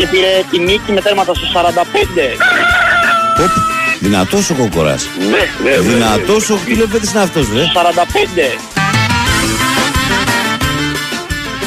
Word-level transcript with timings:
και 0.00 0.06
πήρε 0.06 0.44
τη 0.50 0.58
νίκη 0.58 0.92
με 0.92 1.00
τέρματα 1.00 1.34
στο 1.34 1.46
45. 1.54 1.62
Οπ, 3.42 3.50
δυνατός 4.00 4.50
ο 4.50 4.54
Κόκορας. 4.54 5.08
Ναι, 5.18 5.70
ναι, 5.70 5.76
ναι. 5.76 5.82
Δυνατός 5.82 6.50
ο 6.50 6.58
Κιλοπέτης 6.66 7.10
είναι 7.12 7.22
αυτός, 7.22 7.46
ρε. 7.54 7.62
45. 7.62 8.58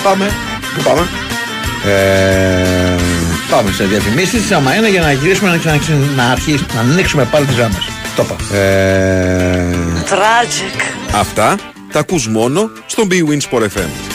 Πάμε. 0.04 0.32
Πού 0.76 0.84
πάμε; 0.84 1.08
Ε, 1.86 2.96
πάμε 3.50 3.72
σε 3.72 3.84
διαφημίσεις 3.84 4.52
άμα 4.52 4.76
είναι 4.76 4.90
για 4.90 5.02
να 5.02 5.12
γυρίσουμε 5.12 5.50
να, 5.50 5.58
ξανα, 5.58 5.80
να, 6.16 6.24
αρχίσουμε, 6.32 6.68
να 6.74 6.80
ανοίξουμε 6.80 7.26
πάλι 7.32 7.46
τις 7.46 7.56
γράμμες. 7.56 7.88
Το 8.16 8.26
είπα. 8.26 8.58
Ε, 8.58 9.76
Tragic. 10.10 10.82
Αυτά 11.16 11.56
τα 11.92 12.00
ακούς 12.00 12.28
μόνο 12.28 12.72
στον 12.86 13.08
Big 13.12 13.30
Win 13.30 13.40
Sport 13.50 13.62
FM. 13.62 14.13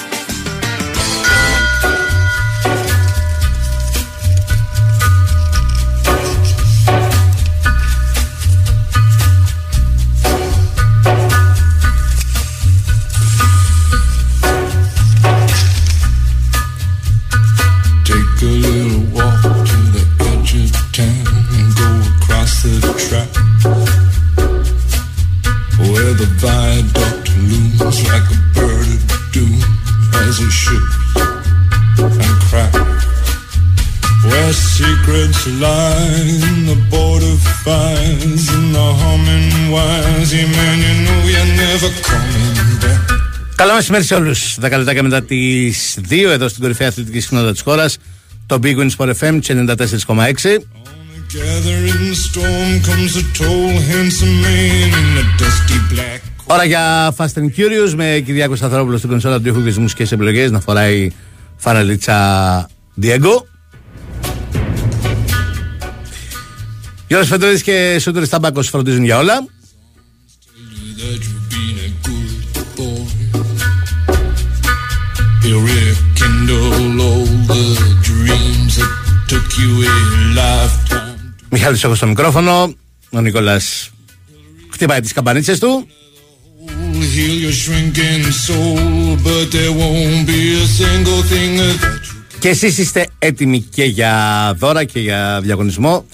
Καλό 43.58 43.74
μεσημέρι 43.74 44.04
σε 44.04 44.14
όλους. 44.14 44.58
10 44.60 44.60
λεπτάκια 44.60 45.02
μετά 45.02 45.22
τις 45.22 45.98
2 46.08 46.30
εδώ 46.30 46.48
στην 46.48 46.62
κορυφαία 46.62 46.88
αθλητική 46.88 47.20
συχνότητα 47.20 47.52
της 47.52 47.60
χώρας. 47.60 47.98
Το 48.46 48.58
Big 48.62 48.76
Win 48.76 48.88
Sport 48.96 49.12
FM 49.20 49.38
94,6. 49.40 50.62
Gathering 51.34 52.14
storm 52.26 52.70
comes 52.88 53.12
a 53.22 53.24
tall, 53.38 53.72
handsome 53.90 54.36
man 54.44 54.90
in 55.00 55.08
a 55.22 55.26
dusty 55.40 55.78
black 55.92 56.20
Ώρα 56.46 56.64
για 56.64 57.14
Fast 57.16 57.34
and 57.34 57.48
Curious 57.56 57.94
με 57.96 58.22
Κυριάκο 58.24 58.56
Σταθερόπουλο 58.56 58.96
στην 58.96 59.08
κονσόλα 59.10 59.40
του 59.40 59.48
ήχου 59.48 59.64
και 59.64 59.70
τι 59.70 59.80
μουσικέ 59.80 60.02
επιλογέ 60.02 60.48
να 60.48 60.60
φοράει 60.60 61.10
φανελίτσα 61.56 62.68
Diego. 63.02 63.42
Γιώργος 67.08 67.28
Φεντρίδης 67.28 67.62
και 67.62 67.96
Σούτρης 68.00 68.28
Ταμπάκος 68.28 68.68
φροντίζουν 68.68 69.04
για 69.04 69.18
όλα. 69.18 69.46
He'll 75.48 75.64
rekindle 75.64 77.00
all 77.08 77.24
the 77.52 77.64
dreams 78.10 78.72
that 78.78 78.92
took 79.30 79.48
you 79.60 79.70
a 79.88 79.96
lifetime. 80.38 81.32
Μιχάλης 81.48 81.84
έχω 81.84 81.94
στο 81.94 82.06
μικρόφωνο. 82.06 82.74
Ο 83.10 83.20
Νικόλας 83.20 83.90
χτυπάει 84.72 85.00
τις 85.00 85.12
καμπανίτσες 85.12 85.58
του. 85.58 85.86
to 86.66 87.00
Heal 87.14 87.36
your 87.44 87.56
shrinking 87.62 88.24
soul, 88.46 89.16
but 89.26 89.46
there 89.54 89.72
won't 89.80 90.26
be 90.26 90.42
a 90.62 90.66
single 90.80 91.22
thing 91.22 91.56
that 91.56 91.80
you 91.82 92.38
Και 92.38 92.48
εσείς 92.48 92.78
είστε 92.78 93.06
έτοιμοι 93.18 93.60
και 93.60 93.84
για 93.84 94.54
δώρα 94.58 94.84
και 94.84 95.00
για 95.00 95.40
διαγωνισμό 95.42 96.06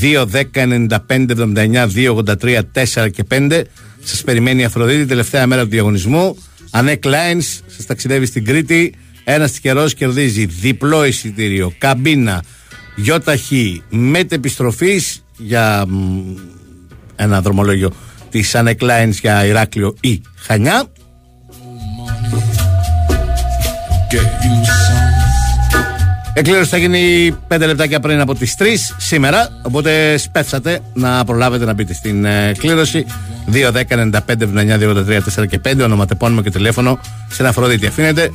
2, 0.00 0.26
10, 0.32 0.42
95, 0.52 1.30
79, 1.30 1.88
2, 1.94 2.14
83, 2.14 2.60
4 2.74 3.10
και 3.10 3.24
5 3.30 3.62
Σας 4.02 4.22
περιμένει 4.22 4.60
η 4.60 4.64
Αφροδίτη 4.64 5.06
τελευταία 5.06 5.46
μέρα 5.46 5.62
του 5.62 5.68
διαγωνισμού 5.68 6.36
Ανέκ 6.70 7.02
Lines 7.06 7.60
σας 7.66 7.86
ταξιδεύει 7.86 8.26
στην 8.26 8.44
Κρήτη. 8.44 8.94
Ένας 9.24 9.52
τυχερός 9.52 9.94
κερδίζει 9.94 10.46
διπλό 10.46 11.04
εισιτήριο, 11.04 11.72
καμπίνα, 11.78 12.42
γιοταχή, 12.96 13.82
μετεπιστροφής 13.88 15.24
για 15.36 15.84
μ, 15.88 16.18
ένα 17.16 17.40
δρομολόγιο 17.40 17.92
της 18.30 18.54
Ανέκ 18.54 18.78
Lines 18.82 19.12
για 19.20 19.44
Ηράκλειο 19.44 19.94
ή 20.00 20.22
Χανιά. 20.36 20.84
Get 24.12 24.30
you 24.44 24.89
some. 26.42 26.50
Εκκλήρωση 26.50 26.70
θα 26.70 26.76
γίνει 26.76 27.36
5 27.48 27.58
λεπτάκια 27.58 28.00
πριν 28.00 28.20
από 28.20 28.34
τις 28.34 28.56
3 28.58 28.64
σήμερα. 28.96 29.48
Οπότε 29.62 30.16
σπεύσατε 30.16 30.80
να 30.94 31.24
προλάβετε 31.24 31.64
να 31.64 31.72
μπείτε 31.72 31.94
στην 31.94 32.24
ε, 32.24 32.52
κλήρωση. 32.58 33.06
2, 33.52 33.72
10, 33.72 33.72
95, 33.72 34.10
79, 34.10 34.78
283, 34.78 35.42
4 35.42 35.46
και 35.48 35.60
5. 35.64 35.80
Ονοματεπώνυμο 35.82 36.42
και 36.42 36.50
τηλέφωνο 36.50 37.00
σε 37.28 37.42
ένα 37.42 37.48
Αφροδίτη 37.48 37.86
αφήνετε 37.86 38.30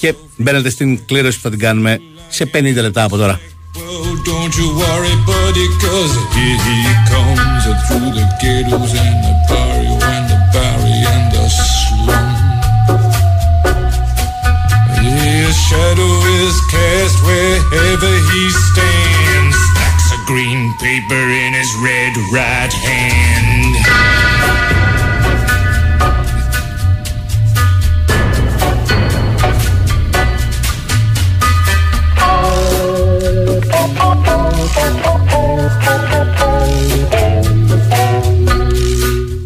και 0.00 0.14
μπαίνετε 0.36 0.70
στην 0.70 1.06
κλήρωση 1.06 1.36
που 1.36 1.42
θα 1.42 1.50
την 1.50 1.58
κάνουμε 1.58 2.00
σε 2.28 2.50
50 2.54 2.74
λεπτά 2.74 3.04
από 3.04 3.16
τώρα. 3.16 3.40
Well, 3.76 4.16
don't 4.30 4.54
you 4.60 4.68
worry, 4.82 5.14
buddy, 5.30 5.66
cause 5.84 6.14
here 6.36 6.58
he 6.66 6.78
comes 7.12 7.62
through 7.86 8.10
the 8.18 8.26
ghettos 8.42 8.92
and 9.04 9.18
the 9.24 9.34
barrio 9.48 9.94
and 10.12 10.24
the 10.32 10.38
barry 10.54 10.96
and 11.12 11.24
the 11.34 11.44
slum. 11.48 12.28
His 15.24 15.54
shadow 15.68 16.12
is 16.40 16.56
cast 16.72 16.99
wherever 17.70 18.12
he 18.30 18.42
stands. 18.68 19.56
Stacks 19.70 20.06
of 20.14 20.20
green 20.26 20.60
paper 20.84 21.24
in 21.42 21.50
his 21.60 21.70
red 21.86 22.12
right 22.32 22.72
hand. 22.72 23.76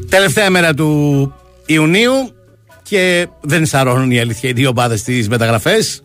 Τελευταία 0.09 0.51
μέρα 0.51 0.75
του 0.75 1.33
Ιουνίου 1.67 2.13
και 2.83 3.27
δεν 3.41 3.67
σαρώνουν 3.67 4.11
η 4.11 4.21
αλήθεια 4.21 4.49
οι 4.49 4.53
δύο 4.53 4.69
ομάδες 4.69 5.01
στις 5.01 5.29
μεταγραφές. 5.29 6.04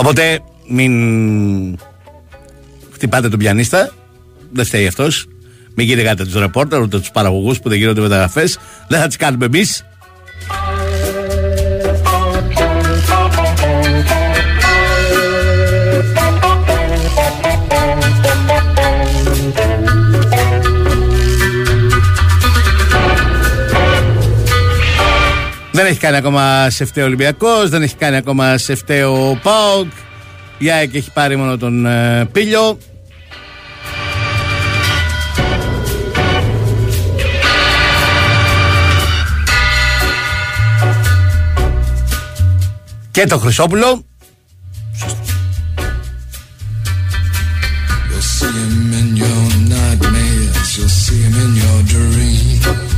Οπότε 0.00 0.40
μην 0.68 1.78
χτυπάτε 2.92 3.28
τον 3.28 3.38
πιανίστα. 3.38 3.92
Δεν 4.52 4.64
φταίει 4.64 4.86
αυτός. 4.86 5.26
Μην 5.74 5.86
κυνηγάτε 5.86 6.24
τους 6.24 6.34
ρεπόρτερ 6.34 6.80
ούτε 6.80 6.98
τους 6.98 7.10
παραγωγούς 7.10 7.60
που 7.60 7.68
δεν 7.68 7.78
γίνονται 7.78 8.00
μεταγραφές. 8.00 8.58
Δεν 8.88 9.00
θα 9.00 9.06
τις 9.06 9.16
κάνουμε 9.16 9.44
εμείς. 9.44 9.84
Δεν 25.82 25.88
έχει 25.88 25.98
κάνει 25.98 26.16
ακόμα 26.16 26.70
σε 26.70 26.84
φταίο 26.84 27.04
Ολυμπιακός, 27.04 27.68
δεν 27.68 27.82
έχει 27.82 27.94
κάνει 27.96 28.16
ακόμα 28.16 28.58
σε 28.58 28.74
φταίο 28.74 29.38
Πάοκ. 29.42 29.90
Η 30.58 30.70
ΑΕΚ 30.70 30.94
έχει 30.94 31.12
πάρει 31.12 31.36
μόνο 31.36 31.56
τον 31.56 31.86
ε, 31.86 32.28
Πίλιο. 32.32 32.78
Και 43.10 43.26
το 43.26 43.38
Χρυσόπουλο. 43.38 44.04
You'll 48.10 48.22
see 48.36 48.46
him 48.46 48.92
in 49.00 49.16
your 49.16 49.42
nightmares, 49.72 50.68
you'll 50.76 50.88
see 51.02 51.20
him 51.26 51.34
in 51.44 51.52
your 51.62 51.80
dreams. 51.92 52.89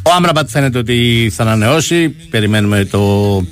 Ο 0.03 0.11
Άμραμπατ 0.17 0.49
φαίνεται 0.49 0.79
ότι 0.79 1.31
θα 1.35 1.43
ανανεώσει. 1.43 2.09
Περιμένουμε 2.09 2.85
το 2.85 3.45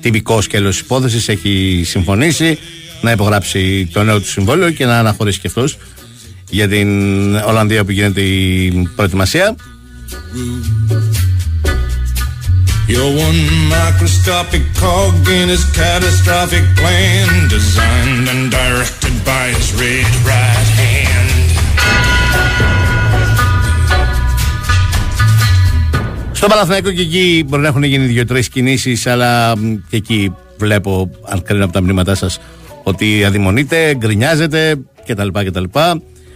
τυπικό 0.00 0.40
σκέλος 0.40 0.70
της 0.76 0.80
υπόθεσης. 0.80 1.28
Έχει 1.28 1.82
συμφωνήσει 1.84 2.58
να 3.00 3.10
υπογράψει 3.10 3.88
το 3.92 4.02
νέο 4.02 4.20
του 4.20 4.28
συμβόλαιο 4.28 4.70
και 4.70 4.84
να 4.84 4.98
αναχωρήσει 4.98 5.40
και 5.40 5.46
αυτός 5.46 5.78
για 6.50 6.68
την 6.68 6.88
Ολλανδία 7.36 7.84
που 7.84 7.90
γίνεται 7.90 8.20
η 8.20 8.88
προετοιμασία. 8.96 9.56
You're 12.92 13.14
one 13.28 13.42
microscopic 13.76 14.64
cog 14.80 15.28
in 15.38 15.46
his 15.54 15.64
catastrophic 15.80 16.64
plan, 16.80 17.28
designed 17.56 18.26
and 18.32 18.42
directed 18.58 19.14
by 19.30 19.44
his 19.56 19.68
red 19.80 20.10
right 20.32 20.68
hand. 20.80 21.30
Στο 26.32 26.46
Παναθηναϊκό 26.46 26.90
και 26.90 27.00
εκεί 27.00 27.44
μπορεί 27.48 27.62
να 27.62 27.68
έχουν 27.68 27.82
γίνει 27.82 28.06
δύο-τρει 28.06 28.48
κινήσεις, 28.48 29.06
αλλά 29.06 29.56
μ, 29.56 29.74
και 29.88 29.96
εκεί 29.96 30.34
βλέπω, 30.58 31.10
αν 31.24 31.42
κρίνω 31.42 31.64
από 31.64 31.72
τα 31.72 31.80
μηνύματά 31.80 32.14
σας, 32.14 32.40
ότι 32.82 33.24
αδειμονείτε, 33.24 33.94
γκρινιάζετε 33.94 34.78
κτλ. 35.06 35.28
κτλ. 35.44 35.64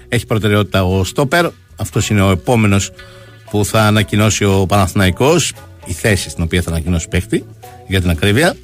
Έχει 0.09 0.27
προτεραιότητα 0.27 0.85
ο 0.85 1.05
Στόπερ. 1.05 1.47
Αυτός 1.77 2.09
είναι 2.11 2.23
ο 2.23 2.31
επόμενος 2.31 2.91
που 3.51 3.65
θα 3.65 3.83
ανακοινώσει 3.83 4.45
ο 4.45 4.67
Παναθηναϊκός 4.69 5.53
η 5.87 5.93
θέση 5.93 6.31
στην 6.31 6.45
οποία 6.45 6.63
θα 6.63 6.71
ανακοινώσει 6.71 7.09
παίχτη 7.09 7.45
για 7.87 8.01
την 8.01 8.11
ακρίβεια. 8.11 8.57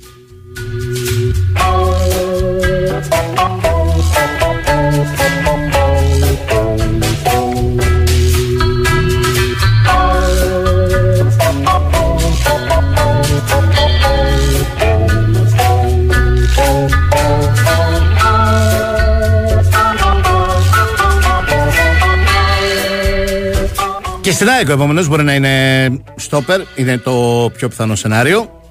Στην 24.38 24.50
ΑΕΚ 24.50 24.68
ο 24.68 24.72
επόμενος 24.72 25.08
μπορεί 25.08 25.22
να 25.22 25.34
είναι 25.34 25.88
στόπερ, 26.16 26.60
είναι 26.74 26.98
το 26.98 27.12
πιο 27.56 27.68
πιθανό 27.68 27.94
σενάριο. 27.94 28.62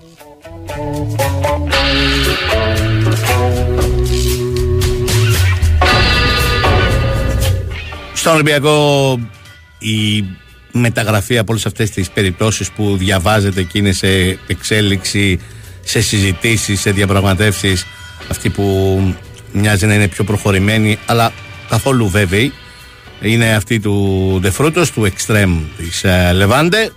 Στον 8.14 8.34
Ολυμπιακό 8.34 9.20
η 9.80 10.24
μεταγραφή 10.72 11.38
από 11.38 11.52
όλες 11.52 11.66
αυτές 11.66 11.90
τις 11.90 12.10
περιπτώσεις 12.10 12.72
που 12.72 12.98
διαβάζετε 12.98 13.64
και 13.64 13.78
είναι 13.78 13.92
σε 13.92 14.40
εξέλιξη, 14.48 15.40
σε 15.84 16.02
συζητήσεις, 16.02 16.82
σε 16.82 16.92
διαπραγματεύσεις 16.92 17.86
αυτή 18.30 18.50
που 18.50 19.00
μοιάζει 19.52 19.86
να 19.86 19.94
είναι 19.94 20.08
πιο 20.08 20.24
προχωρημένη 20.24 20.98
αλλά 21.06 21.32
καθόλου 21.70 22.10
βέβαιη 22.10 22.54
είναι 23.22 23.56
αυτή 23.56 23.80
του 23.80 24.38
Δεφρούτος, 24.42 24.92
του 24.92 25.12
Extreme 25.12 25.58
της 25.78 26.04
ε, 26.04 26.32
Λεβάντε. 26.34 26.92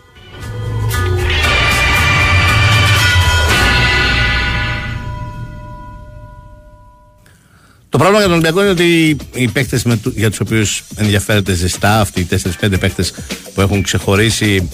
Το 7.89 7.99
πρόβλημα 7.99 8.19
για 8.19 8.29
τον 8.29 8.39
Ολυμπιακό 8.39 8.61
είναι 8.61 8.71
ότι 8.71 9.17
οι 9.35 9.49
παίκτες 9.49 9.85
για 10.15 10.31
τους 10.31 10.41
οποίους 10.41 10.83
ενδιαφέρεται 10.97 11.53
ζεστά, 11.53 12.01
αυτοί 12.01 12.21
οι 12.21 12.29
4-5 12.61 12.81
παίκτες 12.81 13.15
που 13.55 13.61
έχουν 13.61 13.83
ξεχωρίσει, 13.83 14.69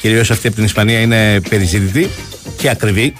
κυρίως 0.00 0.30
αυτοί 0.30 0.46
από 0.46 0.56
την 0.56 0.64
Ισπανία, 0.64 1.00
είναι 1.00 1.40
περιζήτητοι 1.40 2.08
και 2.56 2.70
ακριβοί. 2.70 3.14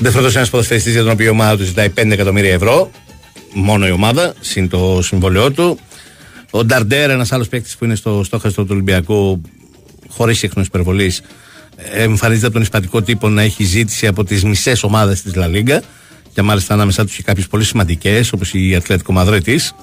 Δεύτερο 0.00 0.26
ένας 0.26 0.50
ποδοσφαιριστής 0.50 0.92
για 0.92 1.02
τον 1.02 1.10
οποίο 1.10 1.26
η 1.26 1.28
ομάδα 1.28 1.56
του 1.56 1.64
ζητάει 1.64 1.88
5 1.88 2.10
εκατομμύρια 2.10 2.52
ευρώ. 2.52 2.90
Μόνο 3.52 3.86
η 3.86 3.90
ομάδα, 3.90 4.34
συν 4.40 4.68
το 4.68 5.00
συμβολαιό 5.02 5.50
του. 5.50 5.78
Ο 6.50 6.64
Νταρντέρ, 6.64 7.10
ένας 7.10 7.32
άλλος 7.32 7.48
παίκτης 7.48 7.76
που 7.76 7.84
είναι 7.84 7.94
στο 7.94 8.22
στόχαστρο 8.24 8.62
του 8.62 8.70
Ολυμπιακού, 8.72 9.40
χωρίς 10.08 10.42
ίχνο 10.42 10.62
υπερβολή, 10.62 11.14
εμφανίζεται 11.92 12.46
από 12.46 12.54
τον 12.54 12.62
ισπατικό 12.62 13.02
τύπο 13.02 13.28
να 13.28 13.42
έχει 13.42 13.64
ζήτηση 13.64 14.06
από 14.06 14.24
τις 14.24 14.44
μισές 14.44 14.82
ομάδες 14.82 15.22
της 15.22 15.34
Λα 15.34 15.46
Λίγκα. 15.46 15.82
Και 16.34 16.42
μάλιστα 16.42 16.74
ανάμεσά 16.74 17.04
τους 17.04 17.16
και 17.16 17.22
κάποιες 17.22 17.46
πολύ 17.46 17.64
σημαντικές, 17.64 18.32
όπως 18.32 18.54
η 18.54 18.74
Ατλέτικο 18.74 19.12
Μαδρίτης. 19.12 19.74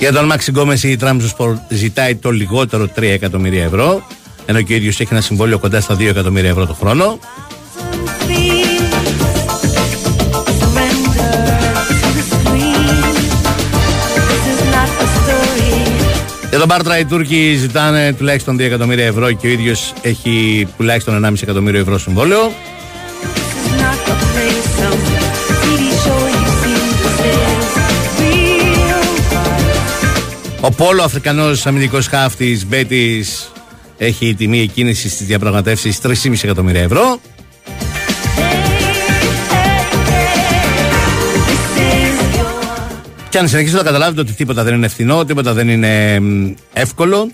Για 0.00 0.12
τον 0.12 0.24
Μάξι 0.24 0.50
Γκόμες 0.50 0.82
η 0.82 0.96
Τραμζοσπορ 0.96 1.56
ζητάει 1.68 2.14
το 2.14 2.30
λιγότερο 2.30 2.88
3 2.96 3.02
εκατομμύρια 3.02 3.64
ευρώ, 3.64 4.06
ενώ 4.46 4.62
και 4.62 4.72
ο 4.72 4.76
ίδιος 4.76 5.00
έχει 5.00 5.12
ένα 5.12 5.20
συμβόλαιο 5.20 5.58
κοντά 5.58 5.80
στα 5.80 5.94
2 5.94 6.00
εκατομμύρια 6.00 6.50
ευρώ 6.50 6.66
το 6.66 6.74
χρόνο. 6.74 7.18
Please 8.26 8.82
surrender 10.60 11.32
to 12.00 12.08
the 12.16 12.24
screen. 12.32 13.04
This 14.30 14.44
is 14.52 14.60
not 14.74 14.90
a 15.04 15.06
story. 15.16 15.74
Για 16.50 16.58
τον 16.58 16.68
Μπάρτρα 16.68 16.98
οι 16.98 17.04
Τούρκοι 17.04 17.56
ζητάνε 17.58 18.12
τουλάχιστον 18.12 18.56
2 18.56 18.60
εκατομμύρια 18.60 19.06
ευρώ 19.06 19.32
και 19.32 19.46
ο 19.46 19.50
ίδιος 19.50 19.92
έχει 20.02 20.66
τουλάχιστον 20.76 21.24
1,5 21.24 21.42
εκατομμύριο 21.42 21.80
ευρώ 21.80 21.98
συμβόλαιο. 21.98 22.52
Ο 30.62 30.70
Πόλο 30.70 31.02
Αφρικανός 31.02 31.66
αμυντικός 31.66 32.06
χάφτης 32.06 32.66
Μπέτης 32.66 33.52
έχει 33.98 34.34
τιμή 34.34 34.60
εκκίνησης 34.60 35.12
στις 35.12 35.26
διαπραγματεύσεις 35.26 36.00
3,5 36.02 36.42
εκατομμύρια 36.42 36.82
ευρώ. 36.82 37.20
Και 43.28 43.38
αν 43.38 43.48
συνεχίσετε 43.48 43.82
να 43.82 43.86
καταλάβετε 43.86 44.20
ότι 44.20 44.32
τίποτα 44.32 44.62
δεν 44.64 44.74
είναι 44.74 44.86
ευθυνό, 44.86 45.24
τίποτα 45.24 45.52
δεν 45.52 45.68
είναι 45.68 46.20
μ, 46.20 46.52
εύκολο 46.72 47.30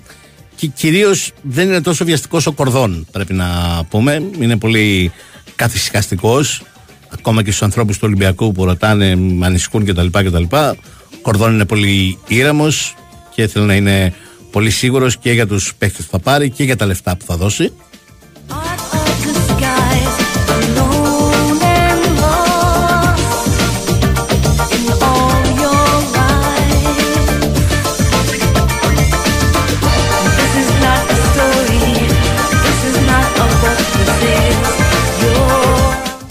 και 0.56 0.67
κυρίως 0.67 1.32
δεν 1.43 1.69
είναι 1.69 1.81
τόσο 1.81 2.05
βιαστικός 2.05 2.46
ο 2.46 2.52
κορδόν, 2.52 3.06
πρέπει 3.12 3.32
να 3.32 3.46
πούμε. 3.88 4.23
Είναι 4.40 4.56
πολύ 4.56 5.12
καθησυχαστικός. 5.56 6.62
Ακόμα 7.08 7.43
και 7.43 7.50
στους 7.50 7.62
ανθρώπους 7.62 7.96
του 7.96 8.02
Ολυμπιακού 8.06 8.52
που 8.52 8.64
ρωτάνε, 8.64 9.17
μ, 9.17 9.44
ανησυχούν 9.44 9.84
κτλ. 9.84 10.06
κτλ. 10.06 10.43
Ο 10.56 10.76
κορδόν 11.23 11.52
είναι 11.52 11.64
πολύ 11.64 12.19
ήρεμος 12.26 12.94
και 13.37 13.47
θέλει 13.47 13.65
να 13.65 13.75
είναι 13.75 14.15
πολύ 14.50 14.71
σίγουρος 14.71 15.17
και 15.17 15.33
για 15.33 15.47
τους 15.47 15.75
παίχτε 15.75 16.02
που 16.02 16.09
θα 16.11 16.19
πάρει 16.19 16.50
και 16.50 16.64
για 16.64 16.76
τα 16.76 16.87
λεφτά 16.87 17.16
που 17.16 17.25
θα 17.25 17.37
δώσει. 17.37 17.73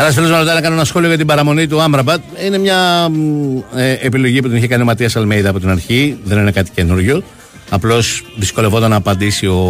Ένα 0.06 0.14
φίλο 0.14 0.28
μου 0.28 0.38
ρωτάει 0.38 0.56
να 0.56 0.62
κάνω 0.62 0.76
ένα 0.76 0.86
σχόλιο 0.86 1.08
για 1.08 1.18
την 1.18 1.28
παραμονή 1.28 1.68
του 1.68 1.82
Άμραμπατ. 1.82 2.22
Είναι 2.46 2.58
μια 2.58 3.10
μ, 3.10 3.58
ε, 3.76 3.92
επιλογή 3.92 4.42
που 4.42 4.48
την 4.48 4.58
είχε 4.58 4.68
κάνει 4.68 4.82
ο 4.82 4.86
Ματίας 4.86 5.16
Αλμέιδα 5.16 5.50
από 5.50 5.60
την 5.60 5.70
αρχή. 5.70 6.18
Δεν 6.24 6.38
είναι 6.38 6.52
κάτι 6.52 6.72
καινούριο. 6.72 7.24
Απλώς 7.70 8.24
δυσκολευόταν 8.36 8.90
να 8.90 8.96
απαντήσει 8.96 9.48
ο 9.48 9.62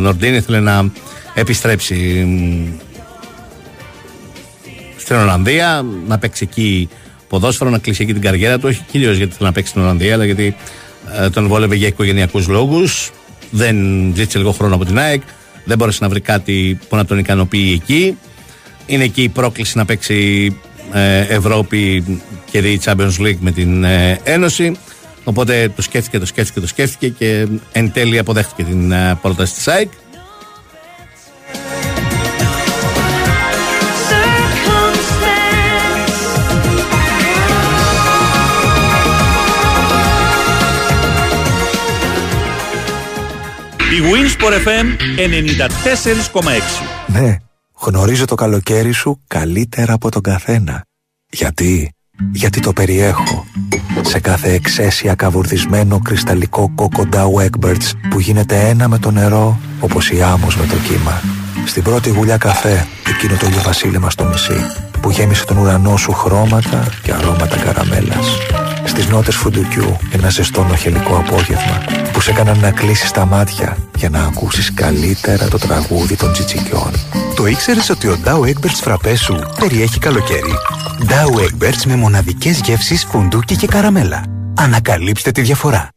Νορντίν. 0.00 0.34
Ήθελε 0.34 0.60
να 0.60 0.90
επιστρέψει 1.34 1.94
μ, 1.94 2.78
στην 4.96 5.16
Ολλανδία, 5.16 5.84
να 6.06 6.18
παίξει 6.18 6.46
εκεί 6.50 6.88
ποδόσφαιρο, 7.28 7.70
να 7.70 7.78
κλείσει 7.78 8.02
εκεί 8.02 8.12
την 8.12 8.22
καριέρα 8.22 8.58
του. 8.58 8.68
Όχι 8.68 8.82
κυρίως 8.90 9.16
γιατί 9.16 9.32
θέλει 9.32 9.48
να 9.48 9.52
παίξει 9.52 9.70
στην 9.70 9.82
Ολλανδία, 9.82 10.14
αλλά 10.14 10.24
γιατί 10.24 10.56
ε, 11.20 11.30
τον 11.30 11.46
βόλευε 11.46 11.74
για 11.74 11.86
οικογενειακούς 11.86 12.48
λόγους. 12.48 13.10
Δεν 13.50 13.76
ζήτησε 14.14 14.38
λίγο 14.38 14.52
χρόνο 14.52 14.74
από 14.74 14.84
την 14.84 14.98
ΑΕΚ. 14.98 15.22
Δεν 15.64 15.78
μπόρεσε 15.78 15.98
να 16.02 16.08
βρει 16.08 16.20
κάτι 16.20 16.78
που 16.88 16.96
να 16.96 17.04
τον 17.04 17.18
ικανοποιεί 17.18 17.80
εκεί. 17.82 18.16
Είναι 18.86 19.04
εκεί 19.04 19.22
η 19.22 19.28
πρόκληση 19.28 19.76
να 19.76 19.84
παίξει 19.84 20.56
ε, 20.92 21.20
Ευρώπη 21.20 22.04
και 22.50 22.60
δει 22.60 22.80
Champions 22.84 23.18
League 23.20 23.38
με 23.40 23.50
την 23.50 23.84
ε, 23.84 24.20
Ένωση. 24.22 24.76
Οπότε 25.24 25.72
το 25.76 25.82
σκέφτηκε, 25.82 26.18
το 26.18 26.26
σκέφτηκε, 26.26 26.60
το 26.60 26.66
σκέφτηκε 26.66 27.08
και 27.08 27.46
εν 27.72 27.92
τέλει 27.92 28.18
αποδέχτηκε 28.18 28.62
την 28.64 28.92
ε, 28.92 29.18
πρόταση 29.22 29.54
της 29.54 29.68
ΑΕΚ. 29.68 29.88
Circumstance. 34.08 35.54
Η 43.94 44.00
Winsport 44.12 44.54
FM 44.66 44.86
94,6. 46.36 46.52
Ναι, 47.06 47.38
γνωρίζω 47.86 48.24
το 48.24 48.34
καλοκαίρι 48.34 48.92
σου 48.92 49.20
καλύτερα 49.26 49.92
από 49.92 50.10
τον 50.10 50.22
καθένα. 50.22 50.84
Γιατί; 51.30 51.92
Γιατί 52.32 52.60
το 52.60 52.72
περιέχω. 52.72 53.46
Σε 53.94 54.10
σε 54.10 54.20
κάθε 54.20 54.52
εξαίσια 54.52 55.14
καβουρδισμένο 55.14 55.98
κρυσταλλικό 55.98 56.72
κόκοντάου 56.74 57.34
Egberts 57.38 57.90
που 58.10 58.20
γίνεται 58.20 58.68
ένα 58.68 58.88
με 58.88 58.98
το 58.98 59.10
νερό 59.10 59.58
όπως 59.80 60.10
η 60.10 60.22
άμμος 60.22 60.56
με 60.56 60.66
το 60.66 60.76
κύμα. 60.76 61.22
Στην 61.66 61.82
πρώτη 61.82 62.10
γουλιά 62.10 62.36
καφέ, 62.36 62.86
εκείνο 63.08 63.36
το 63.36 63.46
ηλιοβασίλεμα 63.46 64.10
στο 64.10 64.24
μισή 64.24 64.83
που 65.04 65.10
γέμισε 65.10 65.44
τον 65.44 65.56
ουρανό 65.56 65.96
σου 65.96 66.12
χρώματα 66.12 66.86
και 67.02 67.12
αρώματα 67.12 67.56
καραμέλας. 67.56 68.26
Στις 68.84 69.08
νότες 69.08 69.36
φουντουκιού 69.36 69.96
ένα 70.12 70.28
ζεστό 70.28 70.64
νοχελικό 70.64 71.16
απόγευμα 71.16 71.84
που 72.12 72.20
σε 72.20 72.30
έκαναν 72.30 72.58
να 72.58 72.70
κλείσεις 72.70 73.10
τα 73.10 73.26
μάτια 73.26 73.76
για 73.96 74.08
να 74.08 74.22
ακούσεις 74.22 74.74
καλύτερα 74.74 75.48
το 75.48 75.58
τραγούδι 75.58 76.16
των 76.16 76.32
τσιτσικιών. 76.32 76.90
Το 77.36 77.46
ήξερες 77.46 77.90
ότι 77.90 78.06
ο 78.08 78.18
Dow 78.24 78.40
Egberts 78.40 78.80
φραπές 78.80 79.20
σου 79.20 79.38
περιέχει 79.58 79.98
καλοκαίρι; 79.98 80.54
Dow 81.08 81.40
Egberts 81.40 81.84
με 81.86 81.96
μοναδικές 81.96 82.60
γεύσεις 82.64 83.06
φουντούκι 83.10 83.56
και 83.56 83.66
καραμέλα. 83.66 84.22
Ανακαλύψτε 84.56 85.30
τη 85.30 85.40
διαφορά. 85.40 85.88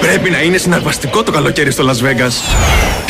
Πρέπει 0.00 0.30
να 0.30 0.42
είναι 0.42 0.56
συναρπαστικό 0.56 1.22
το 1.22 1.32
καλοκαίρι 1.32 1.70
στο 1.70 1.84
Las 1.88 2.04
Vegas. 2.04 2.34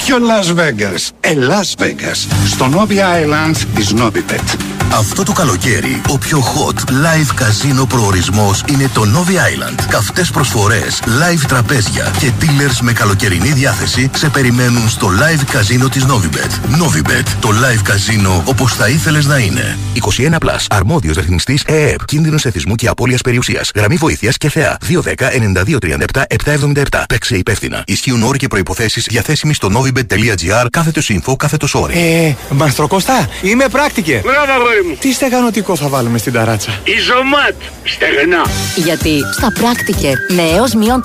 Ποιο 0.07 0.19
Las 0.19 0.55
Vegas? 0.55 1.15
Ε, 1.21 1.35
Las 1.35 1.75
Vegas. 1.79 2.29
Στο 2.47 2.67
Novi 2.67 2.99
Island 3.23 3.57
της 3.75 3.93
Novibet. 3.93 4.76
Αυτό 4.93 5.23
το 5.23 5.33
καλοκαίρι, 5.33 6.01
ο 6.09 6.19
πιο 6.19 6.39
hot 6.39 6.79
live 6.91 7.35
καζίνο 7.35 7.87
προορισμός 7.87 8.63
είναι 8.69 8.91
το 8.95 9.03
Novi 9.03 9.31
Island. 9.31 9.85
Καυτές 9.89 10.31
προσφορές, 10.31 11.03
live 11.05 11.45
τραπέζια 11.49 12.15
και 12.19 12.31
dealers 12.41 12.79
με 12.81 12.93
καλοκαιρινή 12.93 13.49
διάθεση 13.49 14.11
σε 14.15 14.29
περιμένουν 14.29 14.89
στο 14.89 15.09
live 15.09 15.45
καζίνο 15.51 15.89
της 15.89 16.05
Novibet. 16.07 16.83
Novibet, 16.83 17.25
το 17.41 17.49
live 17.49 17.83
καζίνο 17.83 18.43
όπως 18.47 18.75
θα 18.75 18.89
ήθελες 18.89 19.27
να 19.27 19.39
είναι. 19.39 19.79
21 19.95 20.39
Plus, 20.39 20.65
αρμόδιος 20.69 21.17
ρυθμιστής 21.17 21.63
ΕΕΠ, 21.67 22.05
κίνδυνος 22.05 22.45
εθισμού 22.45 22.75
και 22.75 22.89
απώλειας 22.89 23.21
περιουσίας. 23.21 23.71
Γραμμή 23.75 23.97
βοήθειας 23.97 24.37
και 24.37 24.49
θεά 24.49 24.77
210-9237-777. 24.89 26.25
777. 26.29 27.05
Παίξε 27.09 27.37
υπεύθυνα. 27.37 27.83
Ισχύουν 27.87 28.23
όροι 28.23 28.39
και 28.39 28.47
προϋποθέσεις 28.47 29.07
διαθέσιμοι 29.09 29.55
στο 29.55 29.69
novibet.gr 29.75 30.67
κάθετος 30.71 31.11
info 31.13 31.37
κάθετος 31.37 31.75
όρι. 31.75 31.99
Ε, 31.99 32.35
Μαστροκώστα, 32.55 33.29
είμαι 33.43 33.69
πράκτικε. 33.69 34.23
Μπράβο, 34.25 34.53
αγόρι 34.77 34.89
μου. 34.89 34.97
Τι 35.01 35.13
στεγανοτικό 35.13 35.77
θα 35.77 35.89
βάλουμε 35.89 36.19
στην 36.19 36.33
ταράτσα; 36.33 36.81
Ιζωμάτ. 36.85 37.55
Στεγνά. 37.85 38.43
Γιατί 38.77 39.21
στα 39.33 39.53
πράκτικερ 39.53 40.15
με 40.29 40.43
έως 40.57 40.75
μείον 40.75 41.01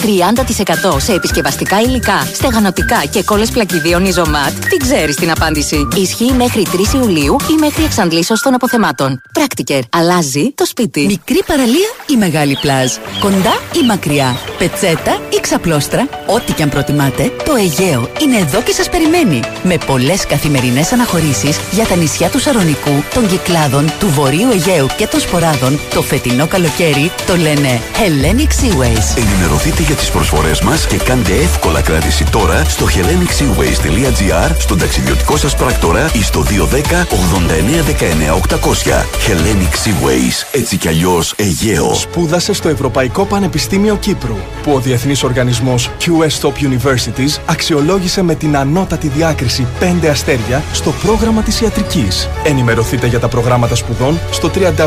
30% 0.94 1.00
σε 1.00 1.14
επισκευαστικά 1.14 1.82
υλικά, 1.82 2.28
στεγανοτικά 2.34 3.04
και 3.10 3.24
κόλλες 3.24 3.52
πλακιδίων 3.52 4.06
Ιζωμάτ, 4.06 4.54
τι 4.70 4.78
ξέρεις 4.78 5.16
την 5.16 5.32
απάντηση. 5.32 5.88
Ισχύει 5.96 6.34
μέχρι 6.34 6.66
3 6.72 6.94
Ιουλίου 6.94 7.36
ή 7.50 7.54
μέχρι 7.60 7.84
εξαντλήσεως 7.84 8.42
των 8.42 8.54
αποθεμάτων. 8.54 9.22
Πράκτικερ. 9.34 9.80
Αλλάζει 9.90 10.52
το 10.56 10.66
σπίτι. 10.66 11.06
Μικρή 11.06 11.44
παραλία 11.46 11.90
ή 12.08 12.16
μεγάλη 12.16 12.58
πλάζ. 12.62 12.92
Κοντά 13.20 13.60
ή 13.82 13.86
μακριά. 13.86 14.38
Πετσέτα 14.58 15.22
ή 15.30 15.40
ξαπλώστρα. 15.42 16.08
Ό,τι 16.26 16.54
και 16.54 16.64
αν 16.64 16.70
προτιμάτε, 16.70 17.32
το 17.46 17.56
Αιγαίο 17.56 18.10
είναι 18.22 18.38
εδώ 18.38 18.62
και 18.62 18.72
σας 18.72 18.90
περιμένει. 18.90 19.40
Με 19.64 19.78
πολλές 19.86 20.26
καθημερινές 20.26 20.92
αναχωρήσεις 20.92 21.60
για 21.72 21.86
τα 21.86 21.96
νησιά 21.96 22.30
του 22.30 22.40
Σαρονικού, 22.40 23.04
των 23.14 23.28
Κυκλάδων, 23.62 23.92
του 24.00 24.08
Βορείου 24.08 24.50
Αιγαίου 24.52 24.88
και 24.96 25.08
των 25.08 25.20
Σποράδων, 25.20 25.80
το 25.94 26.02
φετινό 26.02 26.48
καλοκαίρι 26.48 27.12
το 27.28 27.36
λένε 27.36 27.82
Hellenic 27.98 28.64
Seaways. 28.64 29.18
Ενημερωθείτε 29.18 29.82
για 29.82 29.96
τις 29.96 30.10
προσφορές 30.10 30.62
μας 30.62 30.88
και 30.88 30.98
κάντε 30.98 31.34
εύκολα 31.34 31.82
κράτηση 31.82 32.24
τώρα 32.24 32.64
στο 32.64 32.86
hellenicseaways.gr, 32.86 34.56
στον 34.58 34.78
ταξιδιωτικό 34.78 35.38
σας 35.38 35.56
πράκτορα 35.56 36.10
ή 36.14 36.24
στο 36.24 36.44
210 36.44 37.06
89 37.06 37.84
19 37.84 38.36
800. 38.36 39.06
Hellenic 39.28 39.74
Seaways, 39.74 40.60
έτσι 40.60 40.78
κι 40.78 40.88
αλλιώς 40.88 41.34
Αιγαίο. 41.38 41.94
Σπούδασε 41.94 42.54
στο 42.54 42.70
Ευρωπαϊκό 42.70 43.26
Πανεπιστήμιο 43.26 43.96
Κύπρου, 43.96 44.38
που 44.64 44.72
ο 44.72 44.80
Διεθνής 44.80 45.24
Οργανισμός 45.24 45.90
QS 46.00 46.48
Top 46.48 46.54
Universities 46.54 47.42
αξιολόγησε 47.46 48.22
με 48.22 48.36
την 48.36 48.58
ανώτατη 48.58 49.08
διάκριση 49.08 49.68
5 49.80 50.08
αστέρια 50.08 50.64
στο 50.74 50.94
πρόγραμμα 51.04 51.42
της 51.42 51.62
ιατρικής. 51.62 52.30
Ενημερωθείτε 52.44 53.08
για 53.08 53.20
τα 53.20 53.28
προγράμματα 53.28 53.50
σπουδών 53.74 54.20
στο 54.32 54.52
www.euc.ac.cy. 54.56 54.80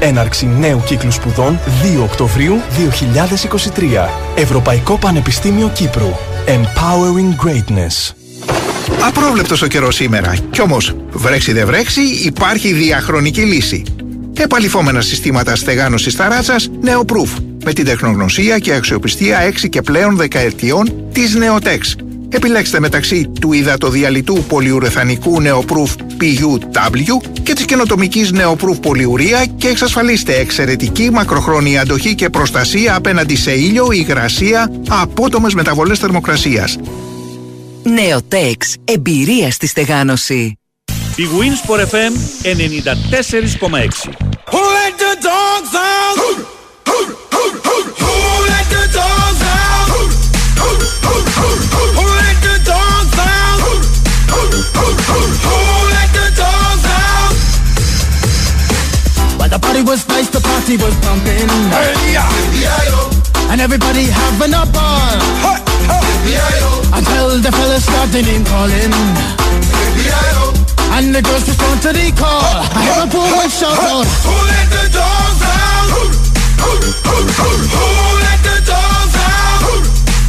Έναρξη 0.00 0.46
νέου 0.46 0.82
κύκλου 0.86 1.10
σπουδών 1.12 1.58
2 1.98 2.02
Οκτωβρίου 2.02 2.60
2023. 3.76 4.08
Ευρωπαϊκό 4.36 4.98
Πανεπιστήμιο 4.98 5.70
Κύπρου. 5.74 6.12
Empowering 6.46 7.46
Greatness. 7.46 8.12
Απρόβλεπτος 9.08 9.62
ο 9.62 9.66
καιρός 9.66 9.94
σήμερα. 9.94 10.34
Κι 10.50 10.60
όμως, 10.60 10.96
βρέξει 11.12 11.52
δεν 11.52 11.66
βρέξει, 11.66 12.00
υπάρχει 12.24 12.72
διαχρονική 12.72 13.40
λύση. 13.40 13.82
Επαλυφόμενα 14.38 15.00
συστήματα 15.00 15.56
στεγάνωσης 15.56 16.16
ταράτσας 16.16 16.70
Neoproof. 16.84 17.42
Με 17.64 17.72
την 17.72 17.84
τεχνογνωσία 17.84 18.58
και 18.58 18.74
αξιοπιστία 18.74 19.38
6 19.38 19.68
και 19.68 19.82
πλέον 19.82 20.16
δεκαετιών 20.16 21.10
της 21.12 21.36
Neotex. 21.38 22.11
Επιλέξτε 22.34 22.80
μεταξύ 22.80 23.30
του 23.40 23.52
υδατοδιαλυτού 23.52 24.44
πολυουρεθανικού 24.48 25.42
Neoproof 25.42 25.96
PUW 26.20 27.40
και 27.42 27.52
της 27.52 27.64
καινοτομικής 27.64 28.30
Neoproof 28.34 28.80
πολυουρία 28.82 29.44
και 29.44 29.68
εξασφαλίστε 29.68 30.34
εξαιρετική 30.34 31.10
μακροχρόνια 31.10 31.80
αντοχή 31.80 32.14
και 32.14 32.30
προστασία 32.30 32.94
απέναντι 32.94 33.36
σε 33.36 33.52
ήλιο, 33.52 33.92
υγρασία, 33.92 34.72
απότομες 34.88 35.54
μεταβολές 35.54 35.98
θερμοκρασίας. 35.98 36.78
Νεοτέξ. 37.82 38.76
Εμπειρία 38.84 39.50
στη 39.50 39.66
στεγάνωση. 39.66 40.56
Η 41.16 41.22
Winsport 41.38 41.80
FM 41.80 42.12
94,6. 42.42 44.12
Who 44.52 44.60
let 44.78 44.94
the 45.04 45.14
dogs 45.30 45.72
out? 45.74 46.16
Who, 46.20 46.30
who, 46.90 46.98
who, 47.34 47.44
who, 47.66 47.76
who 48.02 48.14
let 48.50 48.66
the 48.74 48.84
dogs 48.98 49.16
out? 49.16 49.21
Was 59.92 60.08
nice, 60.08 60.30
the 60.30 60.40
party 60.40 60.76
was 60.80 60.94
pumping. 61.04 61.48
And 63.52 63.60
everybody 63.60 64.08
having 64.08 64.54
a 64.56 64.64
ball. 64.72 65.20
Hey, 65.44 66.32
hey. 66.32 66.96
Until 66.96 67.36
the 67.44 67.52
fellas 67.52 67.84
started 67.84 68.24
name 68.24 68.44
calling. 68.48 68.92
And 70.96 71.14
the 71.14 71.20
girls 71.20 71.44
respond 71.44 71.82
to 71.84 71.92
the 71.92 72.08
call. 72.16 72.40
I 72.72 72.80
hear 72.88 73.04
a 73.04 73.08
woman 73.12 73.50
shout 73.52 73.76
out. 73.92 74.08
Who 74.24 74.36
let 74.48 74.68
the 74.72 74.84
dogs 74.96 75.42
out? 75.60 75.86
Who, 75.92 76.02
who, 76.62 76.72
who, 77.04 77.16
who, 77.36 77.50
who 77.76 77.88
let 78.24 78.40
the 78.48 78.56
dogs 78.64 79.16
out? 79.28 79.60
Who, 79.60 79.76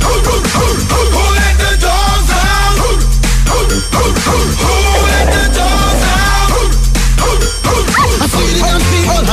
who, 0.04 0.14
who, 0.28 0.36
who, 0.44 0.68
who, 0.92 1.00
who 1.16 1.24
let 1.40 1.56
the 1.64 1.72
dogs 1.88 2.30
out? 2.36 2.76
Who, 2.84 2.92
who, 3.48 3.60
who, 3.96 4.04
who, 4.28 4.38
who 4.60 4.93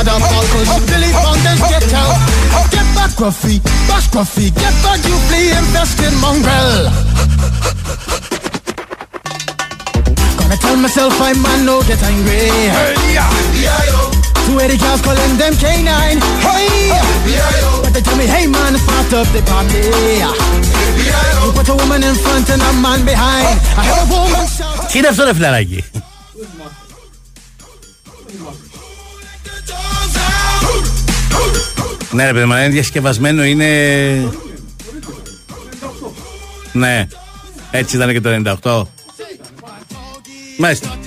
had 0.00 0.08
a 0.08 0.16
ball 0.18 0.44
push. 0.52 0.70
Billy 0.88 1.12
Fountains 1.12 1.60
get 1.68 1.92
out. 1.92 2.16
Get 2.70 2.86
back, 2.96 3.10
Gruffy. 3.18 3.60
Bash 3.88 4.08
Gruffy. 4.08 4.50
Get 4.54 4.74
back, 4.82 5.00
you 5.04 5.16
flea 5.28 5.52
infested 5.52 6.14
mongrel. 6.20 6.90
Gonna 10.38 10.56
tell 10.56 10.76
myself 10.76 11.20
I 11.20 11.32
man 11.34 11.66
no 11.66 11.82
get 11.82 12.02
angry. 12.02 12.48
Two 14.46 14.60
eighty 14.60 14.78
girls 14.78 15.00
calling 15.02 15.36
them 15.36 15.54
K9. 15.54 15.90
Hey, 16.46 16.92
but 17.82 17.92
they 17.92 18.00
tell 18.00 18.16
me, 18.16 18.26
hey 18.26 18.46
man, 18.46 18.78
start 18.78 19.12
up 19.14 19.28
the 19.34 19.42
party. 19.42 19.82
You 21.42 21.52
put 21.52 21.68
a 21.68 21.74
woman 21.74 22.02
in 22.02 22.14
front 22.14 22.48
and 22.50 22.62
a 22.62 22.72
man 22.84 23.04
behind. 23.04 23.58
I 23.76 23.84
heard 23.90 24.06
a 24.06 24.12
woman 24.12 24.46
shout. 24.46 24.90
Τι 24.92 24.98
είναι 24.98 25.08
αυτό 25.08 25.24
ρε 25.24 25.34
φιλαράκι. 25.34 25.84
Ναι 32.11 32.25
ρε 32.25 32.33
παιδί 32.33 32.45
μου, 32.45 32.53
είναι 32.53 32.67
διασκευασμένο, 32.67 33.43
είναι... 33.43 33.67
Ναι, 36.71 37.07
έτσι 37.71 37.95
ήταν 37.95 38.11
και 38.11 38.21
το 38.21 38.29
98. 38.63 38.83
Μάλιστα. 40.57 40.97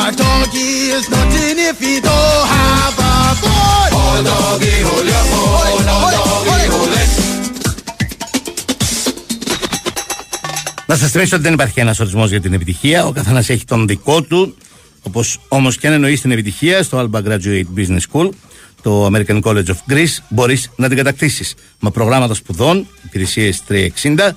A 0.00 0.12
doggy 0.12 0.68
is 0.96 1.06
nothing 1.10 1.58
if 1.68 1.78
he 1.80 1.94
don't 2.00 2.46
have 2.54 2.98
a 2.98 3.14
bone. 3.42 3.90
Oh, 3.98 4.22
doggy, 4.28 4.74
hold 4.88 5.06
your 5.12 5.24
bone. 5.32 5.67
Να 10.90 10.96
σας 10.96 11.10
θυμίσω 11.10 11.34
ότι 11.34 11.44
δεν 11.44 11.52
υπάρχει 11.52 11.80
ένας 11.80 12.00
ορισμός 12.00 12.30
για 12.30 12.40
την 12.40 12.52
επιτυχία. 12.52 13.06
Ο 13.06 13.12
καθένας 13.12 13.48
έχει 13.48 13.64
τον 13.64 13.86
δικό 13.86 14.22
του. 14.22 14.56
Όπως 15.02 15.40
όμως 15.48 15.76
και 15.76 15.86
αν 15.86 15.92
εννοείς 15.92 16.20
την 16.20 16.30
επιτυχία 16.30 16.82
στο 16.82 17.10
Alba 17.12 17.22
Graduate 17.22 17.64
Business 17.76 18.00
School, 18.12 18.28
το 18.82 19.06
American 19.06 19.40
College 19.40 19.66
of 19.66 19.76
Greece, 19.88 20.16
μπορείς 20.28 20.70
να 20.76 20.88
την 20.88 20.96
κατακτήσεις. 20.96 21.54
Με 21.80 21.90
προγράμματα 21.90 22.34
σπουδών, 22.34 22.86
υπηρεσίες 23.04 23.62
360, 23.68 24.36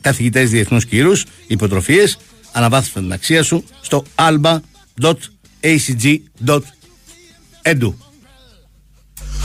καθηγητές 0.00 0.50
διεθνούς 0.50 0.84
κύρου, 0.84 1.12
υποτροφίες. 1.46 2.18
Αναβάθμισε 2.52 2.98
την 2.98 3.12
αξία 3.12 3.42
σου 3.42 3.64
στο 3.80 4.04
alba.acg.edu. 4.14 4.60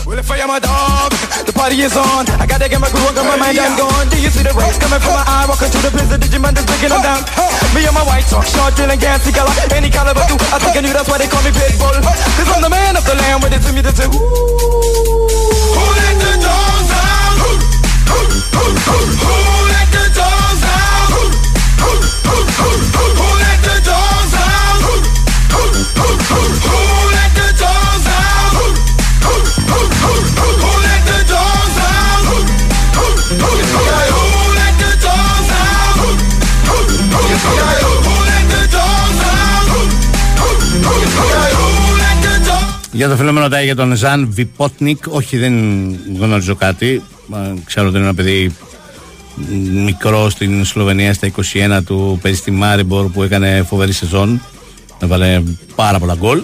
Well, 0.06 0.18
if 0.18 0.32
I 0.32 0.42
am 0.42 0.50
a 0.50 0.60
dog, 0.60 1.14
the 1.46 1.54
party 1.54 1.78
is 1.82 1.96
on. 1.96 2.26
I 2.42 2.50
gotta 2.50 2.68
get 2.68 2.82
my 2.82 2.90
groove 2.90 3.06
on, 3.06 3.16
got 3.16 3.26
my 3.30 3.38
mind, 3.38 3.60
I'm 3.60 3.78
gone. 3.78 4.10
Do 4.10 4.18
you 4.18 4.34
see 4.34 4.42
the 4.42 4.52
rays 4.58 4.76
coming 4.82 5.00
from 5.00 5.14
my 5.14 5.24
eye? 5.24 5.46
Walking 5.46 5.70
through 5.70 5.86
the 5.86 5.94
prison, 5.94 6.18
Digimon 6.20 6.58
is 6.58 6.66
breaking 6.66 6.90
them 6.90 7.06
down. 7.06 7.22
Me 7.78 7.86
and 7.86 7.94
my 7.94 8.02
white 8.10 8.26
talk, 8.26 8.44
short, 8.50 8.74
drilling, 8.74 8.98
gassy 8.98 9.32
color, 9.32 9.54
any 9.72 9.94
caliber, 9.94 10.26
do. 10.26 10.36
I 10.50 10.58
think 10.58 10.74
I 10.76 10.82
knew 10.82 10.94
that's 10.94 11.08
why 11.08 11.22
they 11.22 11.30
call 11.30 11.46
me 11.46 11.54
Pitbull. 11.54 11.94
Cause 12.02 12.50
I'm 12.50 12.66
the 12.66 12.70
man 12.74 12.98
of 12.98 13.06
the 13.06 13.14
land 13.14 13.46
with 13.46 13.54
it 13.54 13.62
to 13.62 13.72
me 13.72 13.82
to 13.86 13.92
say, 13.94 14.10
ooh. 14.10 14.18
Who 14.18 15.86
let 15.86 16.16
the 16.18 16.34
dogs 16.50 16.92
out? 16.98 17.34
Who, 17.46 17.52
who, 18.10 18.20
who, 18.58 18.66
who, 18.74 18.98
who 19.22 19.38
let 19.70 19.88
the 19.94 20.06
dogs 20.18 20.64
out? 20.66 21.08
Who, 21.14 21.24
who, 21.78 21.92
who, 22.26 22.38
who, 22.58 23.06
who 23.22 23.28
let 23.38 23.60
the 23.70 23.78
dogs 23.86 24.34
out? 24.34 24.82
Who, 24.82 24.98
who, 25.54 25.64
who, 25.94 26.10
who, 26.26 26.42
who 26.58 26.91
Για 43.02 43.10
το 43.10 43.16
φίλο 43.16 43.32
με 43.32 43.40
ρωτάει 43.40 43.66
για 43.66 43.76
τον 43.76 43.96
Ζαν 43.96 44.28
Βιπότνικ. 44.32 45.04
Όχι, 45.08 45.38
δεν 45.38 45.54
γνωρίζω 46.20 46.56
κάτι. 46.56 47.02
Μα, 47.28 47.54
Ξέρω 47.66 47.88
ότι 47.88 47.96
είναι 47.96 48.06
ένα 48.06 48.16
παιδί 48.16 48.56
μ, 49.36 49.84
μικρό 49.84 50.30
στην 50.30 50.66
Σλοβενία 50.66 51.14
στα 51.14 51.32
21 51.78 51.80
του. 51.86 52.20
Παίζει 52.22 52.38
στη 52.38 52.52
Μάριμπορ 52.52 53.12
που 53.12 53.24
έκανε 53.24 53.66
φοβερή 53.68 53.92
σεζόν. 53.92 54.42
Έβαλε 55.00 55.42
πάρα 55.76 56.00
πολλά 56.00 56.16
γκολ. 56.16 56.44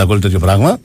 20-30 0.00 0.04
γκολ 0.06 0.20
τέτοιο 0.20 0.38
πράγμα. 0.38 0.78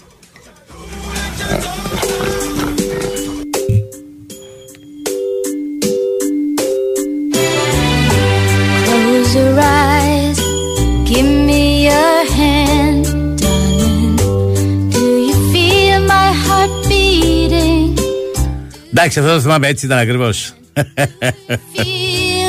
Εντάξει, 19.00 19.20
αυτό 19.20 19.34
το 19.34 19.40
θυμάμαι 19.42 19.68
έτσι 19.68 19.86
ήταν 19.86 19.98
ακριβώς. 19.98 20.54
Feel 20.76 20.82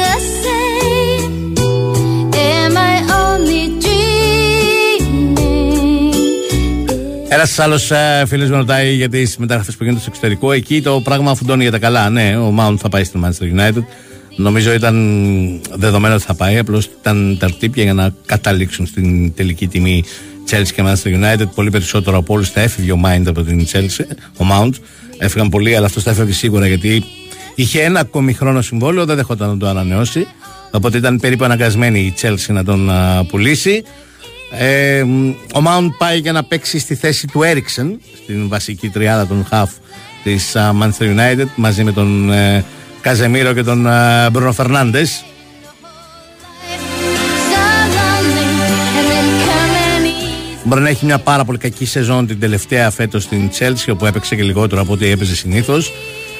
the 0.05 0.19
same? 0.43 1.55
Am 2.33 2.77
I 2.77 2.95
only 3.23 3.65
dreaming? 3.83 5.35
Ένας 7.29 7.59
άλλος 7.59 7.91
φίλος 8.27 8.51
με 8.51 8.57
ρωτάει 8.57 8.95
για 8.95 9.09
τις 9.09 9.37
μεταγραφές 9.37 9.77
που 9.77 9.83
γίνονται 9.85 10.01
στο 10.01 10.11
εξωτερικό. 10.11 10.53
Εκεί 10.53 10.83
το 10.83 11.01
πράγμα 11.01 11.35
φουντώνει 11.35 11.63
για 11.63 11.71
τα 11.71 11.79
καλά. 11.79 12.11
Ναι, 12.11 12.37
ο 12.37 12.55
Mount 12.59 12.77
θα 12.79 12.89
πάει 12.89 13.05
στην 13.05 13.25
Manchester 13.25 13.59
United. 13.59 13.85
Νομίζω 14.37 14.73
ήταν 14.73 14.97
δεδομένο 15.75 16.15
ότι 16.15 16.25
θα 16.25 16.35
πάει. 16.35 16.59
Απλώς 16.59 16.91
ήταν 17.01 17.37
τα 17.39 17.47
αρτύπια 17.47 17.83
για 17.83 17.95
να 17.95 18.15
καταλήξουν 18.27 18.87
στην 18.87 19.35
τελική 19.35 19.67
τιμή 19.67 20.05
Chelsea 20.51 20.69
και 20.75 20.83
Manchester 20.87 21.23
United. 21.23 21.47
Πολύ 21.55 21.71
περισσότερο 21.71 22.17
από 22.17 22.35
όλους 22.35 22.51
θα 22.51 22.61
έφυγε 22.61 22.93
ο 22.93 23.01
Mind 23.05 23.25
από 23.27 23.43
την 23.43 23.67
Chelsea, 23.73 24.05
ο 24.37 24.45
Mount. 24.53 24.73
Έφυγαν 25.19 25.49
πολλοί, 25.49 25.77
αλλά 25.77 25.87
αυτός 25.87 26.03
θα 26.03 26.11
έφευγε 26.11 26.33
σίγουρα 26.33 26.67
γιατί 26.67 27.05
είχε 27.55 27.83
ένα 27.83 28.01
ακόμη 28.01 28.33
χρόνο 28.33 28.63
συμβόλαιο, 28.63 29.05
δεν 29.05 29.17
δεχόταν 29.17 29.49
να 29.49 29.57
το 29.57 29.67
ανανεώσει. 29.69 30.27
Οπότε 30.71 30.97
ήταν 30.97 31.21
περίπου 31.21 31.45
αναγκασμένη 31.45 32.01
η 32.01 32.15
Chelsea 32.21 32.47
να 32.53 32.65
τον 32.65 32.91
α, 32.91 33.25
πουλήσει. 33.29 33.83
Ε, 34.51 35.03
μ, 35.07 35.29
ο 35.29 35.63
Mount 35.67 35.89
πάει 35.99 36.19
για 36.19 36.33
να 36.33 36.45
παίξει 36.45 36.79
στη 36.79 36.95
θέση 36.95 37.27
του 37.27 37.43
Έριξεν 37.43 38.01
στην 38.23 38.49
βασική 38.49 38.89
τριάδα 38.89 39.27
των 39.27 39.47
half 39.51 39.69
της 40.23 40.57
α, 40.57 40.75
Manchester 40.81 41.17
United 41.17 41.47
μαζί 41.55 41.85
με 41.85 41.93
τον 41.93 42.33
ε, 42.33 42.65
Καζεμίρο 43.01 43.53
και 43.53 43.63
τον 43.63 43.87
ε, 43.87 44.31
Μπρουνο 44.31 44.53
Φερνάντες 44.53 45.25
Μπορεί 50.69 50.81
να 50.81 50.89
έχει 50.89 51.05
μια 51.05 51.19
πάρα 51.19 51.45
πολύ 51.45 51.59
κακή 51.59 51.85
σεζόν 51.85 52.27
την 52.27 52.41
τελευταία 52.41 52.91
φέτος 52.91 53.23
στην 53.23 53.51
Chelsea, 53.59 53.93
όπου 53.93 54.07
έπαιξε 54.07 54.37
και 54.37 54.43
λιγότερο 54.43 54.81
από 54.81 54.93
ό,τι 54.93 55.07
έπαιζε 55.07 55.35
συνήθως. 55.35 55.93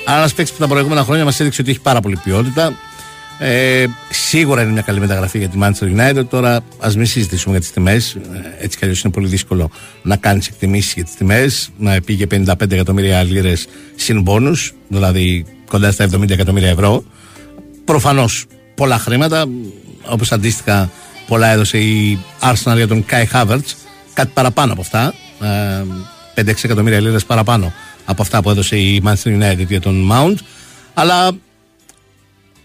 Αλλά 0.07 0.19
ένας 0.19 0.35
παίξει 0.35 0.53
που 0.53 0.59
τα 0.59 0.69
προηγούμενα 0.69 1.05
χρόνια 1.05 1.25
μας 1.25 1.41
έδειξε 1.41 1.61
ότι 1.61 1.71
έχει 1.71 1.81
πάρα 1.81 2.01
πολύ 2.01 2.17
ποιότητα. 2.25 2.73
Ε, 3.39 3.85
σίγουρα 4.11 4.63
είναι 4.63 4.73
μια 4.73 4.83
καλή 4.83 5.01
μεταγραφή 5.01 5.39
για 5.39 5.49
τη 5.49 5.59
Manchester 5.63 5.97
United. 5.97 6.27
Τώρα 6.29 6.61
ας 6.79 6.97
μην 6.97 7.07
συζητήσουμε 7.07 7.53
για 7.53 7.61
τις 7.61 7.71
τιμές. 7.71 8.17
Έτσι 8.59 8.79
κι 8.79 8.85
αλλιώς 8.85 9.03
είναι 9.03 9.13
πολύ 9.13 9.27
δύσκολο 9.27 9.71
να 10.03 10.17
κάνεις 10.17 10.47
εκτιμήσεις 10.47 10.93
για 10.95 11.05
τις 11.05 11.15
τιμές. 11.15 11.71
Να 11.79 12.01
πήγε 12.01 12.27
55 12.31 12.71
εκατομμύρια 12.71 13.23
λίρες 13.23 13.67
συν 13.97 14.23
μπόνου, 14.23 14.57
δηλαδή 14.89 15.45
κοντά 15.71 15.91
στα 15.91 16.09
70 16.13 16.31
εκατομμύρια 16.31 16.69
ευρώ. 16.69 17.05
Προφανώς 17.85 18.47
πολλά 18.75 18.99
χρήματα, 18.99 19.45
όπως 20.09 20.33
αντίστοιχα 20.33 20.91
πολλά 21.27 21.49
έδωσε 21.49 21.79
η 21.79 22.19
Arsenal 22.41 22.77
για 22.77 22.89
τον 22.89 23.05
Kai 23.11 23.25
Havertz. 23.33 23.88
Κάτι 24.19 24.31
παραπάνω 24.35 24.73
από 24.73 24.81
αυτά. 24.81 25.15
Ε, 25.41 25.85
5-6 26.35 26.65
εκατομμύρια 26.65 27.01
λίρες 27.01 27.25
παραπάνω 27.25 27.73
από 28.05 28.23
αυτά 28.23 28.43
που 28.43 28.51
έδωσε 28.51 28.77
η 28.77 29.03
Manchester 29.05 29.41
United 29.41 29.67
για 29.69 29.81
τον 29.81 30.11
Mount. 30.13 30.35
Αλλά 30.95 31.31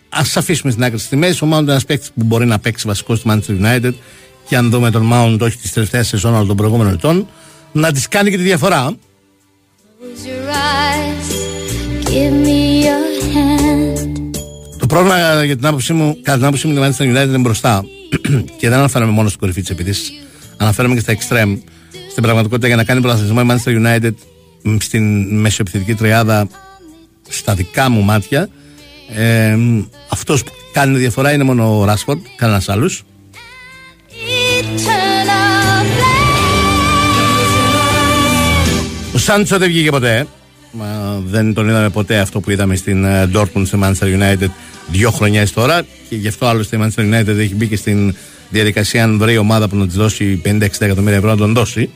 ας 0.10 0.38
αφήσουμε 0.38 0.72
στην 0.72 0.84
άκρη 0.84 0.98
τις 0.98 1.08
τιμές. 1.08 1.42
Ο 1.42 1.46
Mount 1.46 1.62
είναι 1.62 1.72
ένας 1.72 1.86
παίκτης 1.86 2.12
που 2.12 2.24
μπορεί 2.24 2.46
να 2.46 2.60
παίξει 2.60 2.88
βασικός 2.88 3.20
στη 3.20 3.30
Manchester 3.32 3.66
United 3.66 3.94
και 4.48 4.58
αν 4.58 4.70
δούμε 4.70 4.92
τον 4.92 5.10
Mount 5.14 5.38
όχι 5.40 5.58
τη 5.58 5.70
τελευταία 5.70 6.04
σεζόν 6.04 6.36
αλλά 6.36 6.46
των 6.46 6.56
προηγούμενων 6.56 6.94
ετών, 6.94 7.28
να 7.72 7.92
της 7.92 8.08
κάνει 8.08 8.30
και 8.30 8.38
τη 8.38 8.44
διαφορά. 8.44 8.92
Close 8.92 10.26
your 10.28 10.50
eyes, 10.50 11.28
give 12.10 12.48
me 12.48 12.86
your 12.86 13.36
hand. 13.36 14.32
Το 14.80 14.86
πρόβλημα 14.86 15.44
για 15.44 15.56
την 15.56 15.66
άποψή 15.66 15.94
μου, 15.94 16.18
κατά 16.22 16.38
την 16.38 16.46
άποψή 16.46 16.68
μου, 16.68 16.84
η 16.84 16.88
Manchester 16.88 17.04
United 17.04 17.28
είναι 17.28 17.38
μπροστά. 17.38 17.84
και 18.60 18.70
δεν 18.70 18.78
αναφέρομαι 18.78 19.12
μόνο 19.12 19.28
στην 19.28 19.40
κορυφή 19.40 19.62
της 19.62 19.70
επίθεσης. 19.70 20.14
Αναφέρομαι 20.64 20.96
και 20.96 21.00
στα 21.00 21.14
extreme. 21.14 21.58
Στην 22.10 22.24
πραγματικότητα, 22.24 22.68
για 22.68 22.76
να 22.76 22.84
κάνει 22.84 23.02
πρωταθλητισμό 23.02 23.42
η 23.44 23.48
Manchester 23.50 23.86
United 23.86 24.14
μ, 24.62 24.76
στην 24.80 25.36
μεσοεπιθετική 25.40 25.94
τριάδα, 25.94 26.48
στα 27.30 27.54
δικά 27.54 27.90
μου 27.90 28.02
μάτια, 28.02 28.50
ε, 29.16 29.58
αυτός 30.10 30.44
που 30.44 30.52
κάνει 30.74 30.98
διαφορά 30.98 31.32
είναι 31.32 31.44
μόνο 31.44 31.80
ο 31.80 31.86
Ράσφορντ, 31.86 32.20
κανένας 32.36 32.70
άλλος. 32.70 33.04
Ο 39.14 39.18
Σάντσο 39.18 39.58
δεν 39.58 39.68
βγήκε 39.68 39.90
ποτέ. 39.90 40.28
Μα 40.72 41.22
δεν 41.26 41.54
τον 41.54 41.70
είδαμε 41.70 41.90
ποτέ 41.90 42.18
αυτό 42.18 42.40
που 42.40 42.52
είδαμε 42.52 42.76
στην 42.76 43.04
ε, 43.04 43.30
Dortmund 43.34 43.66
στη 43.66 43.80
Manchester 43.82 44.20
United 44.20 44.50
δύο 44.92 45.12
χρονιές 45.12 45.52
τώρα 45.52 45.82
και 46.10 46.16
γι' 46.16 46.28
αυτό 46.28 46.46
άλλωστε 46.46 46.76
η 46.76 46.80
Manchester 46.84 47.02
United 47.02 47.38
έχει 47.38 47.56
μπει 47.56 47.68
και 47.68 47.76
στην 47.76 48.16
διαδικασία 48.54 49.04
αν 49.04 49.18
βρει 49.18 49.38
ομάδα 49.38 49.68
που 49.68 49.76
να 49.76 49.86
της 49.86 49.96
δώσει 49.96 50.42
50-60 50.46 50.60
εκατομμύρια 50.80 51.18
ευρώ 51.18 51.30
να 51.30 51.38
τον 51.38 51.54
δώσει. 51.54 51.90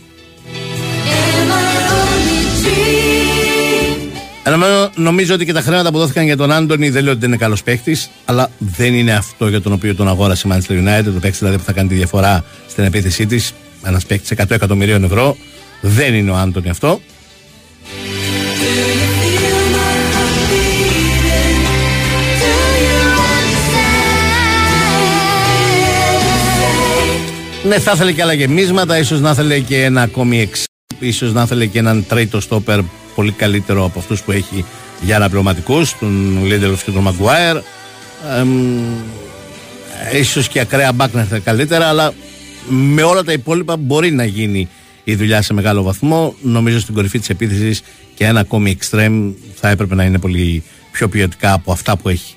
Ενώ 4.43 4.91
νομίζω 4.95 5.33
ότι 5.33 5.45
και 5.45 5.53
τα 5.53 5.61
χρήματα 5.61 5.91
που 5.91 5.97
δόθηκαν 5.97 6.25
για 6.25 6.37
τον 6.37 6.51
Άντωνη 6.51 6.89
δεν 6.89 7.03
λέω 7.03 7.11
ότι 7.11 7.19
δεν 7.19 7.29
είναι 7.29 7.37
καλός 7.37 7.63
παίχτης, 7.63 8.09
αλλά 8.25 8.49
δεν 8.57 8.93
είναι 8.93 9.13
αυτό 9.13 9.47
για 9.47 9.61
τον 9.61 9.71
οποίο 9.73 9.95
τον 9.95 10.07
αγόρασε 10.07 10.47
η 10.47 10.51
Manchester 10.53 10.71
United. 10.71 11.03
Το 11.03 11.19
παίχτη 11.19 11.37
δηλαδή 11.37 11.57
που 11.57 11.63
θα 11.63 11.71
κάνει 11.71 11.87
τη 11.87 11.95
διαφορά 11.95 12.43
στην 12.67 12.83
επίθεσή 12.83 13.25
της. 13.25 13.53
Ένας 13.83 14.05
παίχτης 14.05 14.31
100 14.37 14.51
εκατομμυρίων 14.51 15.03
ευρώ. 15.03 15.37
Δεν 15.81 16.13
είναι 16.13 16.31
ο 16.31 16.35
Άντωνη 16.35 16.69
αυτό. 16.69 17.01
Ναι, 27.67 27.79
θα 27.79 27.91
ήθελε 27.95 28.11
και 28.11 28.21
άλλα 28.21 28.33
γεμίσματα, 28.33 28.97
ίσως 28.97 29.19
να 29.19 29.29
ήθελε 29.29 29.59
και 29.59 29.83
ένα 29.83 30.01
ακόμη 30.01 30.41
εξ, 30.41 30.63
ίσως 30.99 31.33
να 31.33 31.41
ήθελε 31.41 31.65
και 31.65 31.79
έναν 31.79 32.05
τρίτο 32.07 32.39
στόπερ 32.41 32.79
πολύ 33.15 33.31
καλύτερο 33.31 33.83
από 33.83 33.99
αυτούς 33.99 34.21
που 34.21 34.31
έχει 34.31 34.65
για 35.01 35.15
αναπληρωματικούς, 35.15 35.97
τον 35.99 36.45
Λίντεροφ 36.45 36.83
και 36.83 36.91
τον 36.91 37.01
Μαγκουάερ. 37.01 37.57
ίσως 40.13 40.47
και 40.47 40.59
ακραία 40.59 40.91
μπακ 40.91 41.13
να 41.13 41.21
έρθει 41.21 41.39
καλύτερα, 41.39 41.87
αλλά 41.87 42.13
με 42.69 43.03
όλα 43.03 43.23
τα 43.23 43.31
υπόλοιπα 43.31 43.77
μπορεί 43.77 44.11
να 44.11 44.25
γίνει 44.25 44.67
η 45.03 45.15
δουλειά 45.15 45.41
σε 45.41 45.53
μεγάλο 45.53 45.83
βαθμό. 45.83 46.35
Νομίζω 46.41 46.79
στην 46.79 46.93
κορυφή 46.93 47.19
της 47.19 47.29
επίθεσης 47.29 47.81
και 48.15 48.25
ένα 48.25 48.39
ακόμη 48.39 48.77
extreme 48.79 49.31
θα 49.55 49.69
έπρεπε 49.69 49.95
να 49.95 50.03
είναι 50.03 50.19
πολύ 50.19 50.63
πιο 50.91 51.07
ποιοτικά 51.07 51.53
από 51.53 51.71
αυτά 51.71 51.97
που 51.97 52.09
έχει. 52.09 52.35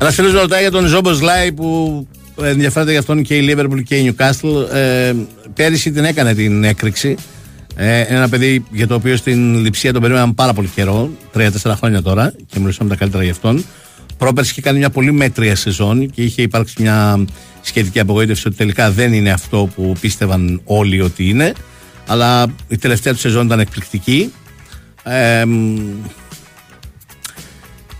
Ένας 0.00 0.14
φίλος 0.14 0.32
με 0.32 0.40
ρωτάει 0.40 0.60
για 0.60 0.70
τον 0.70 0.86
Ζόμπο 0.86 1.10
Λάι 1.10 1.52
που 1.52 2.06
ενδιαφέρεται 2.42 2.90
για 2.90 3.00
αυτόν 3.00 3.22
και 3.22 3.36
η 3.36 3.54
Liverpool 3.54 3.82
και 3.84 3.96
η 3.96 4.14
Newcastle. 4.14 4.74
Ε, 4.74 5.12
πέρυσι 5.54 5.90
την 5.90 6.04
έκανε 6.04 6.34
την 6.34 6.64
έκρηξη. 6.64 7.16
Ε, 7.76 8.00
ένα 8.00 8.28
παιδί 8.28 8.64
για 8.70 8.86
το 8.86 8.94
οποίο 8.94 9.16
στην 9.16 9.54
λειψία 9.54 9.92
τον 9.92 10.00
περίμεναν 10.00 10.34
πάρα 10.34 10.52
πολύ 10.52 10.68
καιρό, 10.68 11.10
3-4 11.34 11.48
χρόνια 11.76 12.02
τώρα, 12.02 12.32
και 12.46 12.58
μιλούσαμε 12.58 12.90
τα 12.90 12.96
καλύτερα 12.96 13.22
για 13.22 13.32
αυτόν. 13.32 13.64
Πρόπερση 14.18 14.50
είχε 14.50 14.60
κάνει 14.60 14.78
μια 14.78 14.90
πολύ 14.90 15.12
μέτρια 15.12 15.56
σεζόν 15.56 16.10
και 16.10 16.22
είχε 16.22 16.42
υπάρξει 16.42 16.74
μια 16.78 17.24
σχετική 17.60 18.00
απογοήτευση 18.00 18.48
ότι 18.48 18.56
τελικά 18.56 18.90
δεν 18.90 19.12
είναι 19.12 19.30
αυτό 19.30 19.68
που 19.74 19.92
πίστευαν 20.00 20.60
όλοι 20.64 21.00
ότι 21.00 21.28
είναι. 21.28 21.52
Αλλά 22.06 22.46
η 22.68 22.78
τελευταία 22.78 23.12
του 23.12 23.18
σεζόν 23.18 23.46
ήταν 23.46 23.60
εκπληκτική. 23.60 24.32
Ε, 25.02 25.44
μ, 25.44 25.76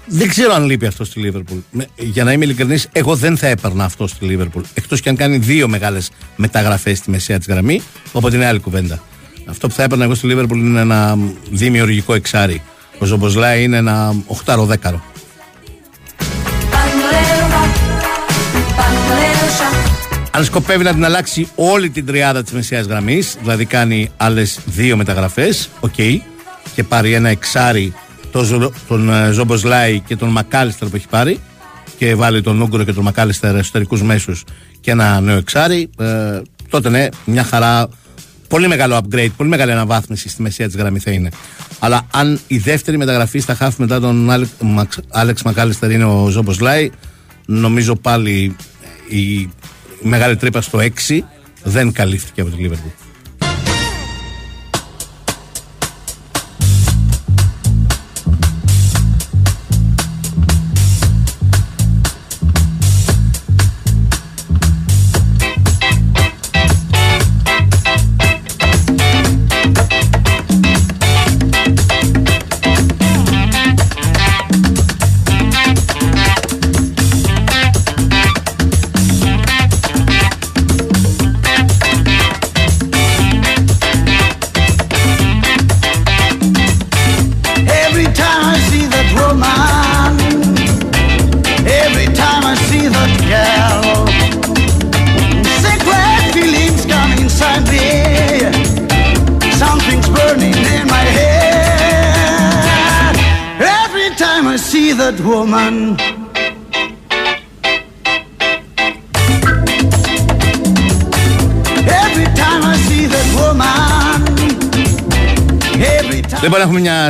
δεν 0.09 0.29
ξέρω 0.29 0.55
αν 0.55 0.65
λείπει 0.65 0.87
αυτό 0.87 1.05
στη 1.05 1.21
Λίβερπουλ. 1.21 1.59
Με- 1.71 1.87
Για 1.97 2.25
να 2.25 2.33
είμαι 2.33 2.45
ειλικρινής, 2.45 2.89
εγώ 2.93 3.17
δεν 3.17 3.37
θα 3.37 3.47
έπαιρνα 3.47 3.85
αυτό 3.85 4.07
στη 4.07 4.25
Λίβερπουλ. 4.25 4.63
Εκτός 4.75 5.01
και 5.01 5.09
αν 5.09 5.17
κάνει 5.17 5.37
δύο 5.37 5.69
μεγάλες 5.69 6.11
μεταγραφές 6.37 6.99
στη 6.99 7.11
μεσαία 7.11 7.39
της 7.39 7.47
γραμμή, 7.47 7.83
οπότε 8.13 8.37
είναι 8.37 8.47
άλλη 8.47 8.59
κουβέντα. 8.59 9.03
Αυτό 9.47 9.69
που 9.69 9.75
θα 9.75 9.83
έπαιρνα 9.83 10.05
εγώ 10.05 10.15
στη 10.15 10.27
Λίβερπουλ 10.27 10.59
είναι 10.59 10.81
ένα 10.81 11.19
δημιουργικό 11.51 12.15
εξάρι. 12.15 12.63
Ο 12.99 13.05
Ζομποσλάι 13.05 13.63
είναι 13.63 13.77
ένα 13.77 14.15
οχτάρο-δέκαρο. 14.27 15.03
Αν 20.31 20.45
σκοπεύει 20.45 20.85
να 20.85 20.93
την 20.93 21.05
αλλάξει 21.05 21.49
όλη 21.55 21.91
την 21.91 22.07
τριάδα 22.07 22.43
της 22.43 22.53
μεσαίας 22.53 22.87
γραμμής, 22.87 23.37
δηλαδή 23.41 23.65
κάνει 23.65 24.11
άλλες 24.17 24.59
δύο 24.65 24.97
μεταγραφές, 24.97 25.69
οκ, 25.81 25.95
και 26.75 26.85
πάρει 26.89 27.13
ένα 27.13 27.29
εξάρι 27.29 27.95
τον, 28.33 28.45
Ζο- 28.45 28.73
τον 28.89 29.11
ε, 29.13 29.31
Ζομποσλάι 29.33 30.01
και 30.01 30.17
τον 30.17 30.29
Μακάλιστερ 30.29 30.89
που 30.89 30.97
έχει 30.97 31.09
πάρει, 31.09 31.41
και 31.99 32.15
βάλει 32.15 32.43
τον 32.43 32.61
Ούγκρο 32.61 32.85
και 32.85 32.93
τον 32.93 33.05
Μακάλιστερ 33.05 33.57
εσωτερικούς 33.57 34.03
μέσους 34.03 34.45
και 34.81 34.91
ένα 34.91 35.21
νέο 35.21 35.37
εξάρι, 35.37 35.91
ε, 35.99 36.41
τότε 36.71 36.89
ναι, 36.89 37.09
μια 37.25 37.45
χαρά. 37.45 37.89
Πολύ 38.49 38.69
μεγάλο 38.69 38.97
upgrade, 38.97 39.29
πολύ 39.37 39.49
μεγάλη 39.49 39.73
αναβάθμιση 39.73 40.29
στη 40.29 40.43
μεσαία 40.43 40.67
της 40.67 40.77
γραμμή 40.77 40.99
θα 40.99 41.11
είναι. 41.11 41.29
Αλλά 41.79 42.07
αν 42.13 42.41
η 42.47 42.59
δεύτερη 42.59 42.97
μεταγραφή 42.97 43.39
στα 43.39 43.55
χάφη 43.55 43.81
μετά 43.81 44.01
τον 44.01 44.31
Άλεξ- 44.31 44.53
Μαξ- 44.61 45.01
Άλεξ 45.09 45.43
Μακάλιστερ 45.43 45.91
είναι 45.91 46.05
ο 46.05 46.29
Ζομποσλάι, 46.29 46.91
νομίζω 47.47 47.97
πάλι 47.97 48.57
η 49.09 49.51
μεγάλη 50.03 50.37
τρύπα 50.37 50.61
στο 50.61 50.79
6 50.79 51.25
δεν 51.63 51.93
καλύφθηκε 51.93 52.41
από 52.41 52.51
τη 52.51 52.63
Λίβερπουλ. 52.63 52.89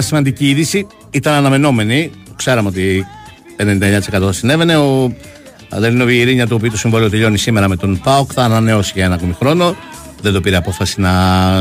Σημαντική 0.08 0.48
είδηση. 0.48 0.86
Ήταν 1.10 1.34
αναμενόμενη. 1.34 2.10
Ξέραμε 2.36 2.68
ότι 2.68 3.06
99% 3.56 4.28
συνέβαινε. 4.30 4.76
Ο 4.76 5.12
Αδελίνο 5.68 6.04
Βιερίνια, 6.04 6.46
το 6.46 6.54
οποίο 6.54 6.70
το 6.70 6.76
συμβόλαιο 6.76 7.10
τελειώνει 7.10 7.38
σήμερα 7.38 7.68
με 7.68 7.76
τον 7.76 8.00
Πάοκ, 8.04 8.30
θα 8.34 8.42
ανανεώσει 8.42 8.92
για 8.94 9.04
ένα 9.04 9.14
ακόμη 9.14 9.32
χρόνο. 9.38 9.76
Δεν 10.22 10.32
το 10.32 10.40
πήρε 10.40 10.56
απόφαση 10.56 11.00
να 11.00 11.12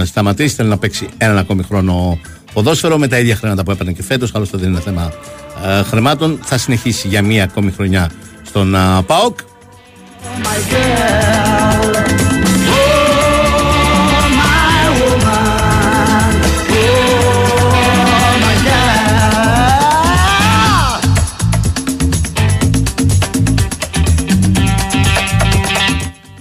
σταματήσει. 0.06 0.56
Θέλει 0.56 0.70
να 0.70 0.78
παίξει 0.78 1.08
έναν 1.18 1.38
ακόμη 1.38 1.64
χρόνο 1.64 2.20
ποδόσφαιρο 2.54 2.98
με 2.98 3.08
τα 3.08 3.20
ίδια 3.20 3.36
χρήματα 3.36 3.64
που 3.64 3.72
έπαιρνε 3.72 3.92
και 3.92 4.04
φέτος. 4.04 4.36
Άλλωστε 4.36 4.58
δεν 4.58 4.70
είναι 4.70 4.80
θέμα 4.80 5.12
ε, 5.66 5.84
χρημάτων. 5.84 6.40
Θα 6.44 6.58
συνεχίσει 6.58 7.08
για 7.08 7.22
μία 7.22 7.44
ακόμη 7.44 7.72
χρονιά 7.72 8.12
στον 8.44 8.76
ε, 8.76 8.80
Πάοκ. 9.06 9.40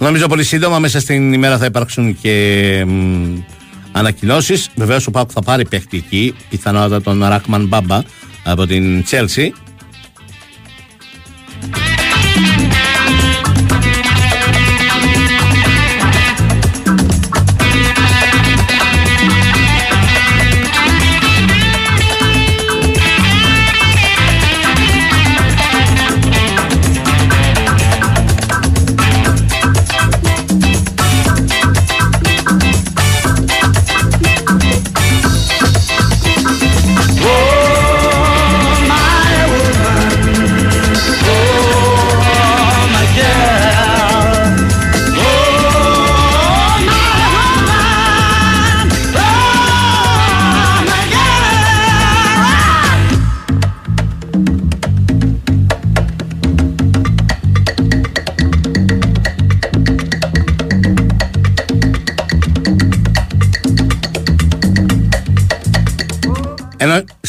Νομίζω 0.07 0.27
πολύ 0.27 0.43
σύντομα 0.43 0.79
μέσα 0.79 0.99
στην 0.99 1.33
ημέρα 1.33 1.57
θα 1.57 1.65
υπάρξουν 1.65 2.17
και 2.21 2.85
ανακοινώσεις. 3.91 4.69
Βεβαίως 4.75 5.07
ο 5.07 5.11
Πάουκ 5.11 5.29
θα 5.33 5.41
πάρει 5.41 5.67
παίχτη 5.67 5.97
εκεί, 5.97 6.35
πιθανότατα 6.49 7.01
τον 7.01 7.23
Ράχμαν 7.27 7.67
Μπάμπα 7.67 8.01
από 8.43 8.67
την 8.67 9.03
Τσέλσι. 9.03 9.53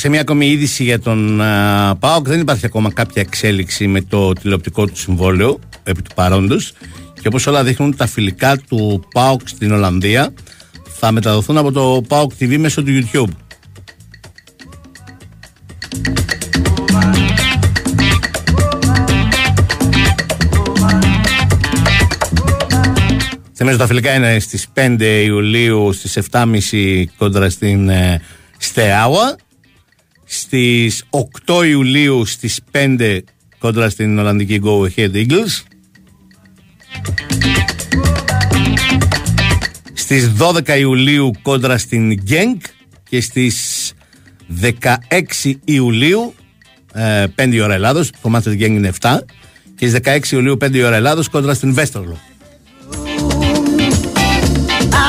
Σε 0.09 0.15
μια 0.15 0.23
ακόμη 0.23 0.47
είδηση 0.47 0.85
για 0.85 1.01
τον 1.01 1.41
α, 1.41 1.97
ΠΑΟΚ. 1.97 2.29
Δεν 2.29 2.41
υπάρχει 2.41 2.67
ακόμα 2.67 2.93
κάποια 2.93 3.23
εξέλιξη 3.23 3.87
με 3.87 4.01
το 4.01 4.33
τηλεοπτικό 4.33 4.87
του 4.87 4.97
συμβόλαιο 4.97 5.59
επί 5.83 6.03
του 6.03 6.15
παρόντος. 6.15 6.73
Και 7.21 7.29
όπως 7.29 7.47
όλα 7.47 7.65
δείχνουν 7.65 7.97
τα 7.97 8.07
φιλικά 8.07 8.57
του 8.57 9.05
ΠΑΟΚ 9.13 9.41
στην 9.45 9.73
Ολλανδία 9.73 10.33
θα 10.99 11.13
μεταδοθούν 11.13 11.59
από 11.59 11.73
το 11.73 12.03
ΠΑΟΚ 12.09 12.33
TV 12.41 12.57
μέσω 12.59 12.83
του 12.83 12.91
YouTube. 12.91 13.33
Θυμίζω 23.55 23.77
τα 23.77 23.87
φιλικά 23.87 24.15
είναι 24.15 24.39
στις 24.39 24.67
5 24.75 25.23
Ιουλίου 25.25 25.93
στις 25.93 26.19
7.30 26.31 27.05
κόντρα 27.17 27.51
στην 27.51 27.89
ε, 27.89 28.21
Στεάουα 28.59 29.37
στις 30.29 31.05
8 31.47 31.67
Ιουλίου 31.67 32.25
στις 32.27 32.61
5 32.73 33.19
κόντρα 33.59 33.91
στην 33.91 34.19
Ολλανδική 34.19 34.61
Go 34.65 34.89
Ahead 34.89 35.15
Eagles 35.15 35.63
στις 39.93 40.31
12 40.39 40.79
Ιουλίου 40.79 41.31
κόντρα 41.43 41.79
στην 41.79 42.23
Genk 42.31 42.57
και 43.09 43.21
στις 43.21 43.93
16 44.61 45.53
Ιουλίου 45.65 46.35
ε, 46.93 47.25
5 47.37 47.49
η 47.53 47.61
ώρα 47.61 47.75
Ελλάδος 47.75 48.11
το 48.23 48.29
μάτι 48.29 48.57
της 48.57 48.67
Genk 48.67 48.71
είναι 48.71 48.93
7 49.01 49.19
και 49.77 49.89
στις 49.89 50.01
16 50.05 50.33
Ιουλίου 50.33 50.57
5 50.65 50.75
η 50.75 50.83
ώρα 50.83 50.97
Ελλάδος 50.97 51.29
κόντρα 51.29 51.55
στην 51.55 51.75
Βέστερλο. 51.75 52.19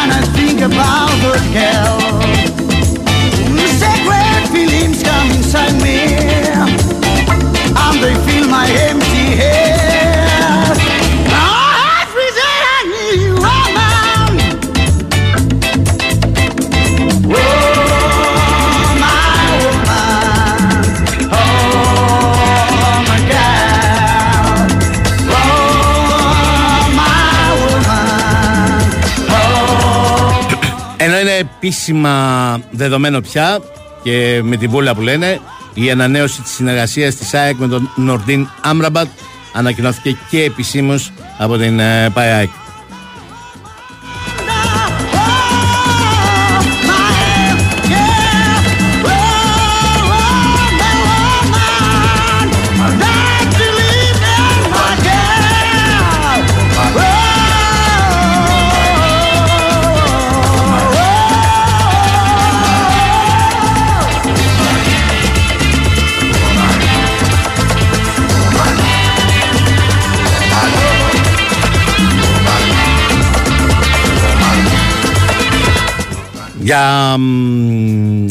and 0.02 0.12
I 0.12 0.22
think 0.38 0.60
about 0.62 1.12
the 1.24 1.36
girl. 1.56 2.49
Φίλοι 8.00 8.46
με 8.48 8.58
εμένα. 8.90 9.06
Μι 9.06 9.36
Μιλάω. 11.24 11.60
Μω. 17.28 17.60
Είναι 31.20 31.38
επίσημα 31.40 32.60
δεδομένο 32.72 33.22
πια 33.22 33.60
και 34.04 34.42
με 34.44 34.58
την 34.58 34.70
βόλτα 34.70 34.96
που 34.96 35.02
λένε 35.02 35.40
η 35.74 35.92
ανανέωση 35.92 36.42
της 36.42 36.52
συνεργασίας 36.52 37.16
της 37.16 37.34
ΑΕΚ 37.34 37.58
με 37.58 37.68
τον 37.68 37.90
Νορντίν 37.96 38.48
Άμραμπατ 38.62 39.08
ανακοινώθηκε 39.54 40.18
και 40.30 40.44
επισήμως 40.44 41.12
από 41.38 41.58
την 41.58 41.80
ε, 41.80 42.10
Για. 76.70 77.18
μ, 77.18 78.28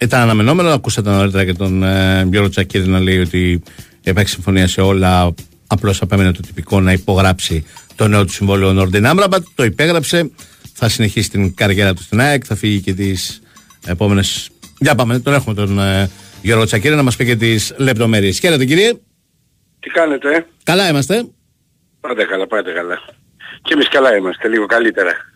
Ήταν 0.00 0.20
αναμενόμενο, 0.20 0.68
ακούσατε 0.68 1.10
νωρίτερα 1.10 1.44
και 1.44 1.52
τον 1.52 1.82
ε, 1.82 2.26
Γιώργο 2.30 2.48
Τσακίδη 2.48 2.88
να 2.88 3.00
λέει 3.00 3.18
ότι 3.18 3.62
υπάρχει 4.00 4.30
συμφωνία 4.30 4.68
σε 4.68 4.80
όλα. 4.80 5.34
Απλώς 5.66 6.02
απέμενε 6.02 6.32
το 6.32 6.40
τυπικό 6.40 6.80
να 6.80 6.92
υπογράψει 6.92 7.66
το 7.94 8.08
νέο 8.08 8.24
του 8.24 8.32
συμβόλαιο 8.32 8.68
ο 8.68 8.72
Νόρντιν 8.72 9.06
Άμραμπατ. 9.06 9.44
Το 9.54 9.64
υπέγραψε. 9.64 10.30
Θα 10.72 10.88
συνεχίσει 10.88 11.30
την 11.30 11.54
καριέρα 11.54 11.94
του 11.94 12.02
στην 12.02 12.20
ΑΕΚ. 12.20 12.42
Θα 12.46 12.54
φύγει 12.54 12.80
και 12.80 12.94
τις 12.94 13.42
επόμενε. 13.86 14.22
Για 14.78 14.94
πάμε, 14.94 15.18
τον 15.18 15.34
έχουμε 15.34 15.54
τον 15.54 15.78
ε, 15.78 16.10
Γιώργο 16.42 16.64
Τσακίδη 16.64 16.94
να 16.94 17.02
μας 17.02 17.16
πει 17.16 17.24
και 17.24 17.36
τις 17.36 17.74
λεπτομέρειες. 17.76 18.38
Χαίρετε 18.38 18.64
κύριε. 18.64 18.92
Τι 19.80 19.90
κάνετε, 19.90 20.34
ε; 20.34 20.46
Καλά 20.62 20.88
είμαστε. 20.88 21.24
Πάτε 22.00 22.24
καλά, 22.24 22.46
πάτε 22.46 22.72
καλά. 22.72 23.00
Και 23.62 23.72
εμείς 23.72 23.88
καλά 23.88 24.16
είμαστε, 24.16 24.48
λίγο 24.48 24.66
καλύτερα. 24.66 25.29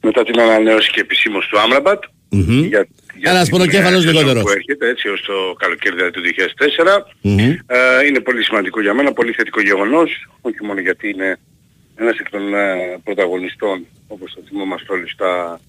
Μετά 0.00 0.24
την 0.24 0.40
ανανέωση 0.40 0.90
και 0.90 1.00
επισήμως 1.00 1.46
του 1.46 1.58
Άμραμπατ. 1.58 2.02
Μμμ. 2.28 2.64
Για, 2.64 2.86
Ένας 3.20 3.42
την, 3.42 3.50
πονοκέφαλος 3.50 4.04
ε, 4.04 4.06
σεζόν 4.06 4.14
λιγότερος. 4.14 4.42
Που 4.42 4.50
έρχεται 4.50 4.88
έτσι 4.88 5.08
ως 5.08 5.22
το 5.22 5.54
καλοκαίρι 5.58 5.94
δηλαδή 5.94 6.10
του 6.10 6.20
2004. 6.20 7.02
Μμμ. 7.20 7.38
Ε, 7.66 8.06
είναι 8.08 8.20
πολύ 8.20 8.42
σημαντικό 8.44 8.80
για 8.80 8.94
μένα, 8.94 9.12
πολύ 9.12 9.32
θετικό 9.32 9.60
γεγονός. 9.60 10.28
Όχι 10.40 10.64
μόνο 10.64 10.80
γιατί 10.80 11.08
είναι 11.08 11.38
ένας 11.96 12.18
εκ 12.18 12.30
των 12.30 12.54
ε, 12.54 12.98
πρωταγωνιστών, 13.04 13.86
όπως 14.08 14.34
το 14.34 14.40
θυμόμαστε 14.48 14.92
όλοι 14.92 15.08
στα, 15.08 15.60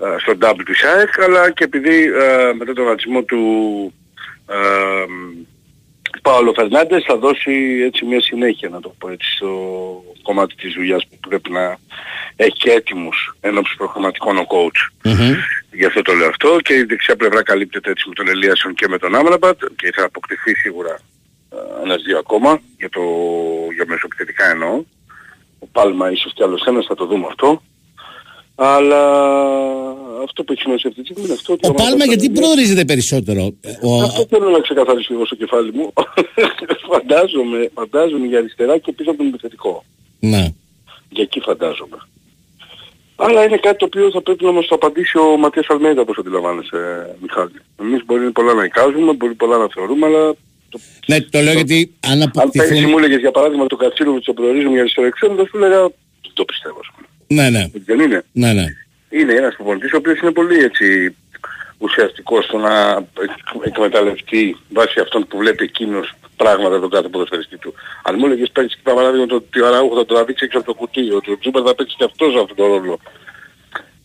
ε, 0.00 0.18
στον 0.18 0.38
double 0.40 0.62
του 0.64 0.76
ΣΑΕΚ, 0.76 1.20
αλλά 1.22 1.50
και 1.50 1.64
επειδή 1.64 2.04
ε, 2.04 2.52
μετά 2.58 2.72
τον 2.72 2.86
ρατσισμό 2.86 3.22
του 3.22 3.42
ε, 6.30 6.32
Παόλο 6.32 6.52
Φερνάντες 6.52 7.04
θα 7.06 7.16
δώσει 7.16 7.82
έτσι 7.84 8.04
μια 8.04 8.20
συνέχεια, 8.20 8.68
να 8.68 8.80
το 8.80 8.94
πω 8.98 9.10
έτσι, 9.10 9.30
στο 9.36 9.50
κομμάτι 10.22 10.54
της 10.54 10.74
δουλειάς 10.74 11.06
που 11.06 11.28
πρέπει 11.28 11.50
να 11.50 11.78
έχει 12.36 12.56
και 12.56 12.70
έτοιμους 12.70 13.34
ενώπιση 13.40 13.76
προγραμματικών 13.76 14.38
ο 14.38 14.46
coach. 14.48 15.08
Γι' 15.72 15.84
αυτό 15.84 16.02
το 16.02 16.12
λέω 16.12 16.28
αυτό 16.28 16.56
και 16.62 16.74
η 16.74 16.82
δεξιά 16.82 17.16
πλευρά 17.16 17.42
καλύπτεται 17.42 17.90
έτσι 17.90 18.08
με 18.08 18.14
τον 18.14 18.28
Ελίασον 18.28 18.74
και 18.74 18.88
με 18.88 18.98
τον 18.98 19.14
Άμραμπατ 19.14 19.58
και 19.76 19.92
θα 19.94 20.04
αποκτηθεί 20.04 20.54
σίγουρα 20.54 20.98
ε, 21.52 21.56
ένας 21.84 22.02
δύο 22.02 22.18
ακόμα 22.18 22.60
για, 22.78 22.88
το, 22.88 23.02
για 23.74 23.84
μεσοπιθετικά 23.86 24.50
εννοώ. 24.50 24.84
Ο 25.58 25.66
Πάλμα 25.72 26.10
ίσως 26.10 26.32
κι 26.32 26.42
άλλος 26.42 26.64
ένας 26.66 26.86
θα 26.86 26.94
το 26.94 27.06
δούμε 27.06 27.26
αυτό. 27.28 27.62
Αλλά 28.62 29.02
αυτό 30.24 30.44
που 30.44 30.52
έχει 30.52 30.60
σημασία 30.60 30.88
αυτή 30.90 31.00
τη 31.00 31.06
στιγμή 31.06 31.24
είναι 31.24 31.32
αυτό 31.32 31.52
ότι 31.52 31.68
Ο 31.68 31.72
Πάλμα 31.74 32.04
γιατί 32.04 32.30
προορίζεται 32.30 32.84
περισσότερο; 32.84 33.42
Ε, 33.60 33.70
Ο, 33.82 34.02
αυτό 34.02 34.26
θέλω 34.30 34.48
να 34.50 34.60
ξεκαθαρίσω 34.60 35.08
λίγο 35.12 35.26
στο 35.26 35.34
κεφάλι 35.34 35.72
μου. 35.72 35.92
φαντάζομαι, 36.92 37.70
φαντάζομαι 37.74 38.26
για 38.26 38.38
αριστερά 38.38 38.78
και 38.78 38.92
πίσω 38.92 39.10
από 39.10 39.18
τον 39.18 39.26
επιθετικό. 39.28 39.84
ναι. 40.20 40.52
Για 41.12 41.22
εκεί 41.22 41.40
φαντάζομαι. 41.40 41.96
Αλλά 43.16 43.44
είναι 43.44 43.56
κάτι 43.56 43.76
το 43.78 43.84
οποίο 43.84 44.10
θα 44.10 44.20
πρέπει 44.22 44.44
να 44.44 44.52
μας 44.52 44.66
το 44.66 44.74
απαντήσει 44.74 45.18
ο 45.18 45.36
Ματίας 45.36 45.66
Αλμέιδα 45.68 46.00
όπως 46.00 46.18
αντιλαμβάνεσαι 46.18 46.78
Μιχάλη. 47.22 47.58
Εμείς 47.80 48.04
μπορεί 48.04 48.30
πολλά 48.30 48.52
να 48.54 48.64
εικάζουμε, 48.64 49.12
μπορεί 49.12 49.34
πολλά 49.34 49.56
να 49.58 49.68
θεωρούμε, 49.74 50.06
αλλά 50.06 50.34
ναι, 51.06 51.20
το 51.20 51.40
λέω 51.40 51.52
γιατί 51.52 51.94
αν 52.00 52.22
αν 52.22 52.30
πέρυσι 52.30 52.50
αποκτηθούν. 52.58 52.90
μου 52.90 52.98
έλεγες 52.98 53.20
για 53.20 53.30
παράδειγμα 53.30 53.66
το 53.66 53.76
Κατσίλο 53.76 54.12
που 54.12 54.20
το 54.20 54.32
προορίζουμε 54.32 54.72
για 54.72 54.80
αριστερό 54.80 55.06
εξτρέμ, 55.06 55.36
θα 55.36 55.44
σου 55.46 55.56
έλεγα 55.56 55.80
δεν 56.24 56.32
το 56.32 56.44
πιστεύω. 56.44 56.80
Ας 57.30 57.36
πούμε. 57.36 57.50
Ναι, 57.50 57.50
ναι. 57.50 57.64
Δεν 57.84 58.00
είναι. 58.00 58.22
Ναι, 58.32 58.52
ναι. 58.52 58.64
Είναι 59.10 59.32
ένας 59.34 59.54
προπονητής 59.56 59.92
ο 59.92 59.96
οποίος 59.96 60.18
είναι 60.20 60.32
πολύ 60.32 60.58
έτσι 60.58 61.16
ουσιαστικός 61.78 62.44
στο 62.44 62.58
να 62.58 62.96
εκ- 63.22 63.66
εκμεταλλευτεί 63.66 64.56
βάσει 64.68 65.00
αυτών 65.00 65.26
που 65.26 65.38
βλέπει 65.38 65.64
εκείνος 65.64 66.12
πράγματα 66.36 66.72
από 66.72 66.80
τον 66.80 66.90
κάθε 66.90 67.08
ποδοσφαιριστή 67.08 67.56
του. 67.58 67.74
Αν 68.04 68.14
μου 68.18 68.26
έλεγες 68.26 68.50
πέρυσι 68.52 68.76
για 68.84 68.94
παράδειγμα 68.94 69.26
το 69.26 69.34
ότι 69.34 69.60
ο 69.60 69.66
Αραούχο 69.66 69.94
θα 69.96 70.04
το 70.04 70.14
τραβήξει 70.14 70.44
έξω 70.44 70.58
από 70.58 70.66
το 70.66 70.74
κουτί, 70.74 71.10
ότι 71.10 71.30
ο 71.30 71.38
Τζούμπερ 71.38 71.62
θα 71.66 71.74
παίξει 71.74 71.96
και 71.98 72.04
αυτός 72.04 72.34
αυτόν 72.42 72.56
τον 72.56 72.66
ρόλο. 72.66 73.00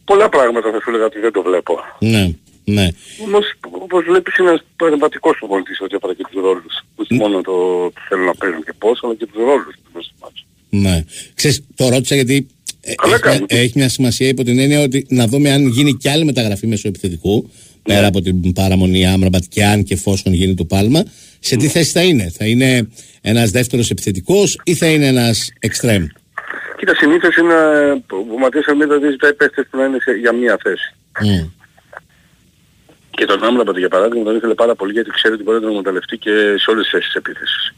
Πολλά 0.05 0.29
πράγματα 0.29 0.71
θα 0.71 0.79
σου 0.81 0.89
έλεγα 0.89 1.05
ότι 1.05 1.19
δεν 1.19 1.31
το 1.31 1.41
βλέπω. 1.41 1.79
Ναι, 1.99 2.23
ναι. 2.63 2.87
Όμως 3.25 3.53
όπως 3.61 4.03
βλέπεις 4.03 4.37
είναι 4.37 4.49
ένας 4.49 4.63
παρεμβατικός 4.75 5.35
προπονητής 5.39 5.81
ό,τι 5.81 5.95
αφορά 5.95 6.13
και 6.13 6.23
τους 6.31 6.41
ρόλους. 6.41 6.73
Όχι 6.95 7.13
μόνο 7.13 7.41
το 7.41 7.55
τι 7.89 8.01
θέλουν 8.09 8.25
να 8.25 8.35
παίζουν 8.35 8.63
και 8.63 8.73
πώς, 8.77 8.99
αλλά 9.03 9.15
και 9.15 9.25
τους 9.25 9.43
ρόλους. 9.49 9.73
του 9.75 9.89
μέσα 9.93 10.07
στο 10.07 10.15
μάτς. 10.21 10.45
Ναι. 10.69 11.03
Ξέρεις, 11.33 11.63
το 11.75 11.89
ρώτησα 11.89 12.15
γιατί 12.15 12.35
ε, 12.35 12.39
Καλά 12.41 12.54
έχει, 12.85 13.07
μια, 13.07 13.17
κάνεις. 13.17 13.45
έχει 13.47 13.71
μια 13.75 13.89
σημασία 13.89 14.27
υπό 14.27 14.43
την 14.43 14.59
έννοια 14.59 14.81
ότι 14.81 15.05
να 15.09 15.27
δούμε 15.27 15.51
αν 15.51 15.67
γίνει 15.67 15.93
και 15.93 16.09
άλλη 16.09 16.25
μεταγραφή 16.25 16.67
μέσω 16.67 16.87
επιθετικού 16.87 17.49
πέρα 17.83 18.07
από 18.07 18.21
την 18.21 18.53
παραμονή 18.53 19.07
Άμραμπατ 19.07 19.43
και 19.49 19.65
αν 19.65 19.83
και 19.83 19.93
εφόσον 19.93 20.33
γίνει 20.33 20.53
του 20.55 20.65
Πάλμα 20.65 21.03
σε 21.39 21.55
τι 21.55 21.67
θέση 21.67 21.91
θα 21.91 22.01
είναι. 22.01 22.31
Θα 22.37 22.45
είναι 22.45 22.89
ένας 23.21 23.49
δεύτερος 23.51 23.89
επιθετικός 23.89 24.59
ή 24.63 24.73
θα 24.75 24.87
είναι 24.87 25.07
ένας 25.07 25.51
εξτρέμ; 25.59 26.05
Κοίτα, 26.77 26.95
συνήθως 26.95 27.35
είναι, 27.35 27.53
ο 28.33 28.37
Ματίας 28.39 28.65
Αλμίδας 28.67 28.99
δεν 28.99 29.11
ζητάει 29.11 29.33
παίχτες 29.33 29.65
που 29.69 29.77
να 29.77 29.85
είναι 29.85 29.97
σε, 29.99 30.11
για 30.11 30.33
μία 30.33 30.57
θέση. 30.63 30.93
Μμ. 31.21 31.47
Και 33.09 33.25
τον 33.25 33.43
Άμραμπατ 33.43 33.77
για 33.77 33.89
παράδειγμα 33.89 34.23
τον 34.23 34.35
ήθελε 34.35 34.53
πάρα 34.53 34.75
πολύ 34.75 34.91
γιατί 34.91 35.09
ξέρει 35.09 35.33
ότι 35.33 35.43
μπορεί 35.43 35.55
να 35.57 35.61
τον 35.63 35.71
εκμεταλλευτεί 35.71 36.17
και 36.17 36.31
σε 36.57 36.71
όλες 36.71 36.83
τις 36.83 36.91
θέσεις 36.91 37.05
της 37.07 37.15
επίθεσης. 37.15 37.73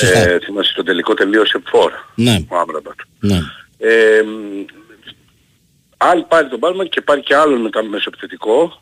Ε, 0.00 0.38
θυμάσαι 0.44 0.70
στο 0.70 0.82
τελικό 0.82 1.14
τελείωσε 1.14 1.60
φορ 1.64 1.92
Ναι. 2.14 2.44
ο 2.48 2.56
Άμραμπατ. 2.56 2.98
Ναι. 3.20 3.38
Ε, 3.78 4.22
μ, 4.22 4.64
αν 5.96 6.26
πάρει 6.28 6.48
τον 6.48 6.60
Πάλμα 6.60 6.86
και 6.86 7.00
πάρει 7.00 7.20
και 7.20 7.34
άλλον 7.34 7.60
μετά 7.60 7.82
μεσοεπιθετικό 7.82 8.80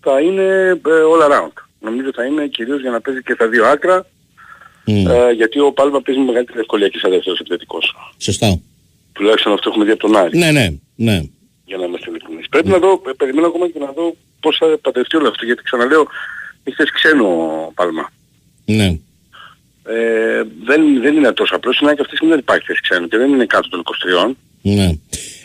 θα 0.00 0.20
είναι 0.20 0.68
ε, 0.68 0.78
all 0.84 1.30
around. 1.30 1.52
Νομίζω 1.80 2.10
θα 2.14 2.24
είναι 2.24 2.46
κυρίως 2.46 2.80
για 2.80 2.90
να 2.90 3.00
παίζει 3.00 3.22
και 3.22 3.34
τα 3.34 3.48
δύο 3.48 3.66
άκρα 3.66 4.06
ε, 4.84 5.30
γιατί 5.30 5.58
ο 5.58 5.72
Πάλμα 5.72 6.00
παίζει 6.00 6.20
με 6.20 6.26
μεγαλύτερη 6.26 6.58
ευκολία 6.58 6.88
και 6.88 6.98
σαν 6.98 7.10
δεύτερος 7.10 7.38
επιθετικός. 7.38 7.94
Σωστά. 8.18 8.60
Τουλάχιστον 9.12 9.52
αυτό 9.52 9.68
έχουμε 9.68 9.84
δει 9.84 9.90
από 9.90 10.00
τον 10.00 10.16
Άρη. 10.16 10.38
Ναι, 10.38 10.50
ναι, 10.50 10.68
ναι. 10.94 11.22
για 11.64 11.76
να 11.76 11.84
είμαστε 11.84 12.10
ειλικρινείς. 12.10 12.48
Πρέπει 12.48 12.68
να 12.68 12.78
δω, 12.78 13.02
ε, 13.06 13.10
περιμένω 13.16 13.46
ακόμα 13.46 13.68
και 13.68 13.78
να 13.78 13.92
δω 13.92 14.16
πώς 14.40 14.56
θα 14.56 14.78
πατευτεί 14.82 15.16
όλο 15.16 15.28
αυτό, 15.28 15.44
γιατί 15.44 15.62
ξαναλέω, 15.62 16.06
ήρθες 16.64 16.90
ξένο 16.90 17.26
Πάλμα. 17.74 18.12
Ναι. 18.64 18.98
Ε, 19.96 20.42
δεν, 20.64 20.80
δεν 21.02 21.16
είναι 21.16 21.32
τόσο 21.32 21.54
απλός, 21.56 21.78
είναι 21.80 21.90
και 21.94 22.00
αυτή 22.00 22.10
τη 22.10 22.16
στιγμή 22.16 22.32
δεν 22.34 22.42
υπάρχει 22.42 22.64
θέση 22.66 22.80
ξένου 22.82 23.08
και 23.08 23.16
δεν 23.16 23.32
είναι 23.32 23.46
κάτω 23.46 23.68
των 23.68 23.82
23. 24.30 24.34
ναι. 24.62 24.84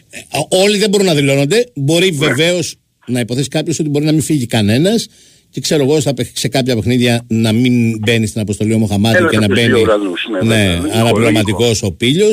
Ε, 0.10 0.20
όλοι 0.64 0.78
δεν 0.78 0.90
μπορούν 0.90 1.06
να 1.06 1.14
δηλώνονται. 1.16 1.72
Μπορεί 1.76 2.12
Ναι. 2.12 2.28
βεβαίως 2.28 2.76
να 3.08 3.20
υποθέσει 3.20 3.48
κάποιος 3.50 3.80
ότι 3.80 3.90
μπορεί 3.90 4.06
να 4.06 4.12
μην 4.12 4.22
φύγει 4.22 4.46
κανένας 4.46 5.08
και 5.50 5.62
ξέρω 5.62 5.84
εγώ 5.84 6.00
στα 6.00 6.14
παιχ- 6.14 6.38
σε 6.38 6.48
κάποια 6.48 6.76
παιχνίδια 6.76 7.26
να 7.28 7.52
μην 7.52 7.98
μπαίνει 8.00 8.26
στην 8.28 8.42
αποστολή 8.42 8.74
ο 8.74 8.78
Μοχαμάτι 8.78 9.18
Ένας 9.18 9.32
και 9.32 9.38
να 9.40 9.46
από 9.46 9.54
τους 9.54 9.62
μπαίνει. 9.64 9.74
δύο 9.74 9.84
ουρανούς, 9.84 10.28
ναι, 10.32 10.40
βέβαια, 10.40 10.76
λογικό, 10.80 10.98
αναπληρωματικό 11.00 11.72
ο 11.82 11.92
Πίλιο. 11.92 12.28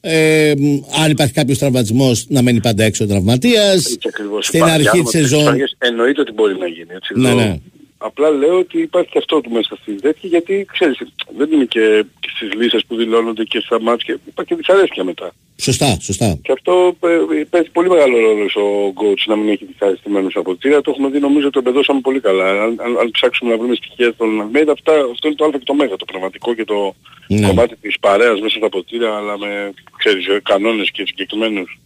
Ε, 0.00 0.52
μ, 0.58 0.78
αν 1.04 1.10
υπάρχει 1.10 1.32
κάποιος 1.32 1.58
τραυματισμός, 1.58 2.26
να 2.28 2.42
μένει 2.42 2.60
πάντα 2.60 2.84
έξω 2.84 3.04
ο 3.04 3.06
τραυματίας. 3.06 3.74
Έτσι 3.84 3.98
ακριβώς. 4.08 4.46
Στην 4.46 4.58
Υπάρχει 4.58 4.74
αρχή 4.74 4.88
άτομα 4.88 5.02
της 5.02 5.12
στις 5.12 5.28
σεζόν. 5.28 5.44
φαγές, 5.44 5.74
Εννοείται 5.78 6.20
ότι 6.20 6.32
μπορεί 6.32 6.58
να 6.58 6.66
γίνει. 6.66 6.88
Έτσι, 6.94 7.12
Ναι, 7.20 7.28
εδώ 7.28 7.38
ναι. 7.38 7.56
Απλά 7.98 8.30
λέω 8.30 8.58
ότι 8.58 8.80
υπάρχει 8.80 9.10
και 9.10 9.18
αυτό 9.18 9.40
του 9.40 9.50
μέσα 9.50 9.76
στη 9.80 9.94
τέτοια 9.94 10.28
γιατί 10.28 10.66
ξέρεις 10.72 10.98
δεν 11.36 11.52
είναι 11.52 11.64
και, 11.64 12.04
και 12.20 12.28
στις 12.36 12.52
λύσεις 12.54 12.86
που 12.86 12.96
δηλώνονται 12.96 13.44
και 13.44 13.60
στα 13.60 13.80
μάτια 13.80 14.14
και 14.14 14.20
υπάρχει 14.24 14.50
και 14.50 14.56
δυσαρέσκεια 14.56 15.04
μετά. 15.04 15.32
Σωστά, 15.60 15.98
σωστά. 16.00 16.38
Και 16.42 16.52
αυτό 16.52 16.96
ε, 17.00 17.42
παίζει 17.50 17.70
πολύ 17.70 17.88
μεγάλο 17.88 18.18
ρόλο 18.18 18.44
ο 18.44 18.92
coach 19.00 19.22
να 19.26 19.36
μην 19.36 19.48
έχει 19.48 19.64
δυσαρεστημένους 19.64 20.36
από 20.36 20.56
τύρα. 20.56 20.80
Το 20.80 20.90
έχουμε 20.90 21.08
δει 21.08 21.18
νομίζω 21.18 21.46
ότι 21.46 21.62
το 21.62 21.68
εμπεδώσαμε 21.68 22.00
πολύ 22.00 22.20
καλά. 22.20 22.62
Αν, 22.62 22.76
αν, 22.80 22.98
αν 22.98 23.10
ψάξουμε 23.10 23.50
να 23.50 23.58
βρούμε 23.58 23.74
στοιχεία 23.74 24.12
στον 24.12 24.40
Αλμέιδα, 24.40 24.72
αυτά, 24.72 24.92
αυτό 25.12 25.26
είναι 25.28 25.36
το 25.36 25.44
α 25.44 25.50
και 25.50 25.58
το 25.64 25.74
μέγα, 25.74 25.96
το 25.96 26.04
πραγματικό 26.04 26.54
και 26.54 26.64
το 26.64 26.94
Ναι. 27.28 27.46
κομμάτι 27.46 27.76
της 27.76 27.98
παρέας 28.00 28.40
μέσα 28.40 28.56
στα 28.58 28.68
ποτήρια 28.68 29.14
αλλά 29.14 29.38
με 29.38 29.72
ξέρεις, 29.96 30.26
ε, 30.26 30.40
κανόνες 30.44 30.90
και 30.90 31.02
συγκεκριμένους 31.06 31.78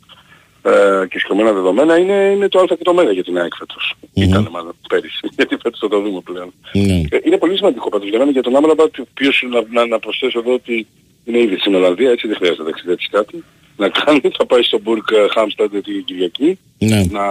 ε, 0.63 1.07
και 1.11 1.19
συγκεκριμένα 1.19 1.53
δεδομένα 1.53 1.99
είναι, 1.99 2.33
είναι 2.35 2.49
το 2.49 2.59
α 2.61 2.65
και 2.65 2.77
το 2.83 2.95
μέγα 2.95 3.13
για 3.13 3.25
την 3.25 3.39
ΑΕΚ 3.39 3.55
φέτος. 3.59 3.95
Ήταν 4.13 4.49
μάλλον 4.51 4.75
πέρυσι, 4.89 5.29
γιατί 5.37 5.57
φέτος 5.63 5.79
θα 5.79 5.89
το 5.89 6.01
δούμε 6.01 6.21
πλέον. 6.21 6.53
Ναι. 6.73 7.03
Ε, 7.11 7.19
είναι 7.25 7.39
πολύ 7.39 7.57
σημαντικό 7.57 7.89
πάντως 7.89 8.09
για 8.09 8.19
μένα 8.19 8.31
για 8.31 8.43
τον 8.43 8.57
Άμραμπατ, 8.57 8.99
ο 8.99 9.05
οποίος 9.11 9.45
να, 9.51 9.63
να, 9.71 9.87
να 9.87 9.99
προσθέσω 9.99 10.39
εδώ 10.39 10.53
ότι 10.53 10.87
είναι 11.25 11.39
ήδη 11.39 11.59
στην 11.59 11.75
Ολλανδία, 11.75 12.11
έτσι 12.11 12.27
δεν 12.27 12.37
χρειάζεται 12.37 12.63
να 12.63 12.69
ταξιδέψει 12.69 13.09
κάτι. 13.11 13.45
Να 13.77 13.89
κάνει, 13.89 14.21
θα 14.37 14.47
πάει 14.47 14.63
στο 14.63 14.79
Μπουργκ 14.79 15.05
Χάμσταντ 15.31 15.77
την 15.77 16.05
Κυριακή, 16.05 16.59
Ναι. 16.79 17.03
να 17.11 17.25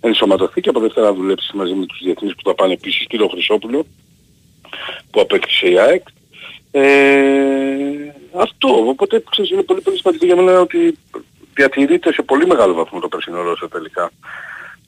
ενσωματωθεί 0.00 0.60
και 0.60 0.68
από 0.68 0.80
Δευτέρα 0.80 1.06
να 1.06 1.14
δουλέψει 1.14 1.56
μαζί 1.56 1.72
με 1.74 1.86
τους 1.86 1.98
διεθνείς 2.02 2.34
που 2.34 2.42
θα 2.44 2.54
πάνε 2.54 2.72
επίσης 2.72 3.06
και 3.06 3.16
τον 3.16 3.28
Χρυσόπουλο 3.30 3.86
που 5.10 5.20
απέκτησε 5.20 5.68
η 5.68 5.78
ΑΕΚ. 5.78 6.02
Ε, 6.70 6.82
αυτό, 8.32 8.68
οπότε 8.88 9.22
ξέρεις, 9.30 9.50
είναι 9.50 9.62
πολύ 9.62 9.80
πολύ 9.80 9.96
σημαντικό 9.96 10.26
για 10.26 10.36
μένα 10.36 10.60
ότι 10.60 10.98
διατηρείται 11.54 12.12
σε 12.12 12.22
πολύ 12.22 12.46
μεγάλο 12.46 12.74
βαθμό 12.74 13.00
το 13.00 13.08
περσινό 13.08 13.42
Ρώσο 13.42 13.68
τελικά. 13.68 14.10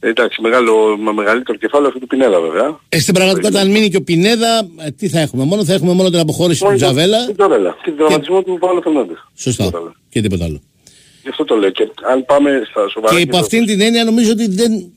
Ε, 0.00 0.08
εντάξει, 0.08 0.40
μεγάλο, 0.40 0.96
με 0.96 1.12
μεγαλύτερο 1.12 1.58
κεφάλαιο 1.58 1.88
αυτό 1.88 2.00
του 2.00 2.06
Πινέδα 2.06 2.40
βέβαια. 2.40 2.78
Ε, 2.88 2.98
στην 2.98 3.14
πραγματικότητα, 3.14 3.60
αν 3.60 3.70
μείνει 3.70 3.88
και 3.88 3.96
ο 3.96 4.02
Πινέδα, 4.02 4.68
ε, 4.86 4.90
τι 4.90 5.08
θα 5.08 5.20
έχουμε. 5.20 5.44
Μόνο 5.44 5.64
θα 5.64 5.72
έχουμε 5.72 5.92
μόνο 5.92 6.10
την 6.10 6.18
αποχώρηση 6.18 6.64
του 6.64 6.74
Τζαβέλα. 6.74 7.26
Την 7.26 7.36
Τζαβέλα. 7.36 7.76
Και 7.82 7.90
τον 7.90 7.98
δραματισμό 7.98 8.42
του 8.42 8.58
Παύλο 8.60 8.80
Φερνάντες. 8.80 9.28
Σωστά. 9.34 9.70
Και 10.08 10.20
τίποτα 10.20 10.44
άλλο. 10.44 10.60
Γι' 11.22 11.28
αυτό 11.28 11.44
το 11.44 11.56
λέω. 11.56 11.70
Και 11.70 11.88
αν 12.10 12.24
πάμε 12.24 12.62
στα 12.70 12.88
σοβαρά... 12.88 13.14
Και 13.14 13.20
υπό 13.20 13.36
αυτήν 13.36 13.66
την 13.66 13.80
έννοια 13.80 14.04
νομίζω 14.04 14.30
ότι 14.30 14.48
δεν, 14.48 14.92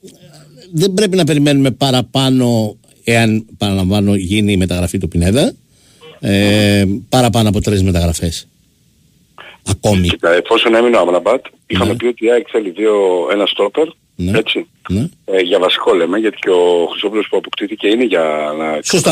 δεν 0.71 0.93
πρέπει 0.93 1.15
να 1.15 1.23
περιμένουμε 1.23 1.71
παραπάνω 1.71 2.77
εάν 3.03 3.45
παραλαμβάνω 3.57 4.15
γίνει 4.15 4.51
η 4.51 4.57
μεταγραφή 4.57 4.97
του 4.97 5.07
Πινέδα 5.07 5.53
ε, 6.19 6.83
παραπάνω 7.09 7.49
από 7.49 7.61
τρεις 7.61 7.83
μεταγραφές 7.83 8.47
ακόμη 9.69 10.07
Κοίτα, 10.07 10.31
εφόσον 10.31 10.75
έμεινε 10.75 10.97
ο 10.97 10.99
Αμραμπάτ, 10.99 11.45
είχαμε 11.67 11.95
πει 11.95 12.05
ότι 12.05 12.25
η 12.25 12.31
ΑΕΚ 12.31 12.47
θέλει 12.51 12.69
δύο, 12.69 13.27
ένα 13.31 13.45
στόπερ, 13.45 13.87
Ναι. 14.15 14.37
έτσι. 14.37 14.67
Ναι. 14.89 15.07
Ε, 15.25 15.39
για 15.39 15.59
βασικό 15.59 15.93
λέμε, 15.93 16.17
γιατί 16.17 16.37
και 16.41 16.49
ο 16.49 16.87
Χρυσόπουλος 16.91 17.27
που 17.29 17.37
αποκτήθηκε 17.37 17.87
είναι 17.87 18.03
για 18.03 18.53
να... 18.57 18.79
Σωστά. 18.83 19.11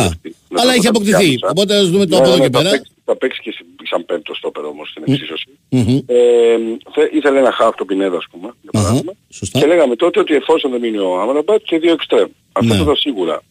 να 0.50 0.62
αλλά 0.62 0.72
το 0.72 0.78
έχει 0.78 0.88
αποκτηθεί 0.88 1.26
άμεσα. 1.26 1.48
οπότε 1.50 1.76
ας 1.78 1.89
δούμε 1.89 2.06
το 2.06 2.15
Ναι, 2.15 2.22
από 2.22 2.28
εδώ 2.30 2.38
ναι, 2.38 2.43
και 2.48 2.52
θα 2.52 2.58
πέρα 2.58 2.70
παίξει- 2.70 2.91
Θα 3.06 3.15
παίξει 3.15 3.41
και 3.41 3.54
σαν 3.89 4.06
πέμπτο 4.06 4.34
στόπερ 4.36 4.63
όμως 4.65 4.89
στην 4.89 5.04
εξίσωση. 5.08 5.48
Μμμ. 5.70 5.98
Ε, 6.06 6.15
θε- 6.93 7.13
ήθελε 7.13 7.39
ένα 7.39 7.52
χάφ 7.52 7.76
το 7.76 7.86
Πινέδα, 7.86 8.17
ας 8.17 8.26
πούμε, 8.32 8.48
για 8.62 8.70
Αχα, 8.74 8.84
παράδειγμα. 8.84 9.13
σωστά. 9.30 9.60
Και 9.60 9.65
λέγαμε 9.65 9.96
τότε 9.96 10.20
ότι 10.20 10.34
εφόσον 10.36 10.72
δεν 10.72 10.80
μείνει 10.80 10.98
ο 10.98 11.20
Αμραμπάτ 11.22 11.62
και 11.63 11.78
δύο 11.80 11.91
εξτρέμ. 11.91 12.28
Αυτό 12.52 12.74
Ναι. 12.74 12.80
το 12.80 12.86
θα 12.86 12.96
σίγουρα. 12.96 13.41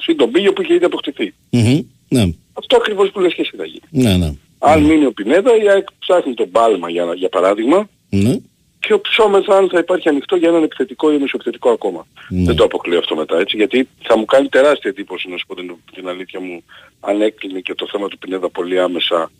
Συν 0.00 0.16
τον 0.16 0.30
Πίγιο 0.30 0.52
που 0.52 0.62
είχε 0.62 0.74
ήδη 0.74 0.84
αποκτηθεί. 0.84 1.34
Μμμ. 1.50 1.80
ναι, 2.08 2.22
Αυτό 2.52 2.76
ακριβώς 2.76 3.10
που 3.10 3.20
λες 3.20 3.34
και 3.34 3.40
εσύ 3.40 3.56
θα 3.56 3.64
γίνει. 3.64 3.86
ναι, 3.90 4.16
ναι. 4.16 4.30
Αν 4.62 4.82
μείνει 4.82 5.04
ο 5.06 5.12
Πινέδα, 5.12 5.50
η 5.62 5.68
ΑΕΚ 5.68 5.86
ψάχνει 5.98 6.34
τον 6.34 6.50
Πάλμα 6.50 6.90
για, 6.90 7.04
για 7.16 7.28
παράδειγμα 7.28 7.88
ναι. 8.08 8.34
και 8.80 8.94
ψώμεθα 9.02 9.56
αν 9.56 9.68
θα 9.72 9.78
υπάρχει 9.78 10.08
ανοιχτό 10.08 10.36
για 10.36 10.48
έναν 10.48 10.62
επιθετικό 10.62 11.12
ή 11.12 11.18
μεσοεπιθετικό 11.18 11.70
ακόμα. 11.70 12.06
Ναι. 12.28 12.44
Δεν 12.44 12.54
το 12.54 12.64
αποκλείω 12.64 12.98
αυτό 12.98 13.14
μετά 13.16 13.38
έτσι, 13.38 13.56
γιατί 13.56 13.88
θα 14.02 14.18
μου 14.18 14.24
κάνει 14.24 14.48
τεράστια 14.48 14.90
εντύπωση 14.90 15.28
να 15.28 15.36
σου 15.36 15.46
πω 15.46 15.54
την, 15.54 15.74
την 15.94 16.08
αλήθεια 16.08 16.40
μου 16.40 16.62
αν 17.00 17.20
έκλεινε 17.20 17.60
και 17.60 17.74
το 17.74 17.88
θέμα 17.92 18.08
του 18.08 18.18
Πινέδα 18.18 18.50
πολύ 18.50 18.80
άμεσα 18.80 19.30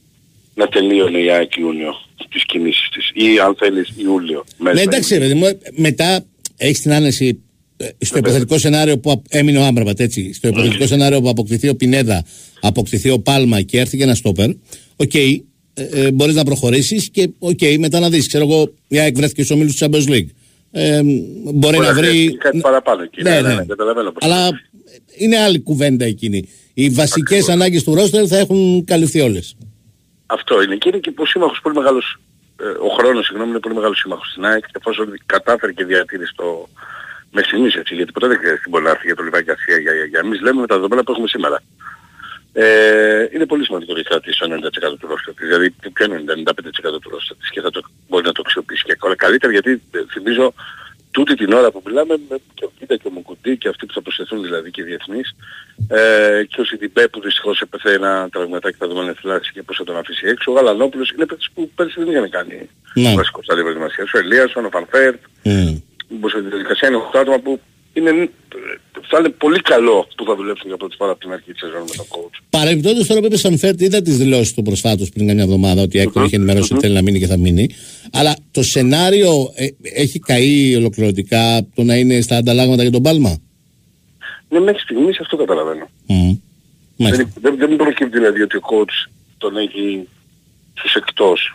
να 0.54 0.68
τελείωνε 0.68 1.18
η 1.18 1.30
ΑΕΚ 1.30 1.56
Ιούνιο 1.56 1.94
τις 2.30 2.44
κινήσεις 2.46 2.88
της 2.88 3.10
ή 3.14 3.38
αν 3.38 3.54
θέλεις 3.58 3.92
Ιούλιο. 3.96 4.44
μέσα 4.58 4.74
Ναι, 4.74 4.80
εντάξει, 4.80 5.14
ρε 5.14 5.20
παιδί 5.20 5.34
μου, 5.34 5.46
ε, 5.46 5.58
μετά 5.76 6.24
έχεις 6.56 6.80
την 6.80 6.92
άνεση 6.92 7.42
ε, 7.76 7.88
στο 8.04 8.18
υποθετικό 8.18 8.58
σενάριο 8.58 8.98
που 8.98 9.10
απ- 9.10 9.24
έμεινε 9.28 9.58
ο 9.58 9.64
Άμραμπατ, 9.64 10.00
έτσι. 10.00 10.32
Στο 10.32 10.48
υποθετικό 10.48 10.86
σενάριο 10.86 11.20
που 11.20 11.28
αποκτηθεί 11.28 11.68
ο 11.68 11.76
Πινέδα, 11.76 12.24
αποκτηθεί 12.60 13.10
ο 13.10 13.20
Πάλμα 13.20 13.60
και 13.62 13.78
έρθει 13.78 13.96
και 13.96 14.02
ένα 14.02 14.14
στόπερ, 14.14 14.48
οκ, 15.00 15.14
ε, 15.14 15.42
ε, 15.74 16.10
μπορείς 16.10 16.34
να 16.34 16.44
προχωρήσεις 16.44 17.10
και 17.10 17.30
οκ, 17.38 17.60
μετά 17.78 18.00
να 18.00 18.08
δεις. 18.08 18.26
Ξέρω 18.26 18.44
εγώ, 18.44 18.72
η 18.88 18.98
ΑΕΚ 18.98 19.14
βρέθηκε 19.16 19.42
στους 19.42 19.56
ομίλους 19.56 19.76
του 19.76 19.84
Champions 19.84 20.08
League. 20.08 20.28
Ε, 20.70 21.00
μπορεί 21.54 21.78
να 21.78 21.92
βρει. 21.92 22.06
χρειαστεί 22.06 22.36
κάτι 22.36 22.58
παραπάνω 22.58 23.02
εκεί. 23.02 23.22
Ναι, 23.22 23.40
ναι. 23.40 23.64
καταλαβαίνω 23.64 24.10
πώς 24.10 24.24
Αλλά 24.24 24.48
είναι 25.16 25.38
άλλη 25.38 25.60
κουβέντα 25.60 26.04
εκείνη. 26.04 26.48
Οι 26.74 26.88
βασικές 26.88 27.48
ανάγκες 27.48 27.84
του 27.84 27.94
ρόστερ 27.94 28.24
θα 28.28 28.38
έχουν 28.38 28.84
καλυφθεί 28.84 29.20
όλες. 29.20 29.56
Αυτό 30.26 30.62
είναι. 30.62 30.76
Και 30.76 30.88
είναι 30.88 30.98
και 30.98 31.12
ο 31.16 31.26
σύμμαχος 31.26 31.60
πολύ 31.62 31.76
μεγάλος, 31.76 32.20
ε, 32.60 32.64
ο 32.64 32.88
χρόνος 32.98 33.26
συγγνώμη 33.26 33.50
είναι 33.50 33.60
πολύ 33.60 33.74
μεγάλος 33.74 33.98
σύμμαχος 33.98 34.30
στην 34.30 34.44
ΑΕΚ 34.44 34.64
εφόσον 34.72 35.14
κατάφερε 35.26 35.72
και 35.72 35.84
διατήρησε 35.84 36.32
το 36.36 36.68
με 37.32 37.42
στιγμής 37.42 37.74
έτσι 37.74 37.94
γιατί 37.94 38.12
ποτέ 38.12 38.26
δεν 38.26 38.38
ξέρεις 38.38 38.60
τι 38.62 38.68
μπορεί 38.68 38.84
να 38.84 38.90
έρθει 38.90 39.06
για 39.06 39.16
το 39.16 39.22
Λιβάκι 39.22 39.50
Ασία 39.50 39.76
για, 39.78 39.92
για, 39.92 40.04
για, 40.04 40.20
εμείς 40.24 40.40
λέμε 40.40 40.60
με 40.60 40.66
τα 40.66 40.74
δεδομένα 40.74 41.02
που 41.04 41.12
έχουμε 41.12 41.28
σήμερα. 41.28 41.62
Ε, 42.52 43.26
είναι 43.32 43.46
πολύ 43.46 43.64
σημαντικό 43.64 43.92
να 43.94 44.02
κρατήσει 44.02 44.38
το 44.38 44.46
90% 44.94 44.98
του 44.98 45.06
ρόστερ 45.06 45.34
της. 45.34 45.48
Δηλαδή 45.48 45.70
ποιο 45.92 46.04
είναι 46.04 46.22
95% 46.46 47.00
του 47.00 47.10
ρόστερ 47.10 47.36
της 47.36 47.50
και 47.50 47.60
θα 47.60 47.70
το, 47.70 47.80
μπορεί 48.08 48.24
να 48.24 48.32
το 48.32 48.42
αξιοποιήσει 48.44 48.84
και 48.84 48.92
ακόμα 48.92 49.16
καλύτερα 49.16 49.52
γιατί 49.52 49.70
ε, 49.90 49.98
θυμίζω 50.12 50.54
τούτη 51.10 51.34
την 51.34 51.52
ώρα 51.52 51.70
που 51.70 51.82
μιλάμε 51.86 52.14
με 52.28 52.36
και 52.54 52.64
ο 52.64 52.70
Κίτα 52.78 52.96
και 52.96 53.06
ο 53.06 53.10
Μουκουντή 53.10 53.56
και 53.56 53.68
αυτοί 53.68 53.86
που 53.86 53.92
θα 53.92 54.02
προσθεθούν 54.02 54.42
δηλαδή 54.42 54.70
και 54.70 54.80
οι 54.80 54.84
διεθνείς 54.84 55.34
ε, 55.88 56.44
και 56.48 56.60
ο 56.60 56.64
Σιντιμπέ 56.64 57.08
που 57.08 57.20
δυστυχώς 57.20 57.60
έπεθε 57.60 57.92
ένα 57.92 58.28
τραυματάκι 58.32 58.76
θα 58.76 58.88
δούμε 58.88 59.00
αν 59.00 59.14
θυλάξει 59.14 59.52
και 59.52 59.62
πώς 59.62 59.76
θα 59.76 59.84
τον 59.84 59.96
αφήσει 59.96 60.26
έξω. 60.26 60.52
Ο 60.52 60.54
Γαλανόπουλος 60.54 61.10
είναι 61.10 61.26
παίκτης 61.26 61.50
που 61.54 61.70
πέρσι 61.74 61.94
δεν 62.04 62.10
είχαν 62.10 62.30
κάνει 62.30 62.68
Ναι. 62.94 63.14
βασικό 63.14 63.42
στα 63.42 63.54
προετοιμασία. 63.54 64.04
Ο 64.14 64.18
Ελίασον, 64.18 64.64
ο 64.64 64.68
Φαν 64.72 64.92
Φέρτ, 64.92 65.20
όπως 66.14 66.32
η 66.32 66.40
διαδικασία 66.40 66.88
είναι 66.88 66.96
8 67.12 67.18
άτομα 67.18 67.38
που 67.38 67.60
είναι, 67.92 68.30
θα 69.08 69.18
είναι 69.18 69.28
πολύ 69.28 69.60
καλό 69.60 70.06
που 70.16 70.24
θα 70.24 70.34
δουλέψουν 70.36 70.66
για 70.68 70.76
πρώτη 70.76 70.96
φορά 70.96 71.10
από 71.10 71.20
την 71.20 71.32
αρχή 71.32 71.52
της 71.52 71.60
σεζόν 71.60 71.80
με 71.80 71.96
τον 71.96 72.06
coach. 72.08 72.38
Παρεμπιπτόντως 72.50 73.06
τώρα 73.06 73.20
που 73.20 73.26
είπες 73.26 73.40
Φαν 73.40 73.58
Φέρτ, 73.58 73.80
είδα 73.80 74.02
τις 74.02 74.16
δηλώσεις 74.16 74.54
του 74.54 74.62
προσφάτως 74.62 75.08
πριν 75.08 75.26
καμιά 75.26 75.42
εβδομάδα 75.42 75.82
ότι 75.82 75.96
η 75.96 76.00
ΑΕΚ 76.00 76.10
τον 76.10 76.24
είχε 76.24 76.36
ενημερώσει 76.36 76.72
ότι 76.72 76.82
θέλει 76.82 76.94
να 76.94 77.02
μείνει 77.02 77.18
και 77.18 77.26
θα 77.26 77.36
μείνει. 77.36 77.68
Αλλά 78.12 78.36
το 78.50 78.62
σενάριο 78.62 79.52
ε, 79.54 79.66
έχει 79.82 80.18
καεί 80.18 80.76
ολοκληρωτικά 80.76 81.66
το 81.74 81.82
να 81.82 81.96
είναι 81.96 82.20
στα 82.20 82.36
ανταλλάγματα 82.36 82.82
για 82.82 82.90
τον 82.90 83.02
Πάλμα; 83.02 83.38
Ναι, 84.48 84.60
μέχρι 84.60 84.80
στιγμής 84.80 85.20
αυτό 85.20 85.36
καταλαβαίνω. 85.36 85.88
Μμμ. 86.06 86.38
Μάλιστα. 86.96 87.28
Δεν, 87.40 87.56
δεν, 87.58 87.68
δεν 87.68 87.76
προκύπτει 87.76 88.18
δηλαδή 88.18 88.42
ότι 88.42 88.56
ο 88.56 88.60
coach 88.70 89.10
τον 89.38 89.56
έχει 89.56 90.08
στους 90.74 90.94
εκτός 90.94 91.54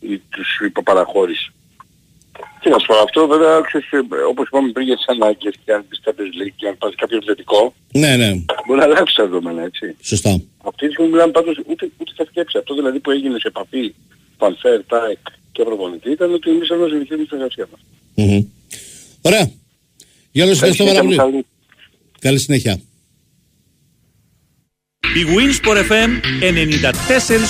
ή 0.00 0.18
τους 0.28 0.60
υποπαραχώρησε. 0.66 1.52
Τι 2.60 2.68
να 2.70 2.78
σου 2.78 2.86
πω, 2.86 2.94
αυτό 3.06 3.26
βέβαια 3.26 3.60
ξέρεις, 3.60 3.88
ε, 3.92 3.98
όπως 4.30 4.46
είπαμε 4.46 4.68
πριν 4.72 4.86
για 4.86 4.96
τις 4.96 5.06
ανάγκες 5.14 5.54
και 5.64 5.72
αν 5.72 5.84
πεις 5.88 6.00
κάποιος 6.04 6.28
λέει 6.38 6.52
και 6.56 6.66
αν 6.68 6.74
πας 6.78 6.92
κάποιο 6.96 7.18
θετικό, 7.26 7.74
Ναι, 7.92 8.16
ναι. 8.16 8.30
μπορεί 8.66 8.78
να 8.78 8.84
αλλάξει 8.84 9.16
τα 9.16 9.22
δεδομένα 9.24 9.62
έτσι. 9.62 9.96
Σωστά. 10.02 10.32
Αυτή 10.68 10.86
τη 10.86 10.92
στιγμή 10.92 11.10
μιλάμε 11.10 11.32
πάντως 11.32 11.56
ούτε, 11.70 11.84
ούτε 12.00 12.12
θα 12.16 12.24
σκέψει. 12.30 12.58
Αυτό 12.58 12.74
δηλαδή 12.74 12.98
που 13.00 13.10
έγινε 13.10 13.38
σε 13.38 13.48
επαφή 13.48 13.94
Φανφέρ, 14.38 14.84
ΤΑΕΚ 14.84 15.18
και 15.52 15.62
προπονητή 15.62 16.10
ήταν 16.10 16.32
ότι 16.34 16.50
εμείς 16.50 16.68
θα 16.68 16.74
συνεχίσουμε 16.88 17.22
τη 17.22 17.28
συνεργασία 17.28 17.66
μας. 17.72 17.80
Μμμ. 18.14 18.44
Ωραία. 19.22 19.50
Για 20.32 20.44
όλους 20.44 20.54
ευχαριστώ 20.56 20.84
πάρα 20.84 21.00
πολύ. 21.00 21.46
Καλή 22.18 22.38
συνέχεια. 22.38 22.80
Η 25.14 25.26
Winsport 25.36 25.76
FM 25.76 26.10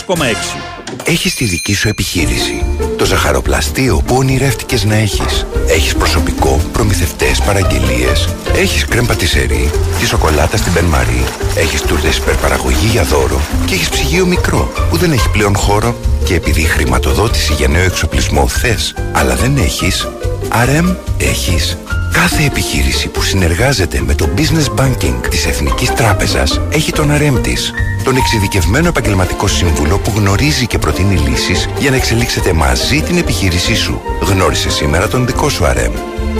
94,6 0.06 0.76
Έχεις 1.04 1.34
τη 1.34 1.44
δική 1.44 1.74
σου 1.74 1.88
επιχείρηση. 1.88 2.64
Το 2.96 3.04
ζαχαροπλαστείο 3.04 4.02
που 4.06 4.16
ονειρεύτηκες 4.16 4.84
να 4.84 4.94
έχεις. 4.94 5.46
Έχεις 5.68 5.94
προσωπικό, 5.94 6.60
προμηθευτές, 6.72 7.40
παραγγελίες. 7.40 8.34
Έχεις 8.54 8.84
κρέμ 8.84 9.06
πατησερί, 9.06 9.70
τη 9.98 10.06
σοκολάτα 10.06 10.56
στην 10.56 10.72
Μπεν 10.72 10.84
Μαρί. 10.84 11.24
Έχεις 11.56 11.82
τούρτες 11.82 12.16
υπερπαραγωγή 12.16 12.86
για 12.86 13.02
δώρο. 13.02 13.40
Και 13.66 13.74
έχεις 13.74 13.88
ψυγείο 13.88 14.26
μικρό 14.26 14.72
που 14.90 14.96
δεν 14.96 15.12
έχει 15.12 15.30
πλέον 15.30 15.56
χώρο. 15.56 15.96
Και 16.24 16.34
επειδή 16.34 16.62
χρηματοδότηση 16.62 17.52
για 17.52 17.68
νέο 17.68 17.84
εξοπλισμό 17.84 18.48
θες, 18.48 18.94
αλλά 19.12 19.36
δεν 19.36 19.56
έχεις, 19.56 20.08
RM 20.50 20.96
έχεις. 21.18 21.76
Κάθε 22.16 22.44
επιχείρηση 22.44 23.08
που 23.08 23.22
συνεργάζεται 23.22 24.00
με 24.00 24.14
το 24.14 24.28
Business 24.36 24.80
Banking 24.80 25.28
της 25.30 25.46
Εθνικής 25.46 25.92
Τράπεζας 25.92 26.60
έχει 26.70 26.92
τον 26.92 27.10
RM 27.10 27.42
της. 27.42 27.72
Τον 28.04 28.16
εξειδικευμένο 28.16 28.88
επαγγελματικό 28.88 29.46
σύμβουλο 29.46 29.98
που 29.98 30.12
γνωρίζει 30.16 30.66
και 30.66 30.78
προτείνει 30.78 31.16
λύσεις 31.16 31.68
για 31.78 31.90
να 31.90 31.96
εξελίξετε 31.96 32.52
μαζί 32.52 33.02
την 33.02 33.16
επιχείρησή 33.18 33.74
σου. 33.74 34.00
Γνώρισε 34.20 34.70
σήμερα 34.70 35.08
τον 35.08 35.26
δικό 35.26 35.48
σου 35.48 35.64
RM. 35.64 35.92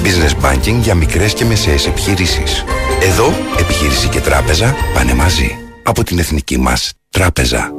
Business 0.03 0.47
Banking 0.47 0.79
για 0.83 0.95
μικρές 0.95 1.35
και 1.35 1.45
μεσαίες 1.45 1.87
επιχειρήσεις. 1.87 2.64
Εδώ, 3.03 3.35
επιχείρηση 3.59 4.09
και 4.09 4.20
τράπεζα 4.20 4.74
πάνε 4.95 5.14
μαζί. 5.14 5.59
Από 5.83 6.05
την 6.05 6.18
Εθνική 6.18 6.59
μας 6.59 6.93
Τράπεζα. 7.11 7.70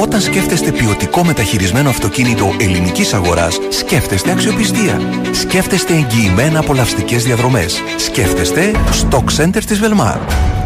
Όταν 0.00 0.20
σκέφτεστε 0.20 0.72
ποιοτικό 0.72 1.24
μεταχειρισμένο 1.24 1.88
αυτοκίνητο 1.88 2.54
ελληνικής 2.60 3.14
αγοράς, 3.14 3.58
σκέφτεστε 3.68 4.30
αξιοπιστία. 4.30 5.00
Σκέφτεστε 5.32 5.94
εγγυημένα 5.94 6.58
απολαυστικές 6.58 7.24
διαδρομές. 7.24 7.82
Σκέφτεστε 7.96 8.70
Stock 8.70 9.24
Center 9.36 9.62
της 9.66 9.80
Velmar. 9.82 10.18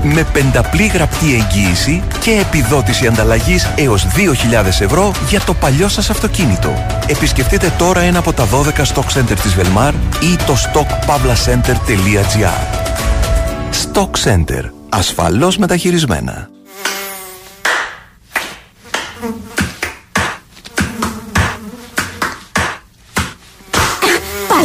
Με 0.02 0.26
πενταπλή 0.32 0.86
γραπτή 0.86 1.34
εγγύηση 1.34 2.02
και 2.20 2.30
επιδότηση 2.30 3.06
ανταλλαγής 3.06 3.68
έως 3.76 4.06
2.000 4.06 4.80
ευρώ 4.80 5.12
για 5.28 5.40
το 5.40 5.54
παλιό 5.54 5.88
σας 5.88 6.10
αυτοκίνητο. 6.10 6.86
Επισκεφτείτε 7.06 7.72
τώρα 7.78 8.00
ένα 8.00 8.18
από 8.18 8.32
τα 8.32 8.46
12 8.46 8.94
Stock 8.94 9.18
Center 9.18 9.36
της 9.42 9.56
Velmar 9.56 9.92
ή 10.20 10.36
το 10.46 10.56
stockpavlacenter.gr 10.72 12.62
Stock 13.82 14.10
Center. 14.24 14.64
Ασφαλώς 14.88 15.58
μεταχειρισμένα. 15.58 16.50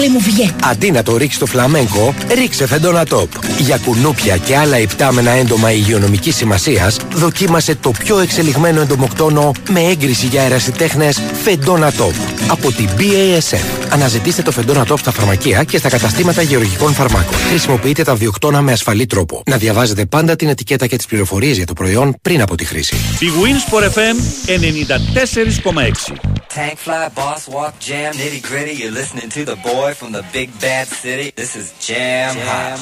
Μου 0.09 0.19
βγαίνει. 0.19 0.55
Αντί 0.63 0.91
να 0.91 1.03
το 1.03 1.17
ρίξεις 1.17 1.35
στο 1.35 1.45
φλαμέγκο, 1.45 2.13
ρίξε 2.33 2.67
φεντόνα 2.67 3.05
τόπ. 3.05 3.31
Για 3.59 3.77
κουνούπια 3.77 4.37
και 4.37 4.57
άλλα 4.57 4.79
υπτάμενα 4.79 5.31
έντομα 5.31 5.71
υγειονομικής 5.71 6.35
σημασίας, 6.35 6.97
δοκίμασε 7.13 7.75
το 7.75 7.91
πιο 7.91 8.19
εξελιγμένο 8.19 8.81
εντομοκτόνο 8.81 9.51
με 9.69 9.79
έγκριση 9.79 10.25
για 10.25 10.41
αερασιτέχνε 10.41 11.09
φεντόνα 11.43 11.91
τόπ. 11.91 12.13
Από 12.47 12.71
την 12.71 12.89
BASF. 12.97 13.87
Αναζητήστε 13.89 14.41
το 14.41 14.51
φεντόνα 14.51 14.85
τόπ 14.85 14.99
στα 14.99 15.11
φαρμακεία 15.11 15.63
και 15.63 15.77
στα 15.77 15.89
καταστήματα 15.89 16.41
γεωργικών 16.41 16.93
φαρμάκων. 16.93 17.37
Χρησιμοποιείτε 17.37 18.03
τα 18.03 18.15
βιοκτώνα 18.15 18.61
με 18.61 18.71
ασφαλή 18.71 19.05
τρόπο. 19.05 19.43
Να 19.45 19.57
διαβάζετε 19.57 20.05
πάντα 20.05 20.35
την 20.35 20.47
ετικέτα 20.47 20.87
και 20.87 20.95
τις 20.95 21.05
πληροφορίες 21.05 21.57
για 21.57 21.65
το 21.65 21.73
προϊόν 21.73 22.15
πριν 22.21 22.41
από 22.41 22.55
τη 22.55 22.65
χρήση. 22.65 22.95
Η 23.19 23.27
Winsport 23.43 23.83
FM 23.83 24.15
94,6. 24.47 26.36
Tank 26.48 26.78
fly, 26.78 27.08
boss 27.08 27.48
walk, 27.48 27.74
jam, 27.78 28.12
nitty 28.14 28.42
gritty. 28.48 28.74
You're 28.80 28.96
listening 29.00 29.28
to 29.36 29.42
the 29.50 29.56
boy 29.56 29.94
from 29.94 30.12
the 30.12 30.24
big 30.32 30.48
bad 30.60 30.86
city. 30.86 31.32
This 31.34 31.56
is 31.60 31.66
Jam 31.86 32.36
Hot. 32.48 32.78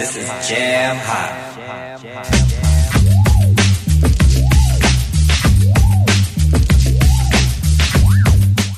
This 0.00 0.12
is 0.20 0.28
Jam 0.48 0.96
Hot. 1.08 1.32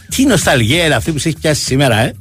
Τι 0.09 0.25
νοσταλγία 0.25 0.85
είναι 0.85 0.95
αυτή 0.95 1.13
που 1.13 1.19
σε 1.19 1.29
έχει 1.29 1.39
πιάσει 1.39 1.65
σήμερα, 1.65 1.97
ε. 1.97 2.15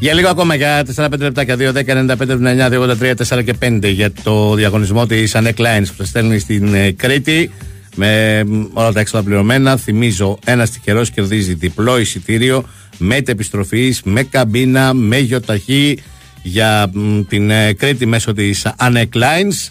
Για 0.00 0.14
λίγο 0.14 0.28
ακόμα 0.28 0.54
για 0.54 0.84
4-5 0.96 1.10
λεπτάκια 1.18 1.56
2, 1.58 1.72
10, 1.72 1.72
95, 1.86 2.16
99, 2.18 2.70
283, 2.70 3.14
4 3.28 3.44
και 3.44 3.54
5 3.62 3.80
για 3.82 4.12
το 4.22 4.54
διαγωνισμό 4.54 5.06
της 5.06 5.32
Anec 5.34 5.56
Lines 5.56 5.86
που 5.86 5.94
θα 5.96 6.04
στέλνει 6.04 6.38
στην 6.38 6.74
ε, 6.74 6.90
Κρήτη 6.90 7.50
με 7.94 8.42
μ, 8.44 8.64
όλα 8.72 8.92
τα 8.92 9.00
έξοδα 9.00 9.24
πληρωμένα. 9.24 9.76
Θυμίζω, 9.76 10.38
ένας 10.44 10.70
τυχερός 10.70 11.10
κερδίζει 11.10 11.54
διπλό 11.54 11.98
εισιτήριο 11.98 12.64
με 12.98 13.22
επιστροφή, 13.26 13.94
με 14.04 14.22
καμπίνα, 14.22 14.94
με 14.94 15.18
γιοταχή 15.18 15.98
για 16.42 16.90
μ, 16.92 17.20
την 17.28 17.50
ε, 17.50 17.72
Κρήτη 17.72 18.06
μέσω 18.06 18.32
της 18.32 18.66
Anec 18.78 19.08
Lines. 19.12 19.68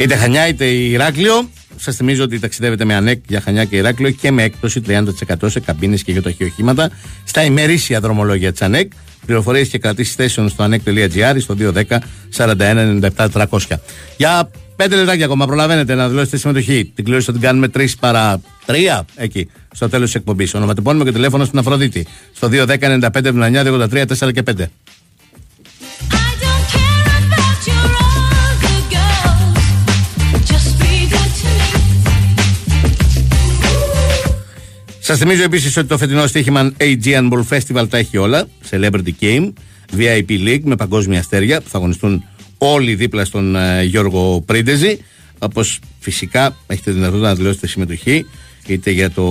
Είτε 0.00 0.16
Χανιά 0.16 0.48
είτε 0.48 0.64
Ηράκλειο. 0.64 1.50
Σας 1.76 1.96
θυμίζω 1.96 2.24
ότι 2.24 2.38
ταξιδεύετε 2.38 2.84
με 2.84 2.94
ΑΝΕΚ 2.94 3.22
για 3.28 3.40
Χανιά 3.40 3.64
και 3.64 3.76
Ηράκλειο 3.76 4.10
και 4.10 4.30
με 4.30 4.42
έκπτωση 4.42 4.82
30% 4.86 5.04
σε 5.46 5.60
καμπίνες 5.60 6.02
και 6.02 6.12
γιοταχή 6.12 6.44
οχήματα 6.44 6.90
στα 7.24 7.44
ημερήσια 7.44 8.00
δρομολόγια 8.00 8.52
της 8.52 8.62
ΑΝΕΚ. 8.62 8.92
Πληροφορίες 9.26 9.68
και 9.68 9.78
κρατήσεις 9.78 10.14
θέσεων 10.14 10.48
στο 10.48 10.68
anec.gr 10.70 11.36
στο 11.38 11.56
210 11.58 11.98
41 12.36 13.10
97 13.16 13.28
300. 13.32 13.58
Για 14.16 14.50
5 14.76 14.90
λεπτάκια 14.90 15.24
ακόμα 15.24 15.46
προλαβαίνετε 15.46 15.94
να 15.94 16.08
δηλώσετε 16.08 16.36
συμμετοχή. 16.36 16.92
Την 16.94 17.04
κλήρωση 17.04 17.26
θα 17.26 17.32
την 17.32 17.40
κάνουμε 17.40 17.68
3 17.74 17.86
παρά 18.00 18.40
3 18.66 19.00
εκεί 19.16 19.50
στο 19.72 19.88
τέλος 19.88 20.06
της 20.06 20.14
εκπομπής. 20.14 20.54
Ονοματεπώνυμο 20.54 21.04
και 21.04 21.12
τηλέφωνο 21.12 21.44
στην 21.44 21.58
Αφροδίτη 21.58 22.06
στο 22.34 22.48
210 22.48 22.78
95 22.78 23.10
79 23.12 23.64
83 23.64 24.06
4 24.18 24.32
και 24.32 24.42
5. 24.42 24.64
Σας 35.10 35.18
θυμίζω 35.18 35.42
επίσης 35.42 35.76
ότι 35.76 35.86
το 35.86 35.98
φετινό 35.98 36.26
στοίχημα 36.26 36.72
Aegean 36.78 37.28
Ball 37.30 37.42
Festival 37.48 37.86
τα 37.90 37.98
έχει 37.98 38.16
όλα. 38.16 38.46
Celebrity 38.70 39.12
Game, 39.20 39.52
VIP 39.96 40.30
League 40.30 40.60
με 40.62 40.76
παγκόσμια 40.76 41.18
αστέρια 41.18 41.60
που 41.60 41.68
θα 41.68 41.78
αγωνιστούν 41.78 42.24
όλοι 42.58 42.94
δίπλα 42.94 43.24
στον 43.24 43.56
ε, 43.56 43.82
Γιώργο 43.82 44.40
Πρίντεζη. 44.40 44.98
Όπως 45.38 45.78
φυσικά 46.00 46.56
έχετε 46.66 46.90
δυνατότητα 46.90 47.28
να 47.28 47.34
δηλώσετε 47.34 47.66
συμμετοχή 47.66 48.26
είτε 48.66 48.90
για, 48.90 49.10
το, 49.10 49.22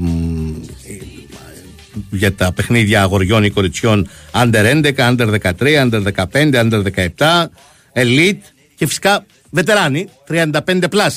μ, 0.00 0.50
για 2.10 2.34
τα 2.34 2.52
παιχνίδια 2.52 3.02
αγοριών 3.02 3.44
ή 3.44 3.50
κοριτσιών 3.50 4.08
Under 4.32 4.82
11, 4.82 4.94
Under 4.96 5.34
13, 5.40 5.52
Under 5.60 6.02
15, 6.32 6.54
Under 6.54 6.82
17, 7.16 7.44
Elite 7.92 8.42
και 8.74 8.86
φυσικά 8.86 9.26
βετεράνοι 9.50 10.08
35 10.28 10.50
plus. 10.90 11.12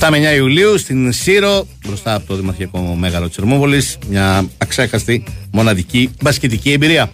7 0.00 0.08
με 0.10 0.32
9 0.32 0.36
Ιουλίου 0.36 0.78
στην 0.78 1.12
Σύρο, 1.12 1.66
μπροστά 1.86 2.14
από 2.14 2.26
το 2.26 2.34
Δημαρχιακό 2.34 2.78
Μέγαρο 2.78 3.28
Τσερμόβολη. 3.28 3.82
Μια 4.08 4.48
αξέχαστη, 4.58 5.24
μοναδική 5.52 6.10
μπασκετική 6.22 6.72
εμπειρία. 6.72 7.10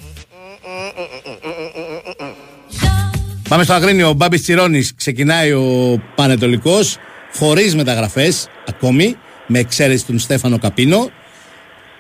Πάμε 3.48 3.64
στο 3.64 3.72
Αγρίνιο. 3.72 4.08
Ο 4.08 4.12
Μπάμπης 4.12 4.42
Τσιρόνης 4.42 4.94
ξεκινάει 4.94 5.52
ο 5.52 6.00
Πανετολικός 6.14 6.96
χωρίς 7.36 7.74
μεταγραφές 7.74 8.48
ακόμη, 8.68 9.16
με 9.46 9.58
εξαίρεση 9.58 10.06
τον 10.06 10.18
Στέφανο 10.18 10.58
Καπίνο. 10.58 11.10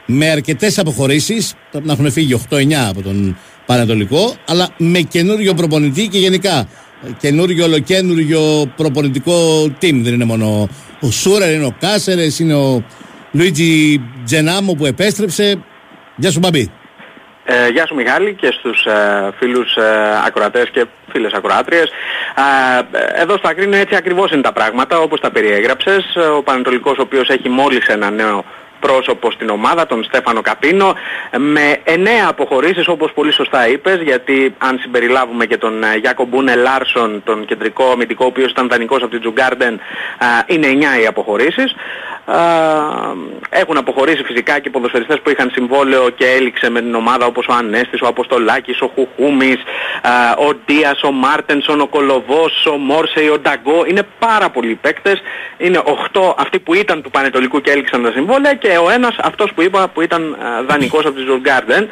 Με 0.06 0.30
αρκετές 0.30 0.78
αποχωρήσεις, 0.78 1.54
πρέπει 1.70 1.86
να 1.86 1.92
έχουν 1.92 2.12
φύγει 2.12 2.34
8-9 2.34 2.88
από 2.88 3.02
τον 3.02 3.38
Πανετολικό, 3.66 4.34
αλλά 4.46 4.68
με 4.76 5.00
καινούριο 5.00 5.54
προπονητή 5.54 6.08
και 6.08 6.18
γενικά 6.18 6.68
καινούριο 7.18 7.64
ολοκένουργιο 7.64 8.72
προπονητικό 8.76 9.64
team. 9.64 10.00
Δεν 10.02 10.12
είναι 10.14 10.24
μόνο 10.24 10.68
ο 11.00 11.10
Σούρερ, 11.10 11.52
είναι 11.52 11.66
ο 11.66 11.74
Κάσερες, 11.80 12.38
είναι 12.38 12.54
ο 12.54 12.84
Λουίτζι 13.32 14.00
Τζενάμο 14.24 14.72
που 14.72 14.86
επέστρεψε. 14.86 15.64
Γεια 16.16 16.30
σου, 16.30 16.38
Μπαμπή. 16.38 16.70
Ε, 17.46 17.68
γεια 17.68 17.86
σου 17.86 17.94
Μιχάλη 17.94 18.34
και 18.34 18.54
στους 18.58 18.84
ε, 18.84 19.30
φίλους 19.38 19.76
ε, 19.76 19.82
ακροατές 20.26 20.70
και 20.70 20.86
φίλες 21.12 21.32
ακροάτριες. 21.32 21.90
Ε, 22.36 23.22
εδώ 23.22 23.36
στο 23.36 23.48
Ακρίνιο 23.48 23.78
έτσι 23.78 23.96
ακριβώς 23.96 24.30
είναι 24.30 24.42
τα 24.42 24.52
πράγματα 24.52 24.98
όπως 24.98 25.20
τα 25.20 25.30
περιέγραψες. 25.30 26.04
Ο 26.38 26.42
Πανετολικός 26.42 26.98
ο 26.98 27.02
οποίος 27.02 27.28
έχει 27.28 27.48
μόλις 27.48 27.86
ένα 27.86 28.10
νέο 28.10 28.44
πρόσωπο 28.86 29.30
στην 29.30 29.48
ομάδα, 29.48 29.86
τον 29.86 30.04
Στέφανο 30.04 30.40
Καπίνο, 30.40 30.94
με 31.38 31.80
εννέα 31.84 32.26
αποχωρήσεις 32.28 32.88
όπως 32.88 33.12
πολύ 33.12 33.32
σωστά 33.32 33.68
είπες, 33.68 34.00
γιατί 34.02 34.54
αν 34.58 34.78
συμπεριλάβουμε 34.78 35.46
και 35.46 35.56
τον 35.56 35.82
ε, 35.82 35.96
Γιάκομπ 35.96 36.24
Ούνε 36.24 36.54
Λάρσον, 36.54 37.22
τον 37.24 37.44
κεντρικό 37.44 37.84
αμυντικό, 37.90 38.24
ο 38.24 38.28
οποίος 38.28 38.50
ήταν 38.50 38.68
δανεικός 38.68 39.02
από 39.02 39.10
την 39.10 39.20
Τζουγκάρντεν, 39.20 39.80
είναι 40.46 40.66
εννιά 40.66 41.00
οι 41.00 41.06
αποχωρήσεις. 41.06 41.74
Α, 42.26 42.38
έχουν 43.48 43.76
αποχωρήσει 43.76 44.22
φυσικά 44.22 44.58
και 44.58 44.70
ποδοσφαιριστές 44.70 45.20
που 45.20 45.30
είχαν 45.30 45.50
συμβόλαιο 45.52 46.10
και 46.10 46.26
έληξε 46.26 46.70
με 46.70 46.80
την 46.80 46.94
ομάδα 46.94 47.26
όπως 47.26 47.46
ο 47.46 47.52
Ανέστης, 47.52 48.00
ο 48.00 48.06
Αποστολάκης, 48.06 48.80
ο 48.80 48.90
Χουχούμης, 48.94 49.56
α, 50.02 50.10
ο 50.48 50.54
Ντίας, 50.64 51.02
ο 51.02 51.10
Μάρτενσον, 51.10 51.80
ο 51.80 51.86
Κολοβός, 51.86 52.66
ο 52.66 52.76
Μόρσεϊ, 52.76 53.28
ο 53.28 53.38
Νταγκό. 53.38 53.84
Είναι 53.86 54.02
πάρα 54.18 54.50
πολλοί 54.50 54.74
παίκτες. 54.74 55.22
Είναι 55.56 55.82
8 55.84 56.34
αυτοί 56.38 56.58
που 56.58 56.74
ήταν 56.74 57.02
του 57.02 57.10
Πανετολικού 57.10 57.60
και 57.60 57.70
έληξαν 57.70 58.02
τα 58.02 58.10
συμβόλαια 58.10 58.54
και 58.54 58.68
ο 58.84 58.90
ένας 58.90 59.16
αυτός 59.22 59.52
που 59.54 59.62
είπα 59.62 59.88
που 59.88 60.00
ήταν 60.00 60.36
α, 60.40 60.62
δανεικός 60.62 61.04
από 61.04 61.14
τη 61.14 61.22
Τζουργκάρντεν. 61.22 61.88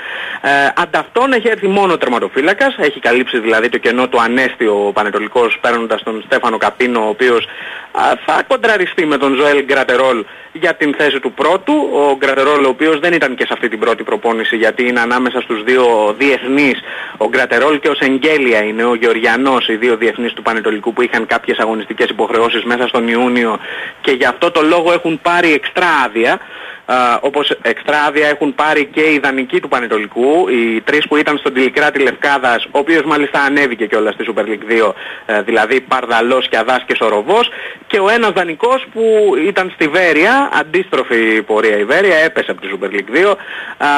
Αντ' 0.75 1.01
αυτών 1.01 1.33
έχει 1.33 1.49
έρθει 1.49 1.69
μόνο 1.69 1.93
ο 1.93 1.99
τερματοφύλακας. 1.99 2.75
Έχει 2.79 3.01
καλύψει 3.01 3.39
δηλαδή 3.39 3.69
το 3.69 3.79
κενό 3.79 4.09
του 4.09 4.21
Ανέστη 4.21 4.67
ο 4.67 4.91
Πανετολικός 4.95 5.59
παίρνοντας 5.61 6.03
τον 6.03 6.23
Στέφανο 6.27 6.59
Καπίνο 6.59 7.05
ο 7.05 7.09
οποίος 7.09 7.47
α, 7.93 8.03
θα 8.27 8.43
κοντραριστεί 8.49 9.07
με 9.07 9.17
τον 9.17 9.35
Ζωέλ 9.35 9.65
Γκρατερόλ 9.65 10.22
για 10.53 10.75
την 10.75 10.95
θέση 10.95 11.21
του 11.21 11.33
πρώτου. 11.33 11.75
Ο 11.93 12.17
Γκρατερόλ 12.17 12.65
ο 12.65 12.69
οποίος 12.69 12.99
δεν 12.99 13.13
ήταν 13.13 13.35
και 13.35 13.45
σε 13.45 13.53
αυτή 13.53 13.69
την 13.69 13.79
πρώτη 13.79 14.03
προπόνηση 14.03 14.57
γιατί 14.57 14.89
είναι 14.89 15.01
ανάμεσα 15.01 15.41
στους 15.41 15.63
δύο 15.63 16.15
διεθνείς. 16.19 16.81
Ο 17.17 17.29
Γκρατερόλ 17.29 17.79
και 17.79 17.89
ο 17.89 17.95
Σενγκέλια 17.95 18.63
είναι 18.63 18.85
ο 18.85 18.95
Γεωργιανός, 18.95 19.69
οι 19.69 19.77
δύο 19.77 19.97
διεθνείς 19.97 20.33
του 20.33 20.43
Πανετολικού 20.43 20.93
που 20.93 21.03
είχαν 21.03 21.27
κάποιες 21.27 21.59
αγωνιστικές 21.59 22.09
υποχρεώσεις 22.09 22.65
μέσα 22.65 22.87
στον 22.87 23.09
Ιούνιο 23.09 23.59
και 24.01 24.11
γι' 24.11 24.25
αυτό 24.25 24.51
το 24.51 24.63
λόγο 24.63 24.93
έχουν 24.93 25.21
πάρει 25.23 25.53
εξτρά 25.53 25.89
άδεια 26.05 26.41
Α, 26.87 27.19
όπως 27.21 27.51
εξτρά 27.63 28.03
άδεια 28.09 28.29
έχουν 28.29 28.55
πάρει 28.55 28.85
και 28.85 29.01
οι 29.01 29.19
δανεικοί 29.19 29.61
του 29.61 29.69
Πανετολικού, 29.69 30.49
οι 30.49 30.81
τρεις 30.81 31.09
που 31.09 31.17
ήταν 31.17 31.39
στον 31.39 31.53
Τηλικράτη 31.55 31.99
Λευκάδας, 31.99 32.65
ο 32.65 32.79
οποίος 32.79 33.03
μάλιστα 33.03 33.41
ανέβηκε 33.41 33.87
κιόλας 33.87 34.15
στη 34.15 34.25
Super 34.29 34.41
League 34.41 34.87
2, 34.87 34.95
ε, 35.27 35.43
δηλαδή 35.43 35.81
Παρδαλός, 35.81 36.49
Κιαδάς 36.49 36.85
και 36.87 36.95
Σοροβός, 36.95 37.51
και 37.87 37.99
ο 37.99 38.09
ένας 38.09 38.31
δανεικός 38.31 38.87
που 38.93 39.33
ήταν 39.47 39.71
στη 39.75 39.89
Βέρεια, 39.89 40.51
αντίστροφη 40.53 41.43
πορεία 41.43 41.79
η 41.79 41.85
Βέρεια, 41.85 42.17
έπεσε 42.17 42.51
από 42.51 42.61
τη 42.61 42.69
Super 42.73 42.87
League 42.87 43.11
2, 43.11 43.37
α, 43.79 43.89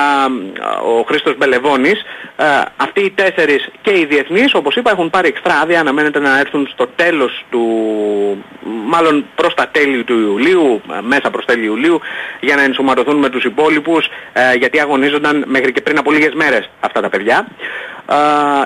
ο 0.99 1.03
Χρήστος 1.03 1.37
Μπελεβόνης. 1.37 2.03
Α, 2.37 2.45
αυτοί 2.77 3.01
οι 3.01 3.11
τέσσερις 3.11 3.69
και 3.83 3.99
οι 3.99 4.05
διεθνείς, 4.05 4.55
όπως 4.55 4.77
είπα, 4.77 4.91
έχουν 4.91 5.11
πάρει 5.11 5.29
εξτρά 5.29 5.55
άδεια, 5.63 5.81
αναμένεται 5.81 6.19
να 6.19 6.39
έρθουν 6.39 6.69
στο 6.73 6.87
τέλος 6.97 7.45
του, 7.51 7.65
μάλλον 8.87 9.25
προς 9.35 9.55
τα 9.55 9.69
τέλη 9.73 10.05
του 10.05 10.19
Ιουλίου, 10.19 10.83
ε, 10.93 11.01
μέσα 11.01 11.31
προς 11.31 11.45
τέλη 11.45 11.65
Ιουλίου, 11.65 12.01
για 12.41 12.57
να 12.57 12.63
ενσωματωθούν 12.75 13.19
με 13.19 13.29
τους 13.29 13.45
υπόλοιπους, 13.45 14.09
ε, 14.33 14.55
γιατί 14.55 14.81
αγωνίζονταν 14.81 15.45
μέχρι 15.47 15.73
και 15.73 15.81
πριν 15.81 15.99
από 15.99 16.13
λίγες 16.13 16.35
μέρες 16.35 16.71
αυτά 16.81 17.01
τα 17.01 17.09
παιδιά. 17.09 17.47
Α, 18.07 18.17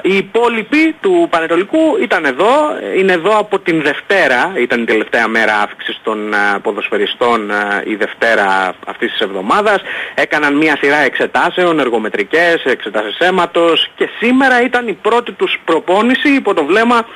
οι 0.03 0.16
υπόλοιποι 0.16 0.97
του 1.01 1.26
Πανετολικού 1.30 1.97
ήταν 2.03 2.24
εδώ, 2.24 2.53
είναι 2.97 3.12
εδώ 3.12 3.39
από 3.39 3.59
την 3.59 3.82
Δευτέρα, 3.82 4.53
ήταν 4.57 4.82
η 4.82 4.84
τελευταία 4.84 5.28
μέρα 5.28 5.55
αύξησης 5.55 6.01
των 6.03 6.34
α, 6.34 6.61
ποδοσφαιριστών 6.61 7.51
α, 7.51 7.82
η 7.84 7.95
Δευτέρα 7.95 8.74
αυτής 8.86 9.11
της 9.11 9.20
εβδομάδας. 9.20 9.82
Έκαναν 10.14 10.57
μια 10.57 10.76
σειρά 10.80 10.97
εξετάσεων, 10.97 11.78
εργομετρικές, 11.78 12.64
εξετάσεις 12.64 13.18
αίματος 13.18 13.91
και 13.97 14.09
σήμερα 14.20 14.62
ήταν 14.62 14.89
η 14.89 14.93
πρώτη 14.93 15.32
τους 15.32 15.61
προπόνηση 15.64 16.28
υπό 16.28 16.55
το 16.55 16.64
βλέμμα 16.64 17.07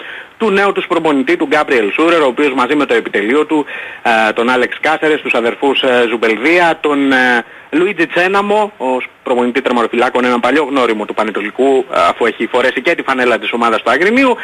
του 0.43 0.51
νέου 0.51 0.73
τους 0.73 0.87
προπονητή 0.87 1.37
του 1.37 1.47
Γκάμπριελ 1.47 1.93
Σούρερ, 1.93 2.21
ο 2.23 2.27
οποίος 2.27 2.53
μαζί 2.53 2.75
με 2.75 2.87
το 2.87 2.95
επιτελείο 2.95 3.47
του, 3.47 3.65
ε, 4.03 4.33
τον 4.33 4.49
Άλεξ 4.49 4.79
Κάσερες, 4.81 5.21
τους 5.21 5.35
αδερφούς 5.35 5.83
ε, 5.83 6.07
Ζουμπελδία, 6.09 6.79
τον 6.81 7.13
ε, 7.13 7.45
Λουίτζι 7.71 8.07
Τσέναμο, 8.07 8.73
ως 8.77 9.07
προπονητή 9.23 9.63
τερματοφυλάκων, 9.63 10.25
ένα 10.25 10.41
παλιό 10.41 10.65
γνώριμο 10.71 11.05
του 11.05 11.15
Πανετολικού, 11.15 11.85
ε, 11.95 12.12
αφού 12.13 12.27
έχει 12.27 12.47
φορέσει 12.47 12.81
και 12.81 12.95
τη 12.95 13.03
φανέλα 13.03 13.39
της 13.39 13.53
ομάδας 13.53 13.83
του 13.83 13.91
Αγρινίου, 13.91 14.37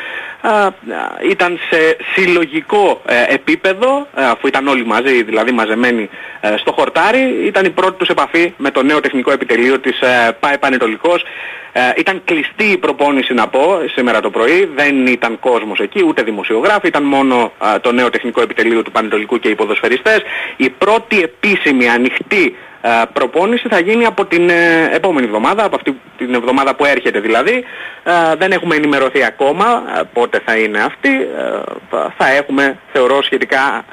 ε, 0.43 0.49
ε, 0.49 1.31
ήταν 1.31 1.59
σε 1.71 1.97
συλλογικό 2.15 3.03
ε, 3.07 3.35
επίπεδο, 3.35 4.07
ε, 4.17 4.25
αφού 4.25 4.47
ήταν 4.47 4.67
όλοι 4.69 4.85
μαζί, 4.87 5.23
δηλαδή 5.23 5.51
μαζεμένοι 5.53 6.09
ε, 6.41 6.55
στο 6.57 6.73
χορτάρι, 6.73 7.25
ήταν 7.47 7.65
η 7.65 7.71
πρώτη 7.71 7.99
τους 7.99 8.09
επαφή 8.09 8.55
με 8.57 8.71
το 8.71 8.83
νέο 8.83 9.01
τεχνικό 9.01 9.31
επιτελείο 9.33 9.79
της 9.79 10.01
ε, 10.01 10.37
ΠΑΕ 10.41 10.59
Πανετολικός. 10.59 11.25
Ε, 11.73 11.81
ήταν 11.97 12.23
κλειστή 12.25 12.65
η 12.65 12.79
προπόνηση 12.79 13.35
να 13.35 13.49
πω 13.49 13.81
σήμερα 13.95 14.21
το 14.21 14.31
πρωί, 14.31 14.71
δεν 14.75 15.07
ήταν 15.07 15.39
κόσμος 15.39 15.79
εκεί, 15.79 16.05
ούτε 16.07 16.23
δημοσιογράφοι, 16.23 16.87
ήταν 16.87 17.03
μόνο 17.03 17.53
α, 17.59 17.81
το 17.81 17.93
νέο 17.93 18.11
τεχνικό 18.11 18.41
επιτελείο 18.41 18.83
του 18.83 18.91
Πανετολικού 18.91 19.39
και 19.39 19.49
οι 19.49 19.55
ποδοσφαιριστές. 19.55 20.23
Η 20.57 20.71
πρώτη 20.71 21.21
επίσημη 21.23 21.89
ανοιχτή 21.89 22.57
α, 22.78 22.78
προπόνηση 23.13 23.69
θα 23.69 23.79
γίνει 23.81 24.05
από 24.05 24.25
την 24.25 24.49
ε, 24.51 24.89
επόμενη 24.93 25.27
εβδομάδα, 25.27 25.65
από 25.65 25.77
αυτή 25.77 26.01
την 26.19 26.35
εβδομάδα 26.35 26.75
που 26.75 26.85
έρχεται 26.85 27.21
δηλαδή. 27.21 27.65
Α, 28.05 28.37
δεν 28.39 28.53
έχουμε 28.53 28.77
ενημερωθεί 28.77 29.25
ακόμα 29.25 29.65
α, 29.65 30.05
πότε 30.05 30.41
θα 30.45 30.57
είναι 30.57 30.79
αυτή. 30.83 31.09
Α, 31.09 31.63
θα- 31.91 32.15
θα 32.19 32.29
έχουμε 32.31 32.79
θεωρώ 32.93 33.23
σχετικά 33.23 33.61
α, 33.63 33.85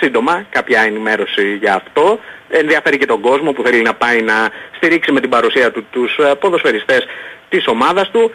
σύντομα 0.00 0.44
κάποια 0.50 0.80
ενημέρωση 0.80 1.54
για 1.60 1.74
αυτό. 1.74 2.18
Ενδιαφέρει 2.50 2.98
και 2.98 3.06
τον 3.06 3.20
κόσμο 3.20 3.52
που 3.52 3.62
θέλει 3.62 3.82
να 3.82 3.94
πάει 3.94 4.22
να 4.22 4.34
στηρίξει 4.76 5.12
με 5.12 5.20
την 5.20 5.30
παρουσία 5.30 5.70
του 5.70 5.86
τους 5.90 6.18
α, 6.18 6.36
ποδοσφαιριστές 6.36 7.06
της 7.48 7.66
ομάδας 7.66 8.10
του. 8.10 8.30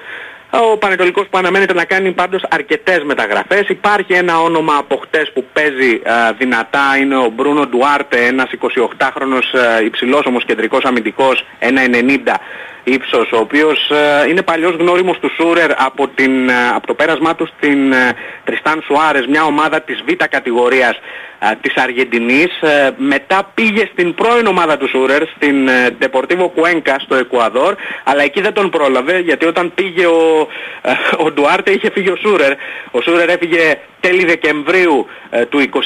Ο 0.61 0.77
Πανετολικός 0.77 1.27
που 1.29 1.37
αναμένεται 1.37 1.73
να 1.73 1.85
κάνει 1.85 2.11
πάντως 2.11 2.43
αρκετές 2.49 3.03
μεταγραφές. 3.03 3.67
Υπάρχει 3.67 4.13
ένα 4.13 4.41
όνομα 4.41 4.75
από 4.77 4.95
χτες 4.97 5.31
που 5.33 5.45
παίζει 5.53 6.01
α, 6.05 6.33
δυνατά, 6.37 6.97
είναι 6.99 7.17
ο 7.17 7.29
Μπρούνο 7.29 7.65
Ντουάρτε, 7.67 8.25
ένας 8.25 8.49
28χρονος 8.61 9.59
α, 9.59 9.81
υψηλός 9.81 10.25
όμως 10.25 10.45
κεντρικός 10.45 10.83
αμυντικός, 10.83 11.45
1,90 11.59 12.35
ύψος, 12.83 13.31
ο 13.31 13.37
οποίος 13.37 13.91
α, 13.91 14.27
είναι 14.27 14.41
παλιός 14.41 14.75
γνώριμος 14.75 15.19
του 15.19 15.31
Σούρερ 15.35 15.71
από, 15.81 16.07
την, 16.07 16.49
α, 16.49 16.75
από 16.75 16.87
το 16.87 16.93
πέρασμά 16.93 17.35
του 17.35 17.49
στην 17.57 17.93
α, 17.93 18.15
Τριστάν 18.43 18.83
Σουάρες, 18.85 19.25
μια 19.27 19.43
ομάδα 19.43 19.81
της 19.81 20.03
β' 20.07 20.23
κατηγορίας 20.29 20.99
α, 21.39 21.55
της 21.61 21.75
Αργεντινής. 21.75 22.61
Ε, 22.61 22.93
μετά 22.97 23.51
πήγε 23.53 23.89
στην 23.91 24.13
πρώην 24.13 24.45
ομάδα 24.47 24.77
του 24.77 24.89
Σούρερ, 24.89 25.27
στην 25.35 25.67
ε, 25.67 25.97
Deportivo 26.01 26.45
Cuenca 26.55 26.95
στο 26.99 27.15
Εκουαδόρ, 27.15 27.75
αλλά 28.03 28.23
εκεί 28.23 28.41
δεν 28.41 28.53
τον 28.53 28.69
πρόλαβε 28.69 29.19
γιατί 29.19 29.45
όταν 29.45 29.71
πήγε 29.75 30.05
ο, 30.05 30.47
ε, 30.81 30.91
ο 31.17 31.31
Ντουάρτε 31.31 31.71
είχε 31.71 31.91
φύγει 31.91 32.09
ο 32.09 32.15
Σούρερ. 32.15 32.51
Ο 32.91 33.01
Σούρερ 33.01 33.29
έφυγε 33.29 33.77
τέλη 33.99 34.25
Δεκεμβρίου 34.25 35.07
ε, 35.29 35.45
του 35.45 35.59
22 35.59 35.79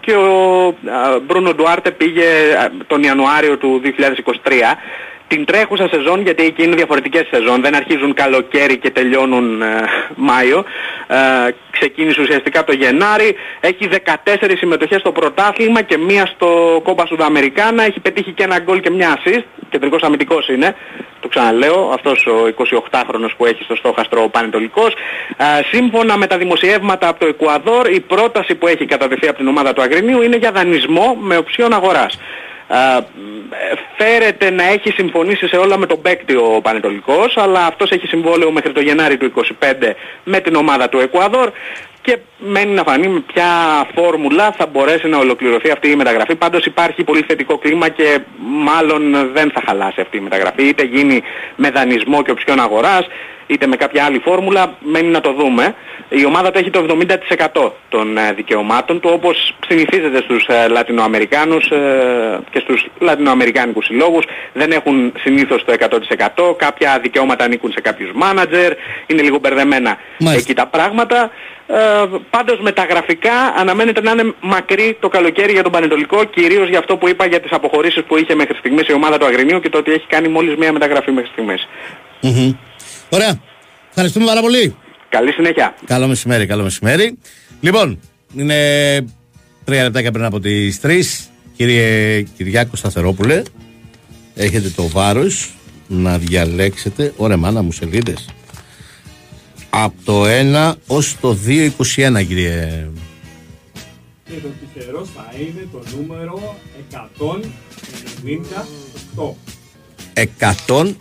και 0.00 0.14
ο 0.14 0.66
ε, 0.86 1.18
Μπρούνο 1.26 1.54
Ντουάρτε 1.54 1.90
πήγε 1.90 2.24
ε, 2.24 2.68
τον 2.86 3.02
Ιανουάριο 3.02 3.56
του 3.56 3.80
2023 3.84 3.88
την 5.28 5.44
τρέχουσα 5.44 5.88
σεζόν, 5.88 6.22
γιατί 6.22 6.44
εκεί 6.44 6.62
είναι 6.62 6.74
διαφορετικές 6.74 7.26
σεζόν, 7.30 7.62
δεν 7.62 7.74
αρχίζουν 7.74 8.14
καλοκαίρι 8.14 8.76
και 8.78 8.90
τελειώνουν 8.90 9.62
ε, 9.62 9.66
Μάιο. 10.16 10.64
Ε, 11.06 11.16
ξεκίνησε 11.70 12.20
ουσιαστικά 12.20 12.64
το 12.64 12.72
Γενάρη, 12.72 13.36
έχει 13.60 13.88
14 14.34 14.52
συμμετοχές 14.56 15.00
στο 15.00 15.12
πρωτάθλημα 15.12 15.82
και 15.82 15.98
μία 15.98 16.26
στο 16.26 16.80
Κόμπα 16.84 17.06
Σουδαμερικάνα, 17.06 17.82
έχει 17.82 18.00
πετύχει 18.00 18.32
και 18.32 18.42
ένα 18.42 18.58
γκολ 18.58 18.80
και 18.80 18.90
μια 18.90 19.18
assist, 19.18 19.44
κεντρικός 19.70 20.02
αμυντικός 20.02 20.48
είναι, 20.48 20.76
το 21.20 21.28
ξαναλέω, 21.28 21.90
αυτός 21.94 22.26
ο 22.26 22.64
28χρονος 22.90 23.30
που 23.36 23.46
έχει 23.46 23.62
στο 23.62 23.76
στόχαστρο 23.76 24.22
ο 24.22 24.28
Πανετολικός. 24.28 24.94
Ε, 25.36 25.44
σύμφωνα 25.76 26.16
με 26.16 26.26
τα 26.26 26.38
δημοσιεύματα 26.38 27.08
από 27.08 27.20
το 27.20 27.26
Εκουαδόρ, 27.26 27.90
η 27.90 28.00
πρόταση 28.00 28.54
που 28.54 28.66
έχει 28.66 28.86
κατατεθεί 28.86 29.28
από 29.28 29.38
την 29.38 29.48
ομάδα 29.48 29.72
του 29.72 29.82
Αγρινίου 29.82 30.22
είναι 30.22 30.36
για 30.36 30.52
δανεισμό 30.52 31.16
με 31.20 31.36
οψίον 31.36 31.72
αγοράς. 31.72 32.18
Α, 32.66 33.02
φέρεται 33.96 34.50
να 34.50 34.64
έχει 34.64 34.90
συμφωνήσει 34.90 35.48
σε 35.48 35.56
όλα 35.56 35.78
με 35.78 35.86
τον 35.86 36.00
παίκτη 36.00 36.34
ο 36.34 36.60
Πανετολικός 36.62 37.36
αλλά 37.36 37.66
αυτός 37.66 37.90
έχει 37.90 38.06
συμβόλαιο 38.06 38.50
μέχρι 38.50 38.72
το 38.72 38.80
Γενάρη 38.80 39.16
του 39.16 39.32
25 39.60 39.92
με 40.24 40.40
την 40.40 40.54
ομάδα 40.54 40.88
του 40.88 40.98
Εκουαδόρ 40.98 41.50
και 42.04 42.18
μένει 42.38 42.72
να 42.72 42.82
φανεί 42.82 43.08
με 43.08 43.20
ποια 43.20 43.46
φόρμουλα 43.94 44.52
θα 44.52 44.66
μπορέσει 44.66 45.08
να 45.08 45.18
ολοκληρωθεί 45.18 45.70
αυτή 45.70 45.90
η 45.90 45.96
μεταγραφή. 45.96 46.34
Πάντως 46.34 46.64
υπάρχει 46.64 47.04
πολύ 47.04 47.22
θετικό 47.28 47.58
κλίμα 47.58 47.88
και 47.88 48.18
μάλλον 48.38 49.30
δεν 49.32 49.50
θα 49.54 49.62
χαλάσει 49.66 50.00
αυτή 50.00 50.16
η 50.16 50.20
μεταγραφή. 50.20 50.68
Είτε 50.68 50.84
γίνει 50.84 51.22
με 51.56 51.70
δανεισμό 51.70 52.22
και 52.22 52.30
οψιόν 52.30 52.60
αγοράς, 52.60 53.06
είτε 53.46 53.66
με 53.66 53.76
κάποια 53.76 54.04
άλλη 54.04 54.18
φόρμουλα, 54.18 54.74
μένει 54.80 55.08
να 55.08 55.20
το 55.20 55.32
δούμε. 55.32 55.74
Η 56.08 56.24
ομάδα 56.24 56.50
του 56.50 56.58
έχει 56.58 56.70
το 56.70 56.86
70% 57.64 57.70
των 57.88 58.16
ε, 58.18 58.32
δικαιωμάτων 58.32 59.00
του, 59.00 59.10
όπως 59.12 59.54
συνηθίζεται 59.68 60.18
στους 60.18 60.46
ε, 60.46 60.68
Λατινοαμερικάνους 60.68 61.70
ε, 61.70 62.40
και 62.50 62.58
στους 62.58 62.86
Λατινοαμερικάνικους 62.98 63.84
συλλόγους. 63.84 64.24
Δεν 64.52 64.70
έχουν 64.70 65.12
συνήθως 65.18 65.64
το 65.64 65.74
100%. 66.42 66.56
Κάποια 66.56 66.98
δικαιώματα 67.02 67.44
ανήκουν 67.44 67.72
σε 67.72 67.80
κάποιους 67.80 68.10
μάνατζερ. 68.14 68.72
Είναι 69.06 69.22
λίγο 69.22 69.38
μπερδεμένα 69.38 69.96
εκεί 70.36 70.54
τα 70.54 70.66
πράγματα. 70.66 71.30
Ε, 71.66 71.76
πάντως 72.30 72.60
με 72.60 72.72
τα 72.72 72.84
γραφικά 72.84 73.32
αναμένεται 73.56 74.00
να 74.00 74.10
είναι 74.10 74.34
μακρύ 74.40 74.96
το 75.00 75.08
καλοκαίρι 75.08 75.52
για 75.52 75.62
τον 75.62 75.72
Πανετολικό, 75.72 76.24
κυρίως 76.24 76.68
για 76.68 76.78
αυτό 76.78 76.96
που 76.96 77.08
είπα 77.08 77.26
για 77.26 77.40
τις 77.40 77.52
αποχωρήσεις 77.52 78.02
που 78.04 78.16
είχε 78.16 78.34
μέχρι 78.34 78.54
στιγμής 78.54 78.88
η 78.88 78.92
ομάδα 78.92 79.18
του 79.18 79.26
Αγρινίου 79.26 79.60
και 79.60 79.68
το 79.68 79.78
ότι 79.78 79.92
έχει 79.92 80.06
κάνει 80.06 80.28
μόλις 80.28 80.56
μία 80.56 80.72
μεταγραφή 80.72 81.10
μέχρι 81.10 81.30
στιγμής. 81.30 81.68
Μμμ. 82.20 82.52
Ωραία. 83.14 83.40
Ευχαριστούμε 83.88 84.26
πάρα 84.26 84.40
πολύ. 84.40 84.76
Καλή 85.08 85.32
συνέχεια. 85.32 85.74
Καλό 85.86 86.06
μεσημέρι, 86.06 86.46
καλό 86.46 86.62
μεσημέρι. 86.62 87.18
Λοιπόν, 87.60 87.98
είναι 88.36 88.56
τρία 89.64 89.82
λεπτάκια 89.82 90.10
πριν 90.10 90.24
από 90.24 90.40
τις 90.40 90.80
τρεις. 90.80 91.28
Κύριε 91.56 92.22
Κυριάκο 92.22 92.76
Σταθερόπουλε, 92.76 93.42
έχετε 94.34 94.68
το 94.68 94.88
βάρος 94.88 95.54
να 95.86 96.18
διαλέξετε. 96.18 97.12
Ωραία, 97.16 97.36
μάνα 97.36 97.62
μου 97.62 97.72
σελίδες. 97.72 98.28
Από 99.70 99.94
το 100.04 100.24
1 100.26 100.72
ως 100.86 101.16
το 101.20 101.38
2,21 101.46 102.26
κύριε 102.26 102.88
Και 104.24 104.32
το 104.42 104.48
τυχερός 104.60 105.08
θα 105.14 105.32
είναι 105.38 105.68
το 105.72 105.82
νούμερο 105.96 106.56
198. 109.14 109.34
198 110.14 110.94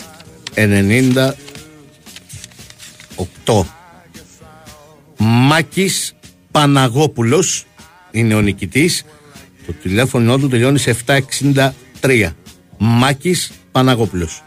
Μάκης 5.17 6.15
Παναγόπουλος 6.51 7.65
είναι 8.11 8.33
ο 8.33 8.41
νικητής. 8.41 9.05
Το 9.65 9.73
τηλέφωνο 9.73 10.37
του 10.37 10.49
τελειώνει 10.49 10.79
σε 10.79 10.95
763 12.01 12.35
Μάκης 12.77 13.51
Παναγόπουλος. 13.71 14.43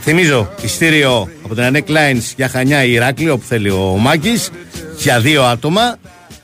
Θυμίζω 0.00 0.50
ειστήριο 0.62 1.28
από 1.44 1.54
την 1.54 1.64
Anec 1.64 1.90
Lines 1.90 2.32
για 2.36 2.48
Χανιά 2.48 2.84
Ηράκλειο 2.84 3.32
όπου 3.32 3.44
θέλει 3.44 3.70
ο 3.70 3.96
Μάκης 4.00 4.50
για 4.98 5.20
δύο 5.20 5.42
άτομα 5.42 5.98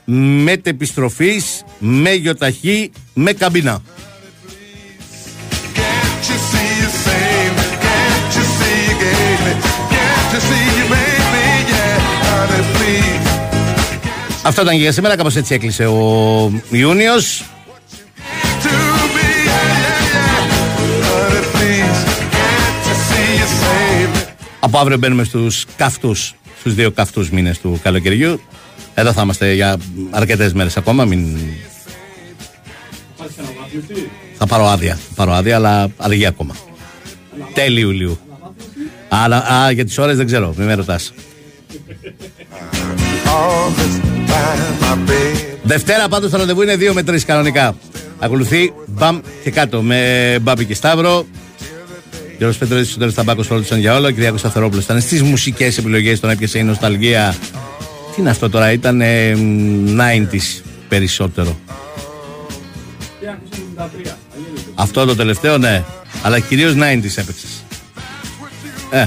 με 0.05 0.61
επιστροφής, 0.63 1.63
με 1.79 2.11
γιοταχή, 2.13 2.91
με 3.13 3.33
καμπίνα. 3.33 3.81
Αυτό 14.43 14.61
ήταν 14.61 14.75
και 14.75 14.81
για 14.81 14.91
σήμερα. 14.91 15.15
Κάπως 15.15 15.35
έτσι 15.35 15.53
έκλεισε 15.53 15.85
ο 15.85 16.51
Ιούνιος. 16.69 17.43
Από 24.59 24.77
αύριο 24.77 24.97
μπαίνουμε 24.97 25.23
στους 25.23 25.65
καυτούς, 25.75 26.33
στους 26.59 26.73
δύο 26.73 26.91
καυτούς 26.91 27.29
μήνες 27.29 27.59
του 27.59 27.79
καλοκαιριού. 27.83 28.41
Εδώ 28.93 29.13
θα 29.13 29.21
είμαστε 29.21 29.53
για 29.53 29.77
αρκετές 30.09 30.53
μέρες 30.53 30.77
ακόμα. 30.77 31.05
Μην... 31.05 31.37
Θα 34.37 34.45
πάρω 34.45 34.65
άδεια. 34.67 34.95
Θα 34.95 35.13
πάρω 35.15 35.31
άδεια, 35.33 35.55
αλλά 35.55 35.91
αργεί 35.97 36.25
ακόμα. 36.25 36.55
Τέλη 37.53 37.79
Ιουλίου. 37.79 38.19
Αλλά 39.09 39.37
α, 39.37 39.71
για 39.71 39.85
τις 39.85 39.97
ώρες 39.97 40.17
δεν 40.17 40.25
ξέρω. 40.25 40.53
Μην 40.57 40.67
με 40.67 40.73
ρωτάς. 40.73 41.13
Δευτέρα 45.63 46.07
πάντως 46.07 46.31
το 46.31 46.37
ραντεβού 46.37 46.61
είναι 46.61 46.75
2 46.75 46.93
με 46.93 47.01
3 47.07 47.19
κανονικά. 47.25 47.75
Ακολουθεί 48.19 48.73
μπαμ 48.87 49.19
και 49.43 49.51
κάτω 49.51 49.81
με 49.81 50.37
Μπάμπη 50.41 50.65
και 50.65 50.73
Σταύρο. 50.73 51.25
Γιώργος 52.37 52.57
Πετρέδης, 52.59 52.95
ο 52.95 52.97
τέλος 52.97 53.13
Ταμπάκος 53.13 53.47
φρόντισαν 53.47 53.79
για 53.79 53.95
όλα. 53.95 54.07
Ο 54.07 54.11
Κυριάκος 54.11 54.39
Σταθερόπουλος 54.39 54.83
ήταν 54.83 55.01
στις 55.01 55.21
μουσικές 55.21 55.77
επιλογές, 55.77 56.19
τον 56.19 56.29
έπιασε 56.29 56.59
η 56.59 56.63
νοσταλγία. 56.63 57.35
Τι 58.15 58.21
είναι 58.21 58.29
αυτό 58.29 58.49
τώρα, 58.49 58.71
ήταν 58.71 59.01
ε, 59.01 59.33
90s 59.97 60.61
περισσότερο. 60.87 61.59
Αυτό 64.75 65.05
το 65.05 65.15
τελευταίο, 65.15 65.57
ναι. 65.57 65.83
Αλλά 66.21 66.39
κυρίως 66.39 66.73
90s 66.73 67.17
έπαιξες. 67.17 67.63
Ε, 68.89 69.05